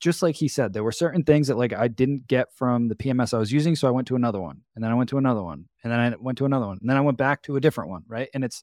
just 0.00 0.22
like 0.22 0.36
he 0.36 0.48
said, 0.48 0.72
there 0.72 0.84
were 0.84 0.92
certain 0.92 1.24
things 1.24 1.48
that 1.48 1.58
like 1.58 1.72
I 1.72 1.88
didn't 1.88 2.26
get 2.28 2.52
from 2.54 2.88
the 2.88 2.94
PMS 2.94 3.34
I 3.34 3.38
was 3.38 3.52
using, 3.52 3.74
so 3.74 3.88
I 3.88 3.92
went 3.92 4.08
to 4.08 4.16
another 4.16 4.40
one, 4.40 4.62
and 4.74 4.84
then 4.84 4.90
I 4.90 4.94
went 4.94 5.10
to 5.10 5.18
another 5.18 5.42
one, 5.42 5.66
and 5.82 5.92
then 5.92 6.00
I 6.00 6.14
went 6.18 6.38
to 6.38 6.44
another 6.44 6.66
one, 6.66 6.78
and 6.80 6.88
then 6.88 6.96
I 6.96 7.00
went 7.02 7.18
back 7.18 7.42
to 7.42 7.56
a 7.56 7.60
different 7.60 7.90
one, 7.90 8.04
right? 8.06 8.28
And 8.34 8.44
it's 8.44 8.62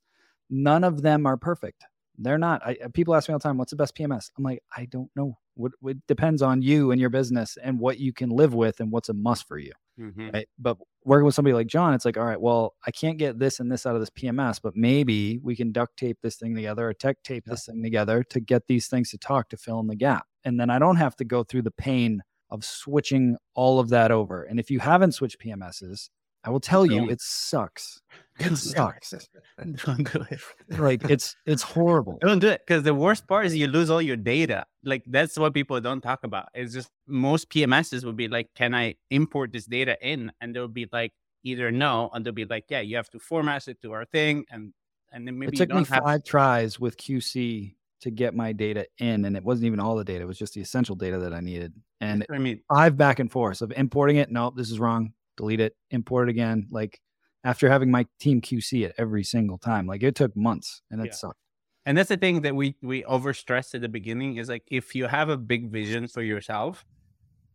none 0.49 0.84
of 0.84 1.01
them 1.01 1.25
are 1.25 1.38
perfect. 1.38 1.84
They're 2.17 2.38
not. 2.38 2.65
I, 2.65 2.78
people 2.93 3.15
ask 3.15 3.28
me 3.30 3.34
all 3.34 3.39
the 3.39 3.43
time, 3.43 3.58
"What's 3.58 3.71
the 3.71 3.75
best 3.78 3.95
PMS?" 3.95 4.30
I'm 4.38 4.43
like, 4.43 4.62
I 4.75 4.86
don't 4.86 5.10
know. 5.15 5.38
What 5.56 5.71
it 5.86 5.97
depends 6.08 6.41
on 6.41 6.62
you 6.62 6.91
and 6.91 6.99
your 6.99 7.10
business 7.10 7.58
and 7.63 7.80
what 7.80 7.97
you 7.99 8.12
can 8.13 8.30
live 8.30 8.54
with 8.54 8.80
and 8.80 8.91
what's 8.91 9.08
a 9.10 9.13
must 9.13 9.47
for 9.47 9.58
you 9.58 9.71
Mhm. 9.97 10.34
right? 10.34 10.49
But 10.60 10.78
working 11.06 11.25
with 11.25 11.34
somebody 11.36 11.54
like 11.54 11.67
John, 11.67 11.93
it's 11.93 12.04
like, 12.04 12.17
all 12.17 12.25
right, 12.25 12.39
well, 12.41 12.73
I 12.86 12.91
can't 12.91 13.17
get 13.17 13.39
this 13.39 13.62
and 13.62 13.71
this 13.71 13.86
out 13.86 13.95
of 13.95 14.01
this 14.01 14.10
PMS, 14.10 14.60
but 14.62 14.75
maybe 14.75 15.38
we 15.41 15.56
can 15.56 15.71
duct 15.71 15.95
tape 15.97 16.17
this 16.21 16.36
thing 16.36 16.54
together 16.56 16.89
or 16.89 16.93
tech 16.93 17.23
tape 17.23 17.45
this 17.45 17.65
thing 17.67 17.82
together 17.82 18.21
to 18.23 18.39
get 18.41 18.67
these 18.67 18.88
things 18.88 19.12
to 19.12 19.17
talk 19.17 19.47
to 19.49 19.58
fill 19.58 19.80
in 19.80 19.88
the 19.88 19.95
gap. 19.95 20.25
And 20.43 20.60
then 20.60 20.69
I 20.69 20.78
don't 20.80 20.97
have 20.97 21.15
to 21.17 21.23
go 21.25 21.43
through 21.45 21.62
the 21.62 21.71
pain 21.71 22.21
of 22.49 22.65
switching 22.65 23.38
all 23.54 23.80
of 23.80 23.88
that 23.89 24.12
over. 24.12 24.43
And 24.43 24.60
if 24.60 24.69
you 24.69 24.80
haven't 24.80 25.13
switched 25.13 25.39
PMSs, 25.39 26.10
I 26.45 26.49
will 26.51 26.60
tell 26.60 26.86
you, 26.86 27.10
it 27.10 27.19
sucks. 27.21 28.01
It 28.39 28.55
sucks. 28.58 29.13
Don't 29.86 30.12
do 30.12 30.23
it. 30.29 30.39
like 30.79 31.10
it's 31.10 31.36
it's 31.45 31.63
horrible. 31.63 32.17
Don't 32.21 32.39
do 32.39 32.49
it 32.49 32.62
because 32.65 32.84
the 32.84 32.93
worst 32.93 33.27
part 33.27 33.47
is 33.47 33.55
you 33.55 33.67
lose 33.67 33.89
all 33.89 34.01
your 34.01 34.17
data. 34.17 34.65
Like 34.84 35.03
that's 35.08 35.38
what 35.38 35.53
people 35.53 35.79
don't 35.81 36.01
talk 36.01 36.23
about. 36.23 36.49
It's 36.53 36.73
just 36.73 36.91
most 37.08 37.49
PMSs 37.49 38.03
would 38.05 38.17
be 38.17 38.27
like, 38.27 38.49
"Can 38.55 38.75
I 38.75 38.95
import 39.10 39.51
this 39.53 39.65
data 39.65 39.97
in?" 40.01 40.31
And 40.39 40.55
they'll 40.55 40.67
be 40.67 40.88
like, 40.91 41.13
either 41.43 41.71
no, 41.71 42.10
and 42.13 42.25
they'll 42.25 42.34
be 42.34 42.45
like, 42.45 42.65
"Yeah, 42.69 42.81
you 42.81 42.95
have 42.97 43.10
to 43.12 43.19
format 43.19 43.67
it 43.67 43.81
to 43.81 43.93
our 43.93 44.05
thing," 44.05 44.45
and 44.51 44.73
and 45.12 45.27
then 45.27 45.39
maybe 45.39 45.55
It 45.55 45.60
you 45.60 45.65
took 45.65 45.69
me 45.75 45.86
have. 45.86 46.03
five 46.03 46.23
tries 46.23 46.79
with 46.79 46.97
QC 46.97 47.75
to 48.01 48.12
get 48.12 48.36
my 48.36 48.51
data 48.51 48.86
in, 48.99 49.25
and 49.25 49.36
it 49.38 49.43
wasn't 49.43 49.65
even 49.67 49.79
all 49.79 49.95
the 49.95 50.03
data; 50.03 50.21
it 50.21 50.27
was 50.27 50.38
just 50.38 50.53
the 50.53 50.62
essential 50.62 50.95
data 50.95 51.17
that 51.19 51.34
I 51.34 51.39
needed. 51.39 51.73
And 52.01 52.25
I 52.29 52.38
mean, 52.38 52.62
five 52.67 52.97
back 52.97 53.19
and 53.19 53.31
forth 53.31 53.62
of 53.62 53.71
importing 53.71 54.17
it. 54.17 54.29
Nope, 54.29 54.55
this 54.58 54.69
is 54.69 54.79
wrong. 54.79 55.13
Delete 55.38 55.60
it. 55.60 55.76
Import 55.91 56.28
it 56.28 56.32
again. 56.32 56.67
Like 56.71 57.00
after 57.43 57.69
having 57.69 57.91
my 57.91 58.06
team 58.19 58.41
QC 58.41 58.86
it 58.86 58.95
every 58.98 59.24
single 59.24 59.58
time, 59.58 59.86
like 59.88 60.04
it 60.04 60.15
took 60.15 60.36
months, 60.36 60.82
and 60.89 61.02
it 61.02 61.08
Yeah. 61.08 61.12
sucked. 61.13 61.39
and 61.88 61.95
that's 61.98 62.10
the 62.10 62.17
thing 62.17 62.41
that 62.41 62.56
we 62.56 62.76
we 62.82 63.04
overstressed 63.04 63.76
at 63.76 63.82
the 63.82 63.89
beginning 63.89 64.38
is 64.38 64.50
like 64.50 64.63
if 64.71 64.95
you 64.95 65.06
have 65.08 65.30
a 65.30 65.38
big 65.38 65.69
vision 65.71 66.08
for 66.08 66.24
yourself 66.24 66.84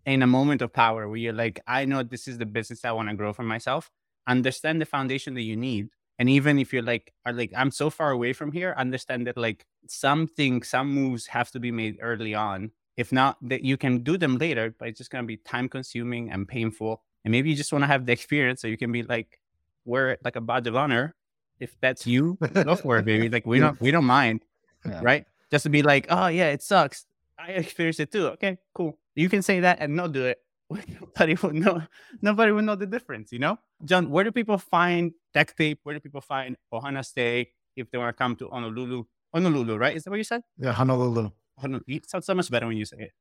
in 0.06 0.22
a 0.22 0.26
moment 0.26 0.62
of 0.62 0.72
power 0.72 1.08
where 1.08 1.16
you're 1.16 1.32
like 1.44 1.58
i 1.66 1.84
know 1.84 2.02
this 2.04 2.28
is 2.28 2.38
the 2.38 2.46
business 2.46 2.84
i 2.84 2.92
want 2.92 3.08
to 3.08 3.14
grow 3.16 3.32
for 3.32 3.42
myself 3.42 3.90
understand 4.28 4.80
the 4.80 4.86
foundation 4.86 5.34
that 5.34 5.42
you 5.42 5.56
need 5.56 5.88
and 6.20 6.28
even 6.28 6.58
if 6.60 6.72
you're 6.72 6.82
like 6.94 7.12
are 7.26 7.32
like 7.32 7.52
i'm 7.56 7.72
so 7.72 7.90
far 7.90 8.10
away 8.12 8.32
from 8.32 8.52
here 8.52 8.72
understand 8.78 9.26
that 9.26 9.36
like 9.36 9.64
something 9.88 10.62
some 10.62 10.88
moves 11.00 11.26
have 11.26 11.50
to 11.50 11.58
be 11.58 11.72
made 11.72 11.96
early 12.00 12.34
on 12.34 12.70
if 12.96 13.10
not 13.12 13.36
that 13.42 13.62
you 13.64 13.76
can 13.76 14.02
do 14.04 14.16
them 14.16 14.38
later 14.38 14.72
but 14.78 14.86
it's 14.88 14.98
just 14.98 15.10
going 15.10 15.24
to 15.24 15.26
be 15.26 15.38
time 15.38 15.68
consuming 15.68 16.30
and 16.30 16.46
painful 16.46 17.02
and 17.24 17.32
maybe 17.32 17.50
you 17.50 17.56
just 17.56 17.72
want 17.72 17.82
to 17.82 17.86
have 17.86 18.06
the 18.06 18.12
experience 18.12 18.60
so 18.62 18.68
you 18.68 18.76
can 18.76 18.92
be 18.92 19.02
like 19.02 19.40
wear 19.84 20.10
it 20.10 20.20
like 20.24 20.36
a 20.36 20.40
badge 20.40 20.66
of 20.66 20.76
honor 20.76 21.14
if 21.58 21.74
that's 21.80 22.06
you 22.06 22.38
go 22.54 22.76
for 22.76 22.98
it 22.98 23.04
baby. 23.04 23.28
Like 23.28 23.46
we 23.46 23.58
don't 23.60 23.80
we 23.80 23.90
don't 23.90 24.04
mind 24.06 24.44
Yeah. 24.86 25.00
right? 25.02 25.24
Just 25.50 25.64
to 25.64 25.70
be 25.70 25.82
like 25.82 26.06
oh 26.10 26.28
yeah 26.28 26.48
it 26.50 26.62
sucks. 26.62 27.06
I 27.38 27.52
experienced 27.52 28.00
it 28.00 28.10
too. 28.12 28.28
Okay 28.36 28.58
cool. 28.74 28.98
You 29.14 29.28
can 29.28 29.42
say 29.42 29.60
that 29.60 29.78
and 29.80 29.96
not 29.96 30.12
do 30.12 30.24
it. 30.26 30.38
Nobody 31.00 31.34
would 31.42 31.54
know 31.54 31.82
nobody 32.22 32.52
will 32.52 32.62
know 32.62 32.76
the 32.76 32.86
difference 32.86 33.32
you 33.32 33.38
know? 33.40 33.58
John 33.84 34.08
where 34.10 34.24
do 34.24 34.30
people 34.32 34.56
find 34.58 35.12
tech 35.34 35.56
tape? 35.56 35.80
Where 35.82 35.94
do 35.94 36.00
people 36.00 36.20
find 36.20 36.56
ohana 36.72 37.04
stay 37.04 37.50
if 37.76 37.90
they 37.90 37.98
want 37.98 38.14
to 38.16 38.18
come 38.18 38.36
to 38.36 38.48
honolulu? 38.48 39.04
Honolulu 39.34 39.76
right? 39.76 39.96
Is 39.96 40.04
that 40.04 40.10
what 40.10 40.16
you 40.18 40.24
said? 40.24 40.42
Yeah, 40.58 40.72
Honolulu. 40.72 41.30
Honolulu. 41.58 41.84
it 41.88 42.08
sounds 42.08 42.26
so 42.26 42.34
much 42.34 42.50
better 42.50 42.66
when 42.66 42.76
you 42.76 42.84
say 42.84 43.10
it. 43.10 43.12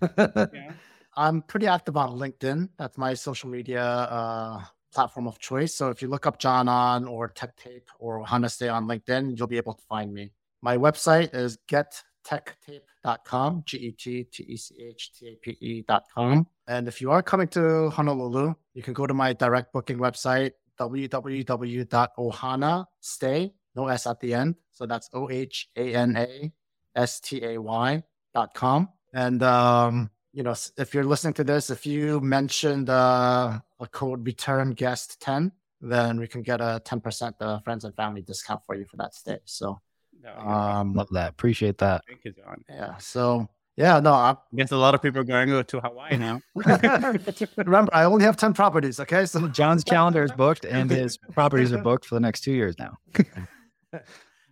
Yeah. 0.54 0.72
I'm 1.18 1.42
pretty 1.42 1.66
active 1.66 1.96
on 1.96 2.16
LinkedIn. 2.16 2.68
That's 2.78 2.96
my 2.96 3.12
social 3.14 3.50
media 3.50 3.82
uh, 3.82 4.62
platform 4.94 5.26
of 5.26 5.40
choice. 5.40 5.74
So 5.74 5.90
if 5.90 6.00
you 6.00 6.06
look 6.06 6.28
up 6.28 6.38
John 6.38 6.68
on 6.68 7.08
or 7.08 7.26
Tech 7.26 7.56
Tape 7.56 7.88
or 7.98 8.24
Ohana 8.24 8.48
Stay 8.48 8.68
on 8.68 8.86
LinkedIn, 8.86 9.36
you'll 9.36 9.48
be 9.48 9.56
able 9.56 9.74
to 9.74 9.82
find 9.88 10.14
me. 10.14 10.30
My 10.62 10.76
website 10.76 11.34
is 11.34 11.58
gettechtape.com, 11.68 13.64
G 13.66 13.78
E 13.78 13.90
T 13.90 14.28
T 14.30 14.44
E 14.44 14.56
C 14.56 14.76
H 14.80 15.10
T 15.18 15.26
A 15.26 15.34
P 15.42 15.58
E.com. 15.60 16.46
And 16.68 16.86
if 16.86 17.00
you 17.00 17.10
are 17.10 17.20
coming 17.20 17.48
to 17.48 17.90
Honolulu, 17.90 18.54
you 18.74 18.84
can 18.84 18.94
go 18.94 19.04
to 19.04 19.14
my 19.14 19.32
direct 19.32 19.72
booking 19.72 19.98
website, 19.98 20.52
www.ohanastay, 20.78 23.52
no 23.74 23.88
S 23.88 24.06
at 24.06 24.20
the 24.20 24.34
end. 24.34 24.54
So 24.70 24.86
that's 24.86 25.10
O 25.12 25.28
H 25.28 25.68
A 25.74 25.96
N 25.96 26.16
A 26.16 26.52
S 26.94 27.18
T 27.18 27.44
A 27.44 27.60
Y 27.60 28.04
dot 28.32 28.54
com. 28.54 28.90
And 29.12 29.42
um, 29.42 30.10
you 30.38 30.44
know, 30.44 30.54
if 30.76 30.94
you're 30.94 31.02
listening 31.02 31.34
to 31.34 31.42
this, 31.42 31.68
if 31.68 31.84
you 31.84 32.20
mentioned 32.20 32.88
uh, 32.88 33.58
a 33.80 33.86
code 33.88 34.24
return 34.24 34.70
guest 34.70 35.20
10, 35.20 35.50
then 35.80 36.20
we 36.20 36.28
can 36.28 36.42
get 36.42 36.60
a 36.60 36.80
10% 36.84 37.34
uh, 37.40 37.58
friends 37.58 37.84
and 37.84 37.92
family 37.96 38.22
discount 38.22 38.64
for 38.64 38.76
you 38.76 38.84
for 38.84 38.96
that 38.98 39.16
stay. 39.16 39.38
So, 39.46 39.80
No, 40.22 40.32
um, 40.38 40.94
Love 40.94 41.08
that. 41.10 41.30
Appreciate 41.30 41.78
that. 41.78 42.02
Thank 42.06 42.24
you, 42.24 42.30
John. 42.30 42.64
yeah. 42.68 42.96
So, 42.98 43.48
yeah, 43.76 43.98
no, 43.98 44.12
I 44.12 44.36
Guess 44.54 44.70
a 44.70 44.76
lot 44.76 44.94
of 44.94 45.02
people 45.02 45.20
are 45.22 45.24
going 45.24 45.48
to 45.48 45.54
go 45.54 45.62
to 45.64 45.80
Hawaii 45.80 46.16
now. 46.16 46.40
remember, 47.56 47.92
I 47.92 48.04
only 48.04 48.24
have 48.24 48.36
10 48.36 48.54
properties. 48.54 49.00
Okay. 49.00 49.26
So, 49.26 49.48
John's 49.58 49.82
calendar 49.82 50.22
is 50.22 50.30
booked, 50.30 50.64
and 50.64 50.88
his 50.88 51.18
properties 51.18 51.72
are 51.72 51.82
booked 51.82 52.04
for 52.04 52.14
the 52.14 52.20
next 52.20 52.42
two 52.42 52.52
years 52.52 52.76
now. 52.78 52.96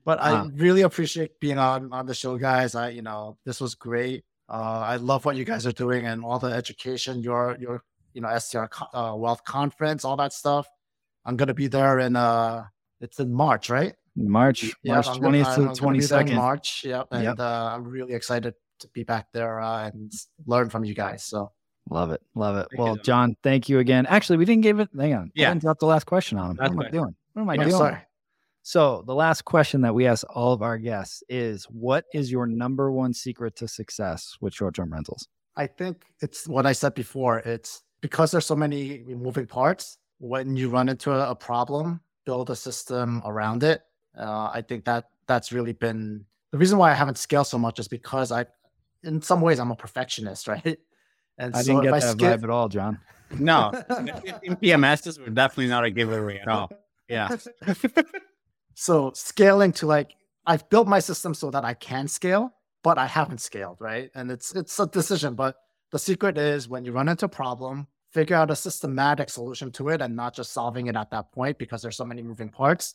but 0.05 0.21
I 0.21 0.33
Wow. 0.33 0.51
really 0.53 0.83
appreciate 0.83 1.39
being 1.39 1.59
on 1.59 1.93
on 1.93 2.07
the 2.07 2.15
show, 2.15 2.37
guys. 2.39 2.75
I, 2.75 2.89
you 2.89 3.03
know, 3.03 3.39
this 3.45 3.61
was 3.61 3.77
great. 3.77 4.25
Uh, 4.49 4.85
I 4.87 4.97
love 4.97 5.25
what 5.25 5.37
you 5.37 5.45
guys 5.45 5.67
are 5.67 5.73
doing 5.73 6.07
and 6.07 6.25
all 6.25 6.39
the 6.39 6.49
education, 6.49 7.21
your, 7.21 7.57
your, 7.61 7.83
you 8.15 8.21
know, 8.21 8.37
STR 8.39 8.65
uh, 8.95 9.15
Wealth 9.17 9.45
Conference, 9.45 10.05
all 10.05 10.17
that 10.17 10.33
stuff. 10.33 10.67
I'm 11.25 11.37
going 11.37 11.49
to 11.49 11.55
be 11.55 11.67
there 11.67 11.99
in, 11.99 12.15
uh, 12.17 12.65
it's 13.01 13.19
in 13.19 13.33
March, 13.33 13.69
right? 13.71 13.95
March, 14.19 14.73
March 14.85 15.07
I'm 15.09 15.17
twentieth 15.19 15.47
to 15.49 15.55
gonna 15.57 15.67
the 15.69 15.73
be 15.73 15.79
twenty 15.79 15.99
there 15.99 16.21
in 16.21 16.27
second. 16.27 16.37
March. 16.37 16.85
Yep. 16.85 17.09
And 17.11 17.25
Yep. 17.25 17.39
Uh, 17.39 17.71
I'm 17.75 17.85
really 17.85 18.15
excited 18.15 18.55
to 18.81 18.89
be 18.95 19.03
back 19.05 19.27
there 19.33 19.61
uh, 19.61 19.89
and 19.89 20.11
learn 20.47 20.71
from 20.71 20.85
you 20.85 20.95
guys. 20.95 21.25
So 21.25 21.53
Love 21.91 22.11
it, 22.11 22.21
love 22.35 22.57
it. 22.57 22.67
Thank 22.71 22.81
well, 22.83 22.97
John. 22.97 23.05
John, 23.05 23.37
thank 23.43 23.69
you 23.69 23.79
again. 23.79 24.07
Actually, 24.07 24.39
we 24.39 24.45
didn't 24.45 24.63
give 24.63 24.81
it. 24.81 24.89
Hang 24.99 25.15
on, 25.15 25.31
Yeah. 25.35 25.49
I 25.49 25.51
didn't 25.53 25.63
drop 25.63 25.79
the 25.79 25.87
last 25.87 26.05
question 26.05 26.37
on 26.39 26.53
him. 26.53 26.57
What 26.57 26.71
am 26.73 26.81
I 26.81 26.91
doing? 26.91 27.15
What 27.35 27.43
am 27.43 27.51
I 27.51 27.55
Yeah, 27.55 27.61
doing? 27.65 27.77
sorry. 27.77 27.99
So 28.67 29.05
the 29.07 29.15
last 29.15 29.45
question 29.45 29.81
that 29.83 29.95
we 29.95 30.09
ask 30.09 30.27
all 30.29 30.53
of 30.53 30.61
our 30.61 30.77
guests 30.77 31.23
is, 31.29 31.67
"What 31.67 32.05
is 32.13 32.33
your 32.33 32.49
number 32.49 32.91
one 32.91 33.15
secret 33.15 33.55
to 33.59 33.69
success 33.69 34.37
with 34.41 34.55
short 34.55 34.75
term 34.75 34.93
rentals?" 34.93 35.29
I 35.55 35.69
think 35.69 36.07
it's 36.21 36.49
what 36.49 36.67
I 36.67 36.73
said 36.73 36.95
before. 36.95 37.39
It's 37.39 37.85
because 38.01 38.33
there's 38.33 38.45
so 38.45 38.57
many 38.57 39.05
moving 39.07 39.47
parts. 39.47 39.99
When 40.19 40.57
you 40.57 40.69
run 40.69 40.89
into 40.89 41.13
a, 41.13 41.31
a 41.31 41.37
problem, 41.37 42.01
build 42.25 42.51
a 42.51 42.57
system 42.57 43.23
around 43.25 43.63
it. 43.63 43.83
Uh, 44.19 44.51
I 44.53 44.63
think 44.63 44.85
that 44.87 45.11
that's 45.29 45.53
really 45.53 45.73
been 45.73 46.25
the 46.51 46.59
reason 46.59 46.77
why 46.77 46.91
I 46.91 46.95
haven't 46.95 47.19
scaled 47.19 47.47
so 47.47 47.59
much 47.59 47.79
is 47.79 47.87
because 47.87 48.33
I, 48.33 48.47
in 49.05 49.23
some 49.23 49.43
ways, 49.43 49.61
I'm 49.61 49.71
a 49.71 49.77
perfectionist, 49.77 50.49
right? 50.55 50.77
And 51.39 51.55
I 51.55 51.63
so 51.63 51.67
didn't 51.69 51.79
if 51.79 51.85
get 51.85 51.95
I 51.95 52.01
that 52.01 52.13
skip, 52.19 52.41
vibe 52.41 52.43
at 52.43 52.51
all, 52.51 52.69
John. 52.69 52.99
No, 53.39 53.71
the 53.89 54.23
15 54.25 54.57
PMSs 54.57 55.21
were 55.21 55.31
definitely 55.31 55.69
not 55.69 55.85
a 55.85 55.91
giveaway 55.91 56.39
at 56.39 56.49
all. 56.49 56.69
Yeah. 57.09 57.37
so 58.79 59.11
scaling 59.15 59.73
to 59.73 59.87
like 59.87 60.15
I've 60.47 60.69
built 60.69 60.87
my 60.87 61.01
system 61.01 61.35
so 61.35 61.51
that 61.51 61.65
I 61.65 61.75
can 61.75 62.07
scale, 62.07 62.55
but 62.85 62.99
I 62.99 63.07
haven't 63.07 63.41
scaled, 63.41 63.79
right? 63.81 64.11
And 64.15 64.31
it's 64.31 64.55
it's 64.55 64.79
a 64.79 64.87
decision, 64.87 65.35
but 65.35 65.57
the 65.91 65.99
secret 65.99 66.37
is 66.37 66.69
when 66.69 66.85
you 66.85 66.93
run 66.93 67.09
into 67.09 67.25
a 67.25 67.29
problem, 67.29 67.87
figure 68.13 68.37
out 68.37 68.51
a 68.51 68.57
systematic 68.57 69.31
solution 69.31 69.73
to 69.73 69.89
it 69.89 70.03
and 70.03 70.15
not 70.15 70.35
just 70.35 70.53
solving 70.53 70.89
it 70.89 70.97
at 70.97 71.11
that 71.11 71.33
point 71.33 71.59
because 71.59 71.81
there's 71.81 71.97
so 71.97 72.05
many 72.05 72.23
moving 72.23 72.51
parts. 72.51 72.95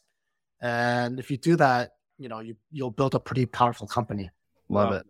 And 0.62 1.20
if 1.20 1.32
you 1.32 1.38
do 1.38 1.56
that, 1.56 1.94
you 2.20 2.30
know, 2.30 2.40
you 2.42 2.56
you'll 2.72 2.92
build 2.92 3.16
a 3.16 3.20
pretty 3.20 3.48
powerful 3.48 3.88
company. 3.88 4.30
Love 4.70 4.94
it. 4.94 5.06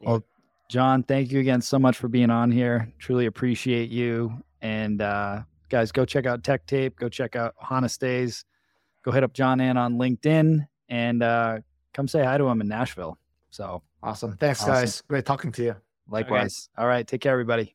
Well, 0.00 0.24
John, 0.70 1.02
thank 1.02 1.32
you 1.32 1.40
again 1.40 1.60
so 1.60 1.78
much 1.78 1.96
for 1.96 2.06
being 2.06 2.30
on 2.30 2.52
here. 2.52 2.92
Truly 3.00 3.26
appreciate 3.26 3.90
you. 3.90 4.44
And 4.62 5.02
uh, 5.02 5.42
guys, 5.68 5.90
go 5.90 6.04
check 6.04 6.24
out 6.24 6.44
Tech 6.44 6.66
Tape. 6.66 6.96
Go 7.00 7.08
check 7.08 7.34
out 7.34 7.56
Ohana 7.60 7.90
Stays. 7.90 8.44
Go 9.08 9.12
hit 9.12 9.24
up 9.24 9.32
John 9.32 9.58
Ann 9.58 9.78
on 9.78 9.94
LinkedIn 9.96 10.66
and 10.90 11.22
uh, 11.22 11.60
come 11.94 12.06
say 12.08 12.22
hi 12.22 12.36
to 12.36 12.46
him 12.46 12.60
in 12.60 12.68
Nashville. 12.68 13.16
So 13.48 13.82
Awesome. 14.02 14.36
Thanks, 14.36 14.60
Awesome. 14.60 14.74
guys. 14.74 15.00
Great 15.08 15.24
talking 15.24 15.50
to 15.52 15.62
you. 15.64 15.76
likewise. 16.10 16.68
All 16.76 16.86
right, 16.86 17.06
take 17.06 17.22
care, 17.22 17.32
everybody. 17.32 17.74